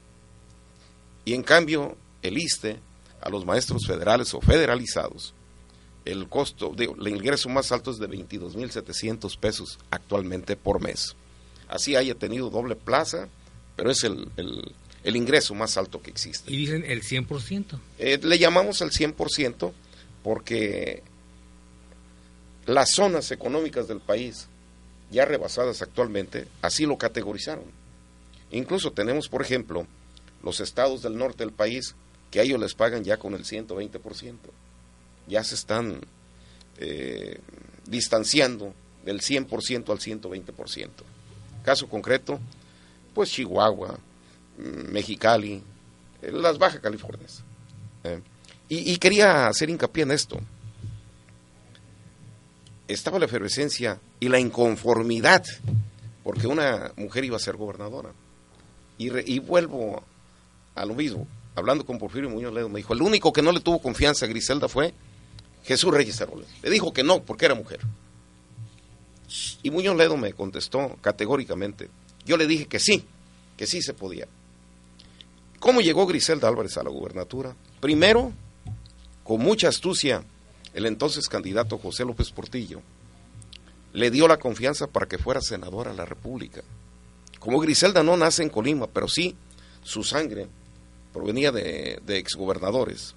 Y 1.25 1.33
en 1.33 1.43
cambio, 1.43 1.97
el 2.21 2.37
ISTE, 2.37 2.79
a 3.21 3.29
los 3.29 3.45
maestros 3.45 3.85
federales 3.87 4.33
o 4.33 4.41
federalizados, 4.41 5.33
el 6.05 6.29
costo, 6.29 6.73
digo, 6.75 6.95
el 6.99 7.07
ingreso 7.09 7.49
más 7.49 7.71
alto 7.71 7.91
es 7.91 7.97
de 7.97 8.07
22 8.07 8.55
mil 8.55 8.71
700 8.71 9.35
pesos 9.37 9.77
actualmente 9.91 10.55
por 10.55 10.81
mes. 10.81 11.15
Así 11.67 11.95
haya 11.97 12.15
tenido 12.15 12.49
doble 12.49 12.75
plaza, 12.75 13.27
pero 13.75 13.91
es 13.91 14.03
el, 14.03 14.29
el- 14.37 14.73
el 15.03 15.15
ingreso 15.15 15.53
más 15.53 15.77
alto 15.77 16.01
que 16.01 16.09
existe. 16.09 16.51
Y 16.51 16.57
dicen 16.57 16.83
el 16.85 17.01
100%. 17.01 17.79
Eh, 17.99 18.19
le 18.21 18.39
llamamos 18.39 18.81
al 18.81 18.91
100% 18.91 19.71
porque 20.23 21.03
las 22.67 22.91
zonas 22.91 23.31
económicas 23.31 23.87
del 23.87 24.01
país, 24.01 24.47
ya 25.09 25.25
rebasadas 25.25 25.81
actualmente, 25.81 26.47
así 26.61 26.85
lo 26.85 26.97
categorizaron. 26.97 27.63
Incluso 28.51 28.91
tenemos, 28.91 29.29
por 29.29 29.41
ejemplo, 29.41 29.87
los 30.43 30.59
estados 30.59 31.01
del 31.01 31.17
norte 31.17 31.39
del 31.39 31.53
país 31.53 31.95
que 32.29 32.41
a 32.41 32.43
ellos 32.43 32.59
les 32.59 32.75
pagan 32.75 33.05
ya 33.05 33.17
con 33.17 33.33
el 33.33 33.45
120%. 33.45 34.35
Ya 35.27 35.43
se 35.45 35.55
están 35.55 36.01
eh, 36.77 37.39
distanciando 37.85 38.73
del 39.05 39.21
100% 39.21 39.89
al 39.89 39.99
120%. 39.99 40.89
Caso 41.63 41.87
concreto, 41.87 42.39
pues 43.13 43.31
Chihuahua, 43.31 43.97
mm, 44.57 44.91
Mexicali, 44.91 45.63
eh, 46.21 46.31
las 46.33 46.57
Baja 46.57 46.81
Californias. 46.81 47.43
Eh, 48.03 48.19
y, 48.67 48.91
y 48.91 48.97
quería 48.97 49.47
hacer 49.47 49.69
hincapié 49.69 50.03
en 50.03 50.11
esto. 50.11 50.41
Estaba 52.87 53.19
la 53.19 53.25
efervescencia 53.25 53.99
y 54.19 54.29
la 54.29 54.39
inconformidad 54.39 55.43
porque 56.27 56.45
una 56.45 56.91
mujer 56.97 57.23
iba 57.23 57.37
a 57.37 57.39
ser 57.39 57.55
gobernadora. 57.55 58.11
Y, 58.97 59.39
vuelvo 59.39 60.03
a 60.75 60.85
lo 60.85 60.93
mismo. 60.93 61.25
Hablando 61.55 61.85
con 61.85 61.97
Porfirio 61.97 62.29
Muñoz 62.29 62.53
Ledo, 62.53 62.67
me 62.67 62.79
dijo, 62.79 62.93
el 62.93 63.01
único 63.01 63.31
que 63.31 63.41
no 63.41 63.53
le 63.53 63.61
tuvo 63.61 63.81
confianza 63.81 64.25
a 64.25 64.27
Griselda 64.27 64.67
fue 64.67 64.93
Jesús 65.63 65.89
Reyes 65.93 66.19
Heroles. 66.19 66.49
Le 66.61 66.69
dijo 66.69 66.91
que 66.91 67.01
no, 67.01 67.23
porque 67.23 67.45
era 67.45 67.55
mujer. 67.55 67.79
Y 69.63 69.71
Muñoz 69.71 69.95
Ledo 69.95 70.17
me 70.17 70.33
contestó 70.33 70.97
categóricamente. 70.99 71.89
Yo 72.25 72.35
le 72.35 72.45
dije 72.45 72.65
que 72.65 72.79
sí, 72.79 73.05
que 73.55 73.65
sí 73.65 73.81
se 73.81 73.93
podía. 73.93 74.27
¿Cómo 75.59 75.79
llegó 75.79 76.07
Griselda 76.07 76.49
Álvarez 76.49 76.75
a 76.75 76.83
la 76.83 76.89
gubernatura? 76.89 77.55
Primero, 77.79 78.33
con 79.23 79.39
mucha 79.39 79.69
astucia, 79.69 80.25
el 80.77 80.85
entonces 80.85 81.27
candidato 81.27 81.79
José 81.79 82.05
López 82.05 82.29
Portillo 82.29 82.83
le 83.93 84.11
dio 84.11 84.27
la 84.27 84.37
confianza 84.37 84.85
para 84.85 85.07
que 85.07 85.17
fuera 85.17 85.41
senadora 85.41 85.89
de 85.89 85.97
la 85.97 86.05
República. 86.05 86.61
Como 87.39 87.59
Griselda 87.59 88.03
no 88.03 88.15
nace 88.15 88.43
en 88.43 88.49
Colima, 88.49 88.85
pero 88.85 89.07
sí 89.07 89.35
su 89.81 90.03
sangre 90.03 90.47
provenía 91.11 91.51
de, 91.51 91.99
de 92.05 92.17
exgobernadores, 92.19 93.15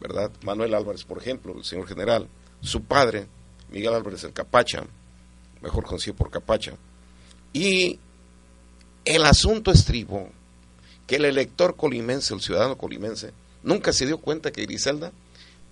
¿verdad? 0.00 0.30
Manuel 0.44 0.72
Álvarez, 0.72 1.04
por 1.04 1.18
ejemplo, 1.18 1.54
el 1.54 1.64
señor 1.64 1.86
general, 1.86 2.26
su 2.62 2.82
padre, 2.84 3.26
Miguel 3.70 3.92
Álvarez 3.92 4.24
el 4.24 4.32
Capacha, 4.32 4.84
mejor 5.60 5.84
conocido 5.84 6.16
por 6.16 6.30
Capacha. 6.30 6.72
Y 7.52 7.98
el 9.04 9.26
asunto 9.26 9.70
estribo 9.70 10.30
que 11.06 11.16
el 11.16 11.26
elector 11.26 11.76
colimense, 11.76 12.32
el 12.32 12.40
ciudadano 12.40 12.78
colimense, 12.78 13.34
nunca 13.62 13.92
se 13.92 14.06
dio 14.06 14.16
cuenta 14.16 14.52
que 14.52 14.62
Griselda 14.62 15.12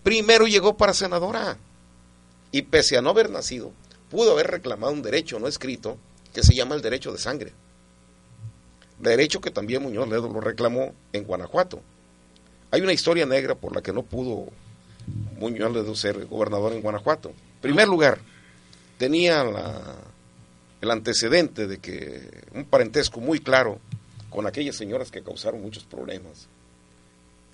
primero 0.02 0.46
llegó 0.46 0.76
para 0.76 0.94
senadora 0.94 1.58
y 2.50 2.62
pese 2.62 2.96
a 2.96 3.02
no 3.02 3.10
haber 3.10 3.30
nacido, 3.30 3.72
pudo 4.10 4.32
haber 4.32 4.50
reclamado 4.50 4.92
un 4.92 5.02
derecho 5.02 5.38
no 5.38 5.48
escrito 5.48 5.96
que 6.32 6.42
se 6.42 6.54
llama 6.54 6.74
el 6.74 6.82
derecho 6.82 7.12
de 7.12 7.18
sangre. 7.18 7.52
Derecho 8.98 9.40
que 9.40 9.50
también 9.50 9.82
Muñoz 9.82 10.08
Ledo 10.08 10.28
lo 10.28 10.40
reclamó 10.40 10.94
en 11.12 11.24
Guanajuato. 11.24 11.80
Hay 12.70 12.80
una 12.80 12.92
historia 12.92 13.26
negra 13.26 13.54
por 13.54 13.74
la 13.74 13.82
que 13.82 13.92
no 13.92 14.02
pudo 14.02 14.46
Muñoz 15.38 15.72
Ledo 15.72 15.94
ser 15.94 16.24
gobernador 16.26 16.72
en 16.72 16.82
Guanajuato. 16.82 17.30
En 17.30 17.60
primer 17.60 17.88
lugar, 17.88 18.18
tenía 18.98 19.44
el 20.80 20.90
antecedente 20.90 21.66
de 21.66 21.78
que 21.78 22.44
un 22.54 22.64
parentesco 22.64 23.20
muy 23.20 23.40
claro 23.40 23.78
con 24.30 24.46
aquellas 24.46 24.76
señoras 24.76 25.10
que 25.10 25.22
causaron 25.22 25.60
muchos 25.60 25.84
problemas, 25.84 26.48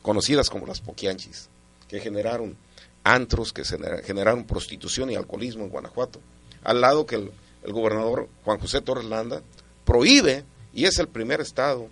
conocidas 0.03 0.49
como 0.49 0.66
las 0.66 0.80
poquianchis, 0.80 1.49
que 1.89 2.01
generaron 2.01 2.57
antros, 3.05 3.53
que 3.53 3.62
gener- 3.62 4.03
generaron 4.05 4.45
prostitución 4.45 5.11
y 5.11 5.16
alcoholismo 5.16 5.64
en 5.64 5.70
Guanajuato, 5.70 6.20
al 6.64 6.80
lado 6.80 7.07
que 7.07 7.16
el, 7.16 7.30
el 7.64 7.72
gobernador 7.72 8.28
Juan 8.45 8.59
José 8.59 8.80
Torres 8.80 9.05
Landa 9.07 9.43
prohíbe, 9.84 10.45
y 10.74 10.84
es 10.84 10.99
el 10.99 11.09
primer 11.09 11.41
estado 11.41 11.89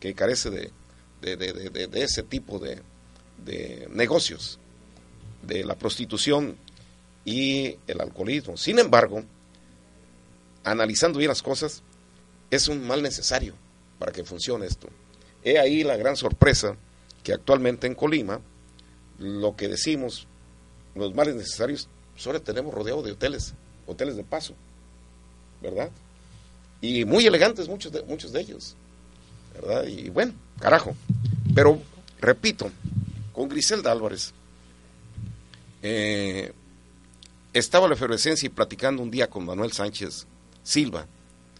que 0.00 0.14
carece 0.14 0.50
de, 0.50 0.70
de, 1.20 1.36
de- 1.36 1.88
de- 1.88 2.02
ese 2.02 2.22
tipo 2.22 2.58
de 2.58 2.82
negocios, 3.90 4.58
de 5.42 5.64
la 5.64 5.76
prostitución 5.76 6.56
y 7.24 7.76
el 7.86 8.00
alcoholismo. 8.00 8.56
Sin 8.56 8.78
embargo, 8.80 9.22
analizando 10.64 11.18
bien 11.18 11.28
las 11.28 11.42
cosas, 11.42 11.82
es 12.50 12.68
un 12.68 12.86
mal 12.86 13.02
necesario 13.02 13.54
para 13.98 14.12
que 14.12 14.24
funcione 14.24 14.66
esto. 14.66 14.88
He 15.44 15.58
ahí 15.58 15.84
la 15.84 15.96
gran 15.96 16.16
sorpresa 16.16 16.76
que 17.22 17.32
actualmente 17.32 17.86
en 17.86 17.94
Colima, 17.94 18.40
lo 19.18 19.56
que 19.56 19.68
decimos, 19.68 20.26
los 20.94 21.14
males 21.14 21.34
necesarios, 21.34 21.88
solo 22.16 22.40
tenemos 22.42 22.74
rodeado 22.74 23.02
de 23.02 23.12
hoteles, 23.12 23.54
hoteles 23.86 24.16
de 24.16 24.24
paso, 24.24 24.54
¿verdad? 25.62 25.90
Y 26.80 27.04
muy 27.04 27.26
elegantes 27.26 27.68
muchos 27.68 27.92
de, 27.92 28.02
muchos 28.02 28.32
de 28.32 28.40
ellos, 28.40 28.76
¿verdad? 29.54 29.86
Y 29.86 30.10
bueno, 30.10 30.32
carajo. 30.60 30.94
Pero, 31.54 31.80
repito, 32.20 32.70
con 33.32 33.48
Griselda 33.48 33.92
Álvarez, 33.92 34.32
eh, 35.82 36.52
estaba 37.52 37.88
la 37.88 37.94
efervescencia 37.94 38.46
y 38.46 38.50
platicando 38.50 39.02
un 39.02 39.10
día 39.10 39.28
con 39.30 39.44
Manuel 39.44 39.72
Sánchez 39.72 40.26
Silva, 40.62 41.06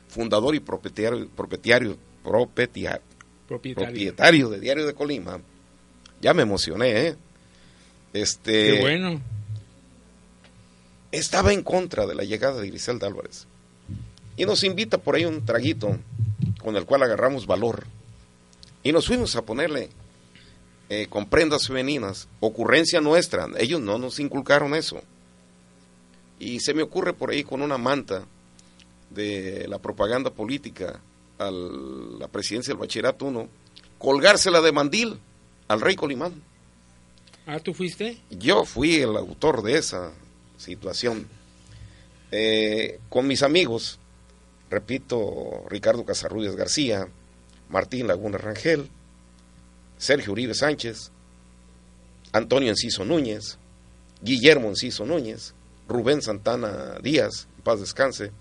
fundador 0.08 0.54
y 0.54 0.60
propietario, 0.60 1.28
propietario, 1.28 1.96
propietario, 2.22 3.02
Propietario. 3.46 3.92
propietario 3.92 4.48
de 4.50 4.60
Diario 4.60 4.86
de 4.86 4.94
Colima. 4.94 5.40
Ya 6.20 6.34
me 6.34 6.42
emocioné, 6.42 7.06
¿eh? 7.06 7.16
Este, 8.22 8.72
Qué 8.72 8.80
bueno. 8.80 9.20
estaba 11.12 11.52
en 11.52 11.62
contra 11.62 12.06
de 12.06 12.14
la 12.14 12.24
llegada 12.24 12.60
de 12.60 12.68
Griselda 12.68 13.06
Álvarez. 13.06 13.46
Y 14.36 14.44
nos 14.44 14.64
invita 14.64 14.98
por 14.98 15.14
ahí 15.14 15.24
un 15.24 15.44
traguito 15.44 15.98
con 16.62 16.76
el 16.76 16.84
cual 16.84 17.02
agarramos 17.02 17.46
valor. 17.46 17.84
Y 18.82 18.92
nos 18.92 19.06
fuimos 19.06 19.36
a 19.36 19.42
ponerle 19.42 19.90
eh, 20.88 21.06
con 21.08 21.26
prendas 21.26 21.66
femeninas, 21.66 22.28
ocurrencia 22.40 23.00
nuestra. 23.00 23.48
Ellos 23.58 23.80
no 23.80 23.98
nos 23.98 24.20
inculcaron 24.20 24.74
eso. 24.74 25.02
Y 26.38 26.60
se 26.60 26.74
me 26.74 26.82
ocurre 26.82 27.12
por 27.12 27.30
ahí 27.30 27.44
con 27.44 27.62
una 27.62 27.78
manta 27.78 28.24
de 29.10 29.66
la 29.68 29.78
propaganda 29.78 30.30
política 30.30 31.00
a 31.38 31.50
la 31.50 32.28
presidencia 32.28 32.72
del 32.72 32.80
Bachillerato 32.80 33.24
1, 33.26 33.48
colgársela 33.98 34.60
de 34.60 34.72
mandil 34.72 35.18
al 35.68 35.80
rey 35.80 35.96
Colimán. 35.96 36.42
Ah, 37.48 37.60
¿tú 37.60 37.74
fuiste? 37.74 38.18
Yo 38.28 38.64
fui 38.64 38.96
el 38.96 39.16
autor 39.16 39.62
de 39.62 39.78
esa 39.78 40.10
situación. 40.56 41.28
Eh, 42.32 42.98
con 43.08 43.28
mis 43.28 43.44
amigos, 43.44 44.00
repito, 44.68 45.64
Ricardo 45.68 46.04
Casarrubias 46.04 46.56
García, 46.56 47.08
Martín 47.68 48.08
Laguna 48.08 48.36
Rangel, 48.36 48.88
Sergio 49.96 50.32
Uribe 50.32 50.54
Sánchez, 50.54 51.12
Antonio 52.32 52.70
Enciso 52.70 53.04
Núñez, 53.04 53.58
Guillermo 54.22 54.68
Enciso 54.68 55.06
Núñez, 55.06 55.54
Rubén 55.88 56.22
Santana 56.22 56.98
Díaz, 57.00 57.46
paz 57.62 57.78
descanse, 57.78 58.32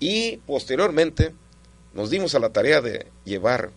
y 0.00 0.38
posteriormente 0.38 1.32
nos 1.92 2.10
dimos 2.10 2.34
a 2.34 2.40
la 2.40 2.50
tarea 2.50 2.80
de 2.80 3.06
llevar 3.24 3.70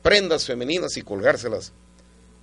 prendas 0.00 0.46
femeninas 0.46 0.96
y 0.96 1.02
colgárselas 1.02 1.72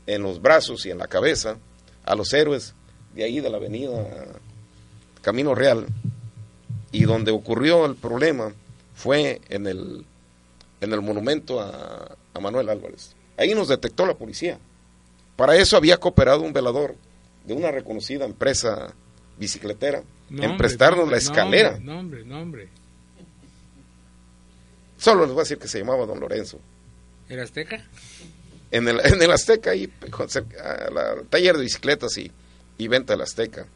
en 0.08 0.24
los 0.24 0.42
brazos 0.42 0.86
y 0.86 0.92
en 0.92 0.98
la 0.98 1.08
cabeza 1.08 1.58
a 2.04 2.16
los 2.16 2.34
héroes 2.34 2.74
de 3.14 3.24
ahí 3.24 3.40
de 3.40 3.50
la 3.50 3.58
avenida 3.58 3.92
Camino 5.22 5.54
Real 5.56 5.86
y 6.92 7.04
donde 7.04 7.32
ocurrió 7.32 7.86
el 7.86 7.96
problema 7.96 8.54
fue 8.96 9.42
en 9.50 9.68
el 9.68 10.06
en 10.82 10.94
el 10.94 11.02
monumento 11.02 11.62
a, 11.62 12.18
a 12.34 12.40
Manuel 12.40 12.70
Álvarez. 12.70 13.14
Ahí 13.38 13.54
nos 13.54 13.68
detectó 13.68 14.06
la 14.06 14.16
policía. 14.16 14.58
Para 15.36 15.56
eso 15.56 15.78
había 15.78 15.98
cooperado 15.98 16.42
un 16.42 16.54
velador 16.54 16.96
de 17.46 17.54
una 17.54 17.72
reconocida 17.72 18.26
empresa 18.26 18.94
bicicletera 19.38 20.04
No, 20.30 20.44
en 20.44 20.58
prestarnos 20.58 21.06
no, 21.06 21.12
la 21.12 21.18
escalera. 21.18 21.80
No, 21.80 22.00
hombre, 22.00 22.24
no, 22.24 22.42
hombre. 22.42 22.70
Solo 24.98 25.22
les 25.22 25.30
voy 25.32 25.40
a 25.40 25.44
decir 25.44 25.58
que 25.58 25.68
se 25.68 25.80
llamaba 25.80 26.06
Don 26.06 26.20
Lorenzo. 26.20 26.60
¿Era 27.28 27.44
Azteca? 27.44 27.84
En 28.72 28.88
el, 28.88 29.00
en 29.06 29.22
el 29.22 29.32
Azteca 29.32 29.72
ahí 29.72 29.88
con- 30.10 30.30
cerca- 30.30 30.88
a 30.88 30.90
la- 30.92 31.24
taller 31.30 31.58
de 31.58 31.64
bicicletas 31.64 32.18
y, 32.18 32.32
y 32.78 32.88
venta 32.88 33.14
del 33.14 33.22
Azteca 33.22 33.68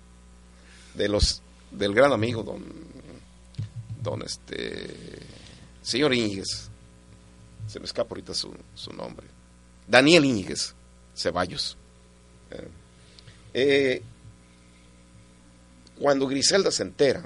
de 0.93 1.07
los 1.09 1.41
del 1.71 1.93
gran 1.93 2.13
amigo 2.13 2.43
don 2.43 2.63
don 4.01 4.21
este 4.21 4.87
señor 5.81 6.13
Íñiguez. 6.13 6.69
Se 7.67 7.79
me 7.79 7.85
escapa 7.85 8.11
ahorita 8.11 8.33
su, 8.33 8.53
su 8.75 8.93
nombre. 8.93 9.25
Daniel 9.87 10.23
Íñiguez 10.25 10.73
Ceballos. 11.15 11.75
Eh, 12.51 12.67
eh, 13.53 14.01
cuando 15.99 16.27
Griselda 16.27 16.71
se 16.71 16.83
entera 16.83 17.25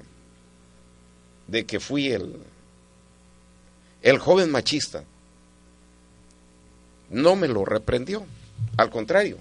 de 1.47 1.65
que 1.65 1.79
fui 1.79 2.11
el 2.11 2.37
el 4.01 4.17
joven 4.19 4.49
machista 4.49 5.03
no 7.09 7.35
me 7.35 7.47
lo 7.47 7.65
reprendió. 7.65 8.25
Al 8.77 8.89
contrario, 8.89 9.37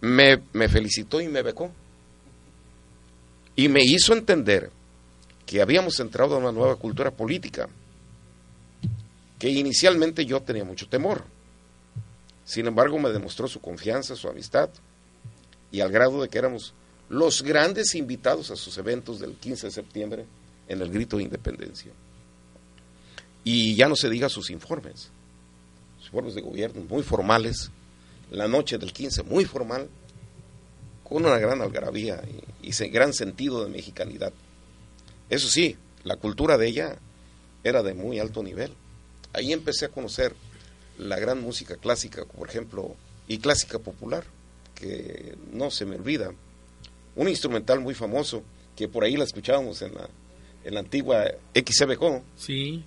me, 0.00 0.42
me 0.52 0.68
felicitó 0.68 1.20
y 1.20 1.28
me 1.28 1.42
becó. 1.42 1.70
Y 3.56 3.68
me 3.68 3.82
hizo 3.82 4.12
entender 4.12 4.70
que 5.46 5.60
habíamos 5.60 5.98
entrado 6.00 6.34
a 6.34 6.38
una 6.38 6.52
nueva 6.52 6.76
cultura 6.76 7.10
política, 7.10 7.68
que 9.38 9.48
inicialmente 9.48 10.24
yo 10.24 10.40
tenía 10.40 10.64
mucho 10.64 10.88
temor. 10.88 11.24
Sin 12.44 12.66
embargo, 12.66 12.98
me 12.98 13.10
demostró 13.10 13.48
su 13.48 13.60
confianza, 13.60 14.16
su 14.16 14.28
amistad, 14.28 14.70
y 15.72 15.80
al 15.80 15.90
grado 15.90 16.22
de 16.22 16.28
que 16.28 16.38
éramos 16.38 16.74
los 17.08 17.42
grandes 17.42 17.94
invitados 17.94 18.50
a 18.50 18.56
sus 18.56 18.76
eventos 18.78 19.18
del 19.18 19.34
15 19.34 19.66
de 19.66 19.72
septiembre 19.72 20.26
en 20.68 20.80
el 20.80 20.90
grito 20.90 21.16
de 21.16 21.24
independencia. 21.24 21.92
Y 23.42 23.74
ya 23.74 23.88
no 23.88 23.96
se 23.96 24.08
diga 24.08 24.28
sus 24.28 24.50
informes 24.50 25.10
informes 26.10 26.34
de 26.34 26.40
gobierno 26.40 26.82
muy 26.88 27.04
formales, 27.04 27.70
la 28.32 28.48
noche 28.48 28.78
del 28.78 28.92
15 28.92 29.22
muy 29.22 29.44
formal, 29.44 29.88
con 31.04 31.24
una 31.24 31.38
gran 31.38 31.62
algarabía 31.62 32.20
y, 32.62 32.70
gran 32.88 33.12
sentido 33.12 33.64
de 33.64 33.70
mexicanidad. 33.70 34.32
Eso 35.28 35.48
sí, 35.48 35.76
la 36.02 36.16
cultura 36.16 36.58
de 36.58 36.66
ella 36.66 36.98
era 37.62 37.82
de 37.84 37.94
muy 37.94 38.18
alto 38.18 38.42
nivel. 38.42 38.72
Ahí 39.32 39.52
empecé 39.52 39.84
a 39.86 39.90
conocer 39.90 40.34
la 40.98 41.18
gran 41.18 41.40
música 41.40 41.76
clásica, 41.76 42.24
por 42.24 42.48
ejemplo, 42.48 42.96
y 43.28 43.38
clásica 43.38 43.78
popular, 43.78 44.24
que 44.74 45.36
no 45.52 45.70
se 45.70 45.86
me 45.86 45.94
olvida. 45.94 46.32
Un 47.14 47.28
instrumental 47.28 47.80
muy 47.80 47.94
famoso, 47.94 48.42
que 48.74 48.88
por 48.88 49.04
ahí 49.04 49.16
la 49.16 49.24
escuchábamos 49.24 49.82
en 49.82 49.94
la, 49.94 50.08
en 50.64 50.74
la 50.74 50.80
antigua 50.80 51.24
XBK, 51.54 52.22
Sí. 52.36 52.84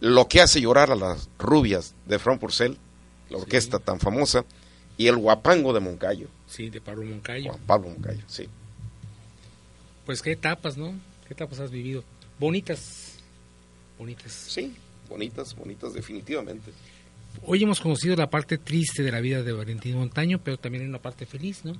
Lo 0.00 0.28
que 0.28 0.40
hace 0.40 0.60
llorar 0.60 0.90
a 0.90 0.96
las 0.96 1.28
rubias 1.38 1.94
de 2.06 2.18
Fran 2.18 2.38
Purcell, 2.38 2.76
la 3.30 3.38
orquesta 3.38 3.78
tan 3.78 3.98
famosa, 4.00 4.44
y 4.98 5.08
el 5.08 5.16
guapango 5.16 5.72
de 5.72 5.80
Moncayo, 5.80 6.28
Sí, 6.46 6.70
de 6.70 6.80
Pablo 6.80 7.04
Moncayo. 7.04 7.50
Juan 7.50 7.62
Pablo 7.66 7.88
Moncayo, 7.90 8.22
sí. 8.28 8.48
Pues 10.06 10.22
qué 10.22 10.32
etapas, 10.32 10.76
¿no? 10.76 10.92
¿Qué 11.26 11.34
etapas 11.34 11.58
has 11.58 11.70
vivido? 11.70 12.04
Bonitas. 12.38 13.14
Bonitas. 13.98 14.32
Sí, 14.32 14.74
bonitas, 15.08 15.54
bonitas 15.56 15.92
definitivamente. 15.92 16.70
Hoy 17.42 17.62
hemos 17.62 17.80
conocido 17.80 18.14
la 18.16 18.30
parte 18.30 18.58
triste 18.58 19.02
de 19.02 19.10
la 19.12 19.20
vida 19.20 19.42
de 19.42 19.52
Valentín 19.52 19.96
Montaño, 19.96 20.40
pero 20.42 20.56
también 20.56 20.84
hay 20.84 20.88
una 20.88 21.02
parte 21.02 21.26
feliz, 21.26 21.64
¿no? 21.64 21.74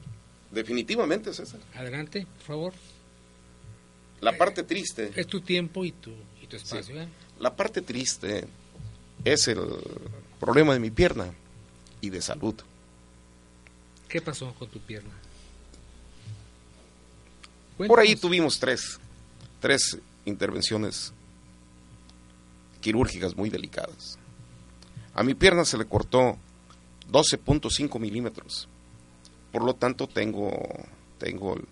Definitivamente, 0.50 1.32
César. 1.32 1.60
Adelante, 1.74 2.26
por 2.38 2.42
favor. 2.46 2.72
La 4.20 4.36
parte 4.36 4.62
triste, 4.64 5.12
Es 5.14 5.26
tu 5.26 5.40
tiempo 5.40 5.84
y 5.84 5.92
tu, 5.92 6.12
y 6.42 6.46
tu 6.46 6.56
espacio, 6.56 7.00
¿eh? 7.00 7.08
La 7.40 7.54
parte 7.56 7.82
triste 7.82 8.46
es 9.24 9.48
el 9.48 9.60
problema 10.40 10.72
de 10.74 10.80
mi 10.80 10.90
pierna 10.90 11.32
y 12.00 12.10
de 12.10 12.20
salud. 12.22 12.54
¿Qué 14.08 14.20
pasó 14.22 14.54
con 14.54 14.68
tu 14.68 14.78
pierna? 14.80 15.12
Por 17.76 18.00
ahí 18.00 18.16
tuvimos 18.16 18.58
tres, 18.58 18.98
tres 19.60 19.98
intervenciones 20.24 21.12
quirúrgicas 22.80 23.36
muy 23.36 23.50
delicadas. 23.50 24.18
A 25.14 25.22
mi 25.22 25.34
pierna 25.34 25.64
se 25.64 25.76
le 25.76 25.84
cortó 25.86 26.36
12.5 27.10 27.98
milímetros. 27.98 28.68
Por 29.52 29.62
lo 29.64 29.74
tanto, 29.74 30.06
tengo, 30.06 30.50
tengo 31.18 31.54
el- 31.54 31.66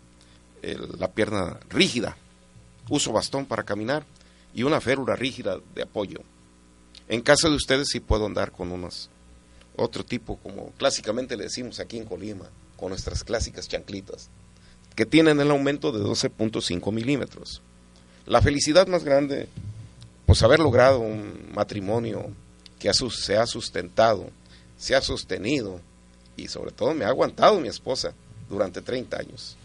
el- 0.62 0.98
la 0.98 1.10
pierna 1.12 1.58
rígida. 1.70 2.16
Uso 2.88 3.12
bastón 3.12 3.46
para 3.46 3.62
caminar 3.62 4.04
y 4.54 4.62
una 4.62 4.80
férula 4.80 5.16
rígida 5.16 5.58
de 5.74 5.82
apoyo. 5.82 6.20
En 7.08 7.20
caso 7.20 7.50
de 7.50 7.56
ustedes, 7.56 7.88
sí 7.90 8.00
puedo 8.00 8.26
andar 8.26 8.52
con 8.52 8.72
unos 8.72 9.10
otro 9.76 10.04
tipo, 10.04 10.36
como 10.36 10.70
clásicamente 10.78 11.36
le 11.36 11.44
decimos 11.44 11.80
aquí 11.80 11.98
en 11.98 12.04
Colima, 12.04 12.48
con 12.76 12.90
nuestras 12.90 13.24
clásicas 13.24 13.68
chanclitas 13.68 14.30
que 14.94 15.06
tienen 15.06 15.40
el 15.40 15.50
aumento 15.50 15.92
de 15.92 16.00
12.5 16.00 16.92
milímetros. 16.92 17.60
La 18.26 18.40
felicidad 18.40 18.86
más 18.86 19.04
grande, 19.04 19.48
pues 20.26 20.42
haber 20.42 20.60
logrado 20.60 21.00
un 21.00 21.50
matrimonio 21.52 22.30
que 22.78 22.92
se 22.94 23.36
ha 23.36 23.46
sustentado, 23.46 24.30
se 24.78 24.94
ha 24.94 25.00
sostenido 25.00 25.80
y 26.36 26.48
sobre 26.48 26.70
todo 26.70 26.94
me 26.94 27.04
ha 27.04 27.08
aguantado 27.08 27.60
mi 27.60 27.68
esposa 27.68 28.12
durante 28.48 28.82
30 28.82 29.18
años. 29.18 29.56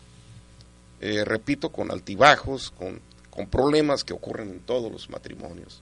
Eh, 1.02 1.24
repito, 1.26 1.70
con 1.70 1.92
altibajos, 1.92 2.72
con, 2.72 3.00
con 3.40 3.48
problemas 3.48 4.04
que 4.04 4.12
ocurren 4.12 4.50
en 4.50 4.60
todos 4.60 4.92
los 4.92 5.10
matrimonios. 5.10 5.82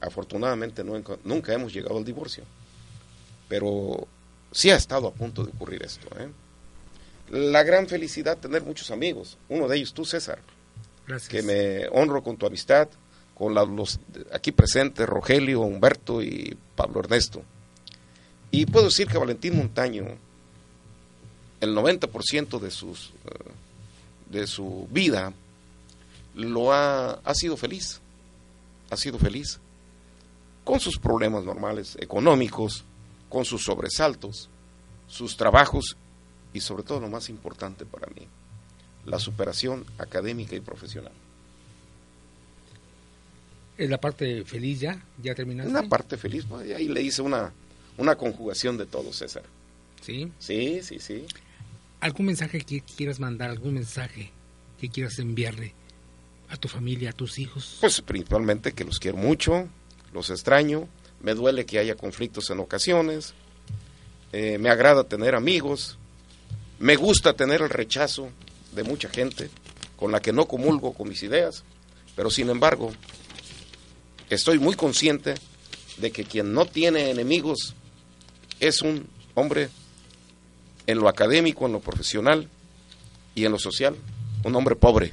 Afortunadamente 0.00 0.82
no 0.82 1.00
nunca 1.22 1.52
hemos 1.52 1.72
llegado 1.72 1.96
al 1.96 2.04
divorcio, 2.04 2.42
pero 3.48 4.08
sí 4.50 4.70
ha 4.70 4.74
estado 4.76 5.06
a 5.06 5.12
punto 5.12 5.44
de 5.44 5.52
ocurrir 5.52 5.84
esto. 5.84 6.08
¿eh? 6.18 6.28
La 7.30 7.62
gran 7.62 7.86
felicidad 7.86 8.36
tener 8.36 8.64
muchos 8.64 8.90
amigos, 8.90 9.38
uno 9.48 9.68
de 9.68 9.76
ellos 9.76 9.94
tú, 9.94 10.04
César, 10.04 10.40
Gracias. 11.06 11.28
que 11.30 11.42
me 11.42 11.86
honro 11.96 12.20
con 12.24 12.36
tu 12.36 12.46
amistad, 12.46 12.88
con 13.36 13.54
la- 13.54 13.64
los 13.64 14.00
aquí 14.32 14.50
presentes, 14.50 15.06
Rogelio, 15.08 15.60
Humberto 15.60 16.20
y 16.20 16.56
Pablo 16.74 16.98
Ernesto. 16.98 17.44
Y 18.50 18.66
puedo 18.66 18.86
decir 18.86 19.06
que 19.06 19.18
Valentín 19.18 19.56
Montaño, 19.56 20.04
el 21.60 21.74
90% 21.76 22.58
de, 22.58 22.72
sus, 22.72 23.10
eh, 23.24 24.32
de 24.32 24.48
su 24.48 24.88
vida 24.90 25.32
lo 26.38 26.72
ha, 26.72 27.14
ha 27.24 27.34
sido 27.34 27.56
feliz, 27.56 28.00
ha 28.90 28.96
sido 28.96 29.18
feliz, 29.18 29.58
con 30.64 30.78
sus 30.78 30.98
problemas 30.98 31.44
normales, 31.44 31.96
económicos, 32.00 32.84
con 33.28 33.44
sus 33.44 33.64
sobresaltos, 33.64 34.48
sus 35.08 35.36
trabajos 35.36 35.96
y 36.54 36.60
sobre 36.60 36.84
todo 36.84 37.00
lo 37.00 37.08
más 37.08 37.28
importante 37.28 37.84
para 37.84 38.06
mí, 38.08 38.26
la 39.04 39.18
superación 39.18 39.84
académica 39.98 40.54
y 40.54 40.60
profesional. 40.60 41.12
¿Es 43.76 43.90
la 43.90 44.00
parte 44.00 44.44
feliz 44.44 44.80
ya? 44.80 45.02
¿Ya 45.22 45.34
terminaste? 45.34 45.70
Una 45.70 45.88
parte 45.88 46.16
feliz, 46.16 46.44
pues, 46.48 46.70
ahí 46.74 46.88
le 46.88 47.02
hice 47.02 47.22
una, 47.22 47.52
una 47.96 48.16
conjugación 48.16 48.76
de 48.76 48.86
todo, 48.86 49.12
César. 49.12 49.42
Sí. 50.02 50.30
Sí, 50.38 50.82
sí, 50.82 51.00
sí. 51.00 51.26
¿Algún 52.00 52.26
mensaje 52.26 52.60
que 52.60 52.80
quieras 52.80 53.18
mandar? 53.18 53.50
¿Algún 53.50 53.74
mensaje 53.74 54.30
que 54.80 54.88
quieras 54.88 55.18
enviarle 55.18 55.74
a 56.50 56.56
tu 56.56 56.68
familia, 56.68 57.10
a 57.10 57.12
tus 57.12 57.38
hijos? 57.38 57.78
Pues 57.80 58.00
principalmente 58.00 58.72
que 58.72 58.84
los 58.84 58.98
quiero 58.98 59.16
mucho, 59.16 59.68
los 60.12 60.30
extraño, 60.30 60.88
me 61.20 61.34
duele 61.34 61.66
que 61.66 61.78
haya 61.78 61.94
conflictos 61.94 62.50
en 62.50 62.60
ocasiones, 62.60 63.34
eh, 64.32 64.58
me 64.58 64.70
agrada 64.70 65.04
tener 65.04 65.34
amigos, 65.34 65.98
me 66.78 66.96
gusta 66.96 67.34
tener 67.34 67.62
el 67.62 67.70
rechazo 67.70 68.30
de 68.72 68.84
mucha 68.84 69.08
gente 69.08 69.50
con 69.96 70.12
la 70.12 70.20
que 70.20 70.32
no 70.32 70.46
comulgo 70.46 70.92
con 70.92 71.08
mis 71.08 71.22
ideas, 71.22 71.64
pero 72.14 72.30
sin 72.30 72.50
embargo 72.50 72.92
estoy 74.30 74.58
muy 74.58 74.74
consciente 74.74 75.34
de 75.96 76.12
que 76.12 76.24
quien 76.24 76.52
no 76.52 76.66
tiene 76.66 77.10
enemigos 77.10 77.74
es 78.60 78.82
un 78.82 79.08
hombre 79.34 79.70
en 80.86 80.98
lo 80.98 81.08
académico, 81.08 81.66
en 81.66 81.72
lo 81.72 81.80
profesional 81.80 82.48
y 83.34 83.44
en 83.44 83.52
lo 83.52 83.58
social, 83.58 83.96
un 84.44 84.54
hombre 84.54 84.76
pobre. 84.76 85.12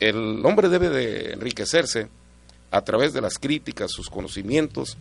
El 0.00 0.44
hombre 0.44 0.68
debe 0.68 0.90
de 0.90 1.32
enriquecerse 1.32 2.08
a 2.70 2.82
través 2.82 3.12
de 3.12 3.20
las 3.20 3.38
críticas, 3.38 3.90
sus 3.90 4.10
conocimientos 4.10 4.96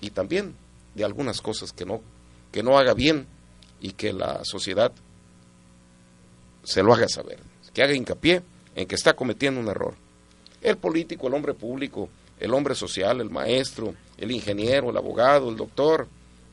y 0.00 0.10
también 0.10 0.54
de 0.94 1.04
algunas 1.04 1.40
cosas 1.40 1.72
que 1.72 1.84
no, 1.84 2.00
que 2.52 2.62
no 2.62 2.78
haga 2.78 2.94
bien 2.94 3.26
y 3.80 3.92
que 3.92 4.12
la 4.12 4.44
sociedad 4.44 4.92
se 6.62 6.82
lo 6.82 6.94
haga 6.94 7.08
saber, 7.08 7.38
que 7.72 7.82
haga 7.82 7.94
hincapié 7.94 8.42
en 8.76 8.86
que 8.86 8.94
está 8.94 9.14
cometiendo 9.14 9.60
un 9.60 9.68
error. 9.68 9.94
El 10.60 10.76
político, 10.76 11.26
el 11.26 11.34
hombre 11.34 11.54
público, 11.54 12.08
el 12.38 12.54
hombre 12.54 12.74
social, 12.74 13.20
el 13.20 13.30
maestro, 13.30 13.94
el 14.18 14.30
ingeniero, 14.30 14.90
el 14.90 14.96
abogado, 14.96 15.48
el 15.50 15.56
doctor, 15.56 16.06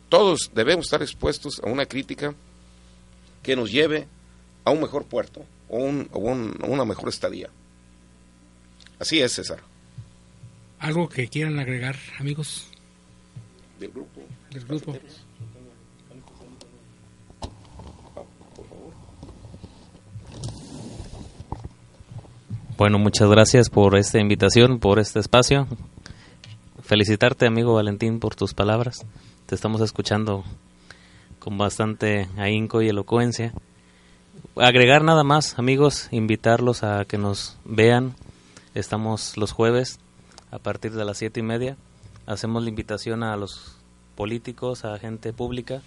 todos 0.09 0.49
debemos 0.55 0.85
estar 0.87 1.03
expuestos 1.03 1.59
a 1.63 1.67
una 1.69 1.85
crítica 1.85 2.33
que 3.43 3.55
nos 3.55 3.71
lleve 3.71 4.07
a 4.65 4.71
un 4.71 4.81
mejor 4.81 5.05
puerto 5.05 5.45
o, 5.67 5.77
un- 5.77 6.09
o 6.11 6.19
una 6.67 6.85
mejor 6.85 7.09
estadía. 7.09 7.49
Así 8.99 9.19
es, 9.21 9.33
César. 9.33 9.59
¿Algo 10.79 11.09
que 11.09 11.27
quieran 11.27 11.59
agregar, 11.59 11.95
amigos 12.19 12.67
Del 13.79 13.91
grupo. 13.91 14.21
del 14.51 14.65
grupo? 14.65 14.95
Bueno, 22.77 22.97
muchas 22.97 23.29
gracias 23.29 23.69
por 23.69 23.97
esta 23.97 24.19
invitación, 24.19 24.79
por 24.79 24.99
este 24.99 25.19
espacio. 25.19 25.67
Felicitarte, 26.81 27.45
amigo 27.45 27.73
Valentín, 27.73 28.19
por 28.19 28.35
tus 28.35 28.53
palabras. 28.53 29.05
Te 29.47 29.55
estamos 29.55 29.81
escuchando 29.81 30.43
con 31.39 31.57
bastante 31.57 32.29
ahínco 32.37 32.81
y 32.81 32.87
elocuencia. 32.87 33.53
Agregar 34.55 35.03
nada 35.03 35.23
más, 35.23 35.59
amigos, 35.59 36.07
invitarlos 36.11 36.83
a 36.83 37.03
que 37.05 37.17
nos 37.17 37.57
vean. 37.65 38.15
Estamos 38.75 39.35
los 39.35 39.51
jueves 39.51 39.99
a 40.51 40.59
partir 40.59 40.91
de 40.91 41.03
las 41.03 41.17
siete 41.17 41.39
y 41.39 41.43
media. 41.43 41.75
Hacemos 42.27 42.61
la 42.61 42.69
invitación 42.69 43.23
a 43.23 43.35
los 43.35 43.77
políticos, 44.15 44.85
a 44.85 44.99
gente 44.99 45.33
pública. 45.33 45.81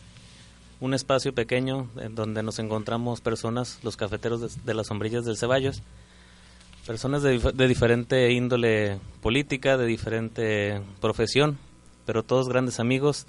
Un 0.80 0.92
espacio 0.92 1.32
pequeño 1.32 1.88
en 1.96 2.16
donde 2.16 2.42
nos 2.42 2.58
encontramos 2.58 3.20
personas, 3.20 3.78
los 3.84 3.96
cafeteros 3.96 4.64
de, 4.64 4.74
las 4.74 4.88
sombrillas 4.88 5.24
del 5.24 5.36
Ceballos, 5.36 5.80
personas 6.84 7.22
de, 7.22 7.38
de 7.38 7.68
diferente 7.68 8.32
índole 8.32 8.98
política, 9.22 9.76
de 9.76 9.86
diferente 9.86 10.82
profesión, 11.00 11.58
pero 12.04 12.24
todos 12.24 12.48
grandes 12.48 12.80
amigos, 12.80 13.26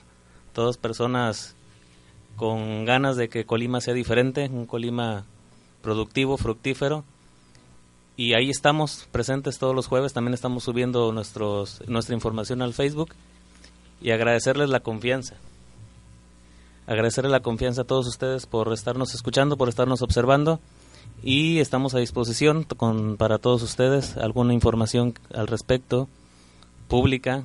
todas 0.51 0.77
personas 0.77 1.55
con 2.37 2.85
ganas 2.85 3.17
de 3.17 3.29
que 3.29 3.45
Colima 3.45 3.81
sea 3.81 3.93
diferente, 3.93 4.49
un 4.51 4.65
Colima 4.65 5.25
productivo, 5.83 6.37
fructífero. 6.37 7.03
Y 8.15 8.33
ahí 8.33 8.49
estamos 8.49 9.07
presentes 9.11 9.57
todos 9.57 9.75
los 9.75 9.87
jueves, 9.87 10.13
también 10.13 10.35
estamos 10.35 10.63
subiendo 10.63 11.11
nuestros, 11.11 11.81
nuestra 11.87 12.13
información 12.13 12.61
al 12.61 12.73
Facebook 12.73 13.15
y 14.01 14.11
agradecerles 14.11 14.69
la 14.69 14.81
confianza. 14.81 15.35
Agradecerles 16.85 17.31
la 17.31 17.39
confianza 17.39 17.81
a 17.81 17.85
todos 17.85 18.07
ustedes 18.07 18.45
por 18.45 18.71
estarnos 18.71 19.15
escuchando, 19.15 19.57
por 19.57 19.69
estarnos 19.69 20.01
observando 20.01 20.59
y 21.23 21.59
estamos 21.59 21.95
a 21.95 21.99
disposición 21.99 22.63
con, 22.63 23.17
para 23.17 23.39
todos 23.39 23.63
ustedes 23.63 24.17
alguna 24.17 24.53
información 24.53 25.13
al 25.33 25.47
respecto, 25.47 26.07
pública, 26.87 27.43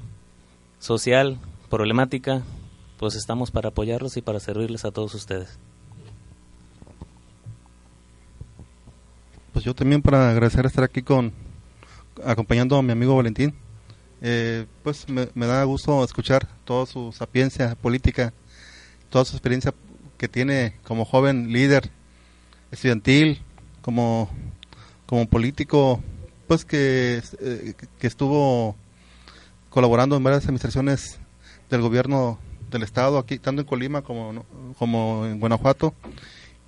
social, 0.81 1.39
problemática, 1.71 2.43
pues 2.99 3.15
estamos 3.15 3.51
para 3.53 3.69
apoyarlos 3.69 4.17
y 4.17 4.23
para 4.23 4.41
servirles 4.41 4.85
a 4.85 4.91
todos 4.91 5.15
ustedes. 5.15 5.59
Pues 9.59 9.65
yo 9.65 9.75
también 9.75 10.03
para 10.03 10.31
agradecer 10.31 10.65
estar 10.67 10.85
aquí 10.85 11.03
con 11.03 11.33
acompañando 12.25 12.77
a 12.77 12.83
mi 12.85 12.93
amigo 12.93 13.17
Valentín. 13.17 13.53
Eh, 14.23 14.67
pues 14.85 15.09
me, 15.09 15.27
da 15.35 15.65
gusto 15.65 16.05
escuchar 16.05 16.47
toda 16.65 16.87
su 16.87 17.11
sapiencia 17.11 17.75
política, 17.75 18.33
toda 19.11 19.25
su 19.25 19.35
experiencia 19.35 19.75
que 20.17 20.29
tiene 20.29 20.77
como 20.85 21.05
joven 21.05 21.53
líder 21.53 21.91
estudiantil, 22.71 23.43
como, 23.83 24.31
como 25.07 25.27
político, 25.27 26.01
pues 26.47 26.65
que, 26.65 27.21
eh, 27.41 27.75
que 27.99 28.07
estuvo 28.07 28.77
colaborando 29.71 30.17
en 30.17 30.23
varias 30.23 30.45
administraciones 30.45 31.19
del 31.69 31.81
gobierno 31.81 32.39
del 32.71 32.85
estado, 32.85 33.19
aquí 33.19 33.41
tanto 33.41 33.63
en 33.63 33.67
Colima 33.67 34.03
como, 34.03 34.47
como 34.79 35.27
en 35.27 35.41
Guanajuato 35.41 35.95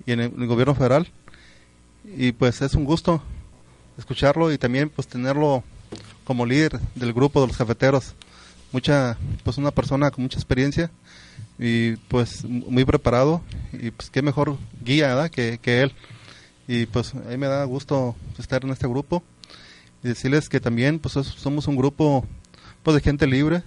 y 0.05 0.11
en 0.11 0.19
el 0.19 0.45
gobierno 0.45 0.75
federal 0.75 1.07
y 2.05 2.31
pues 2.31 2.61
es 2.61 2.73
un 2.75 2.85
gusto 2.85 3.21
escucharlo 3.97 4.51
y 4.51 4.57
también 4.57 4.89
pues 4.89 5.07
tenerlo 5.07 5.63
como 6.23 6.45
líder 6.45 6.79
del 6.95 7.13
grupo 7.13 7.41
de 7.41 7.47
los 7.47 7.57
cafeteros. 7.57 8.13
Mucha 8.71 9.17
pues 9.43 9.57
una 9.57 9.71
persona 9.71 10.11
con 10.11 10.23
mucha 10.23 10.37
experiencia 10.37 10.89
y 11.59 11.95
pues 12.07 12.43
muy 12.45 12.85
preparado 12.85 13.41
y 13.73 13.91
pues 13.91 14.09
qué 14.09 14.21
mejor 14.21 14.57
guía. 14.83 15.29
Que, 15.29 15.59
que 15.61 15.81
él. 15.81 15.93
Y 16.67 16.85
pues 16.85 17.13
a 17.13 17.19
mí 17.29 17.37
me 17.37 17.47
da 17.47 17.63
gusto 17.65 18.15
estar 18.39 18.63
en 18.63 18.69
este 18.71 18.87
grupo 18.87 19.23
y 20.03 20.07
decirles 20.07 20.47
que 20.47 20.59
también 20.59 20.99
pues 20.99 21.17
es- 21.17 21.27
somos 21.27 21.67
un 21.67 21.75
grupo 21.75 22.25
pues 22.83 22.95
de 22.95 23.01
gente 23.01 23.27
libre 23.27 23.61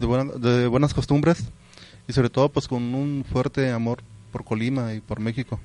de, 0.00 0.06
buena- 0.06 0.32
de 0.32 0.66
buenas 0.66 0.92
costumbres 0.92 1.44
y 2.08 2.12
sobre 2.12 2.28
todo 2.30 2.48
pues 2.48 2.66
con 2.66 2.82
un 2.94 3.24
fuerte 3.30 3.70
amor 3.70 4.02
por 4.32 4.44
Colima 4.44 4.92
y 4.94 5.00
por 5.00 5.20
México 5.20 5.60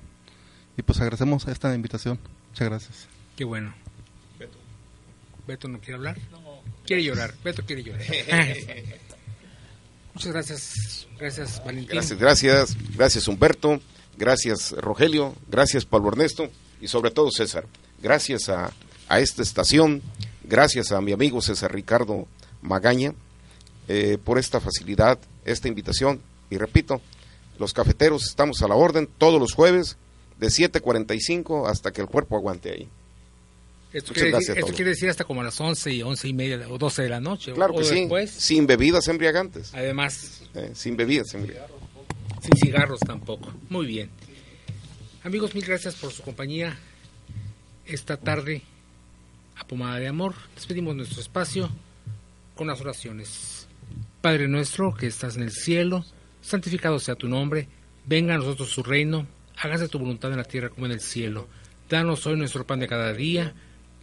y 0.80 0.82
pues 0.82 1.00
agradecemos 1.02 1.46
esta 1.48 1.76
invitación. 1.76 2.18
Muchas 2.52 2.70
gracias. 2.70 3.08
Qué 3.36 3.44
bueno. 3.44 3.74
Beto. 5.46 5.68
no 5.68 5.80
quiere 5.80 5.96
hablar. 5.96 6.18
Quiere 6.86 7.04
llorar. 7.04 7.34
Beto 7.44 7.66
quiere 7.66 7.84
llorar. 7.84 8.02
Muchas 10.14 10.32
gracias. 10.32 11.08
Gracias, 11.20 11.62
Valentín. 11.66 11.90
Gracias, 11.90 12.18
gracias, 12.20 12.78
gracias 12.96 13.28
Humberto, 13.28 13.82
gracias 14.18 14.72
Rogelio, 14.72 15.36
gracias 15.50 15.86
Pablo 15.86 16.10
Ernesto 16.10 16.50
y 16.80 16.88
sobre 16.88 17.12
todo 17.12 17.30
César. 17.30 17.66
Gracias 18.02 18.48
a, 18.48 18.72
a 19.10 19.20
esta 19.20 19.42
estación, 19.42 20.02
gracias 20.44 20.94
a 20.94 21.02
mi 21.02 21.12
amigo 21.12 21.42
César 21.42 21.74
Ricardo 21.74 22.26
Magaña, 22.62 23.14
eh, 23.90 24.18
por 24.24 24.40
esta 24.40 24.62
facilidad, 24.62 25.20
esta 25.44 25.68
invitación. 25.68 26.22
Y 26.50 26.58
repito, 26.58 27.02
los 27.58 27.74
cafeteros 27.74 28.24
estamos 28.24 28.62
a 28.62 28.70
la 28.70 28.76
orden 28.76 29.10
todos 29.18 29.42
los 29.42 29.54
jueves 29.54 29.98
de 30.40 30.48
7.45 30.48 31.70
hasta 31.70 31.92
que 31.92 32.02
el 32.02 32.08
cuerpo 32.08 32.36
aguante 32.38 32.72
ahí. 32.72 32.88
Esto, 33.92 34.14
quiere 34.14 34.32
decir, 34.32 34.52
a 34.52 34.54
esto 34.54 34.66
todos. 34.66 34.76
quiere 34.76 34.92
decir 34.92 35.10
hasta 35.10 35.24
como 35.24 35.42
a 35.42 35.44
las 35.44 35.60
11 35.60 35.92
y 35.92 36.04
11 36.04 36.28
y 36.28 36.34
media 36.34 36.68
o 36.70 36.78
12 36.78 37.02
de 37.04 37.10
la 37.10 37.20
noche. 37.20 37.54
Claro 37.54 37.74
o 37.74 37.80
que 37.80 37.86
sí, 37.86 38.02
después. 38.02 38.30
sin 38.30 38.68
bebidas 38.68 39.08
embriagantes, 39.08 39.74
Además, 39.74 40.44
eh, 40.54 40.72
sin 40.76 40.96
bebidas 40.96 41.34
embriagantes. 41.34 41.76
sin 42.42 42.52
cigarros 42.58 43.00
tampoco. 43.00 43.52
Muy 43.70 43.88
bien. 43.88 44.10
Amigos, 45.24 45.56
mil 45.56 45.66
gracias 45.66 45.96
por 45.96 46.12
su 46.12 46.22
compañía 46.22 46.78
esta 47.88 48.18
tarde 48.18 48.62
a 49.58 49.66
Pomada 49.66 49.98
de 49.98 50.08
Amor. 50.08 50.36
Despedimos 50.56 50.96
nuestro 50.96 51.20
espacio 51.22 51.70
con 52.56 52.68
las 52.68 52.80
oraciones. 52.80 53.68
Padre 54.22 54.48
nuestro 54.48 54.94
que 54.94 55.08
estás 55.08 55.36
en 55.36 55.44
el 55.44 55.52
cielo, 55.52 56.06
santificado 56.42 57.00
sea 57.00 57.16
tu 57.16 57.28
nombre, 57.28 57.68
venga 58.06 58.36
a 58.36 58.38
nosotros 58.38 58.72
tu 58.76 58.84
reino, 58.84 59.26
hágase 59.60 59.88
tu 59.88 59.99
voluntad 59.99 60.32
en 60.32 60.38
la 60.38 60.43
tierra 60.43 60.70
como 60.70 60.86
en 60.86 60.93
el 60.93 61.01
cielo. 61.01 61.47
Danos 61.89 62.26
hoy 62.26 62.38
nuestro 62.38 62.66
pan 62.66 62.80
de 62.80 62.88
cada 62.88 63.14
día, 63.14 63.53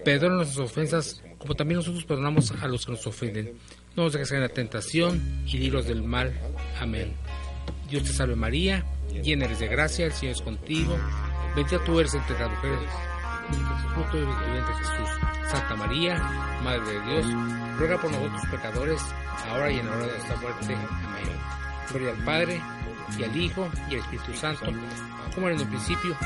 perdona 0.05 0.37
nuestras 0.37 0.59
ofensas 0.59 1.23
como 1.39 1.55
también 1.55 1.79
nosotros 1.79 2.05
perdonamos 2.05 2.51
a 2.51 2.69
los 2.69 2.85
que 2.85 2.93
nos 2.93 3.07
ofenden. 3.07 3.53
No 3.95 4.05
nos 4.05 4.13
dejes 4.13 4.29
caer 4.29 4.43
en 4.43 4.49
la 4.49 4.55
tentación 4.55 5.43
y 5.47 5.59
libros 5.59 5.87
del 5.87 6.03
mal. 6.03 6.39
Amén. 6.81 7.13
Dios 7.89 8.03
te 8.03 8.13
salve 8.13 8.37
María, 8.37 8.85
llena 9.23 9.47
eres 9.47 9.61
de 9.61 9.69
gracia, 9.69 10.07
el 10.07 10.13
Señor 10.13 10.35
es 10.35 10.43
contigo, 10.43 10.97
bendita 11.55 11.83
tú 11.85 12.01
eres 12.01 12.15
entre 12.15 12.39
las 12.39 12.51
mujeres, 12.51 12.91
fruto 13.95 14.17
de 14.17 14.25
tu 14.25 14.53
vientre 14.53 14.75
Jesús. 14.75 15.09
Santa 15.49 15.77
María, 15.77 16.19
Madre 16.65 16.81
de 16.81 17.01
Dios, 17.07 17.27
ruega 17.79 18.01
por 18.01 18.11
nosotros 18.11 18.43
pecadores, 18.51 19.01
ahora 19.49 19.71
y 19.71 19.79
en 19.79 19.87
la 19.87 19.93
hora 19.93 20.07
de 20.07 20.13
nuestra 20.13 20.37
muerte. 20.37 20.75
Amén. 20.75 21.29
Gloria 21.89 22.11
al 22.11 22.25
Padre, 22.25 22.61
y 23.19 23.25
al 23.25 23.37
Hijo, 23.37 23.69
y 23.91 23.95
al 23.95 24.01
Espíritu 24.01 24.35
Santo, 24.35 24.67
como 25.35 25.49
era 25.49 25.57
en 25.57 25.63
el 25.63 25.69
principio, 25.69 26.17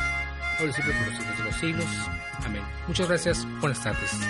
ahora 0.59 0.70
y 0.70 0.72
siempre 0.72 0.95
por 0.95 1.07
los 1.07 1.16
siglos 1.16 1.39
de 1.39 1.45
los 1.45 1.55
siglos. 1.57 1.87
Amén. 2.45 2.62
Muchas 2.87 3.09
gracias, 3.09 3.47
buenas 3.61 3.83
tardes. 3.83 4.20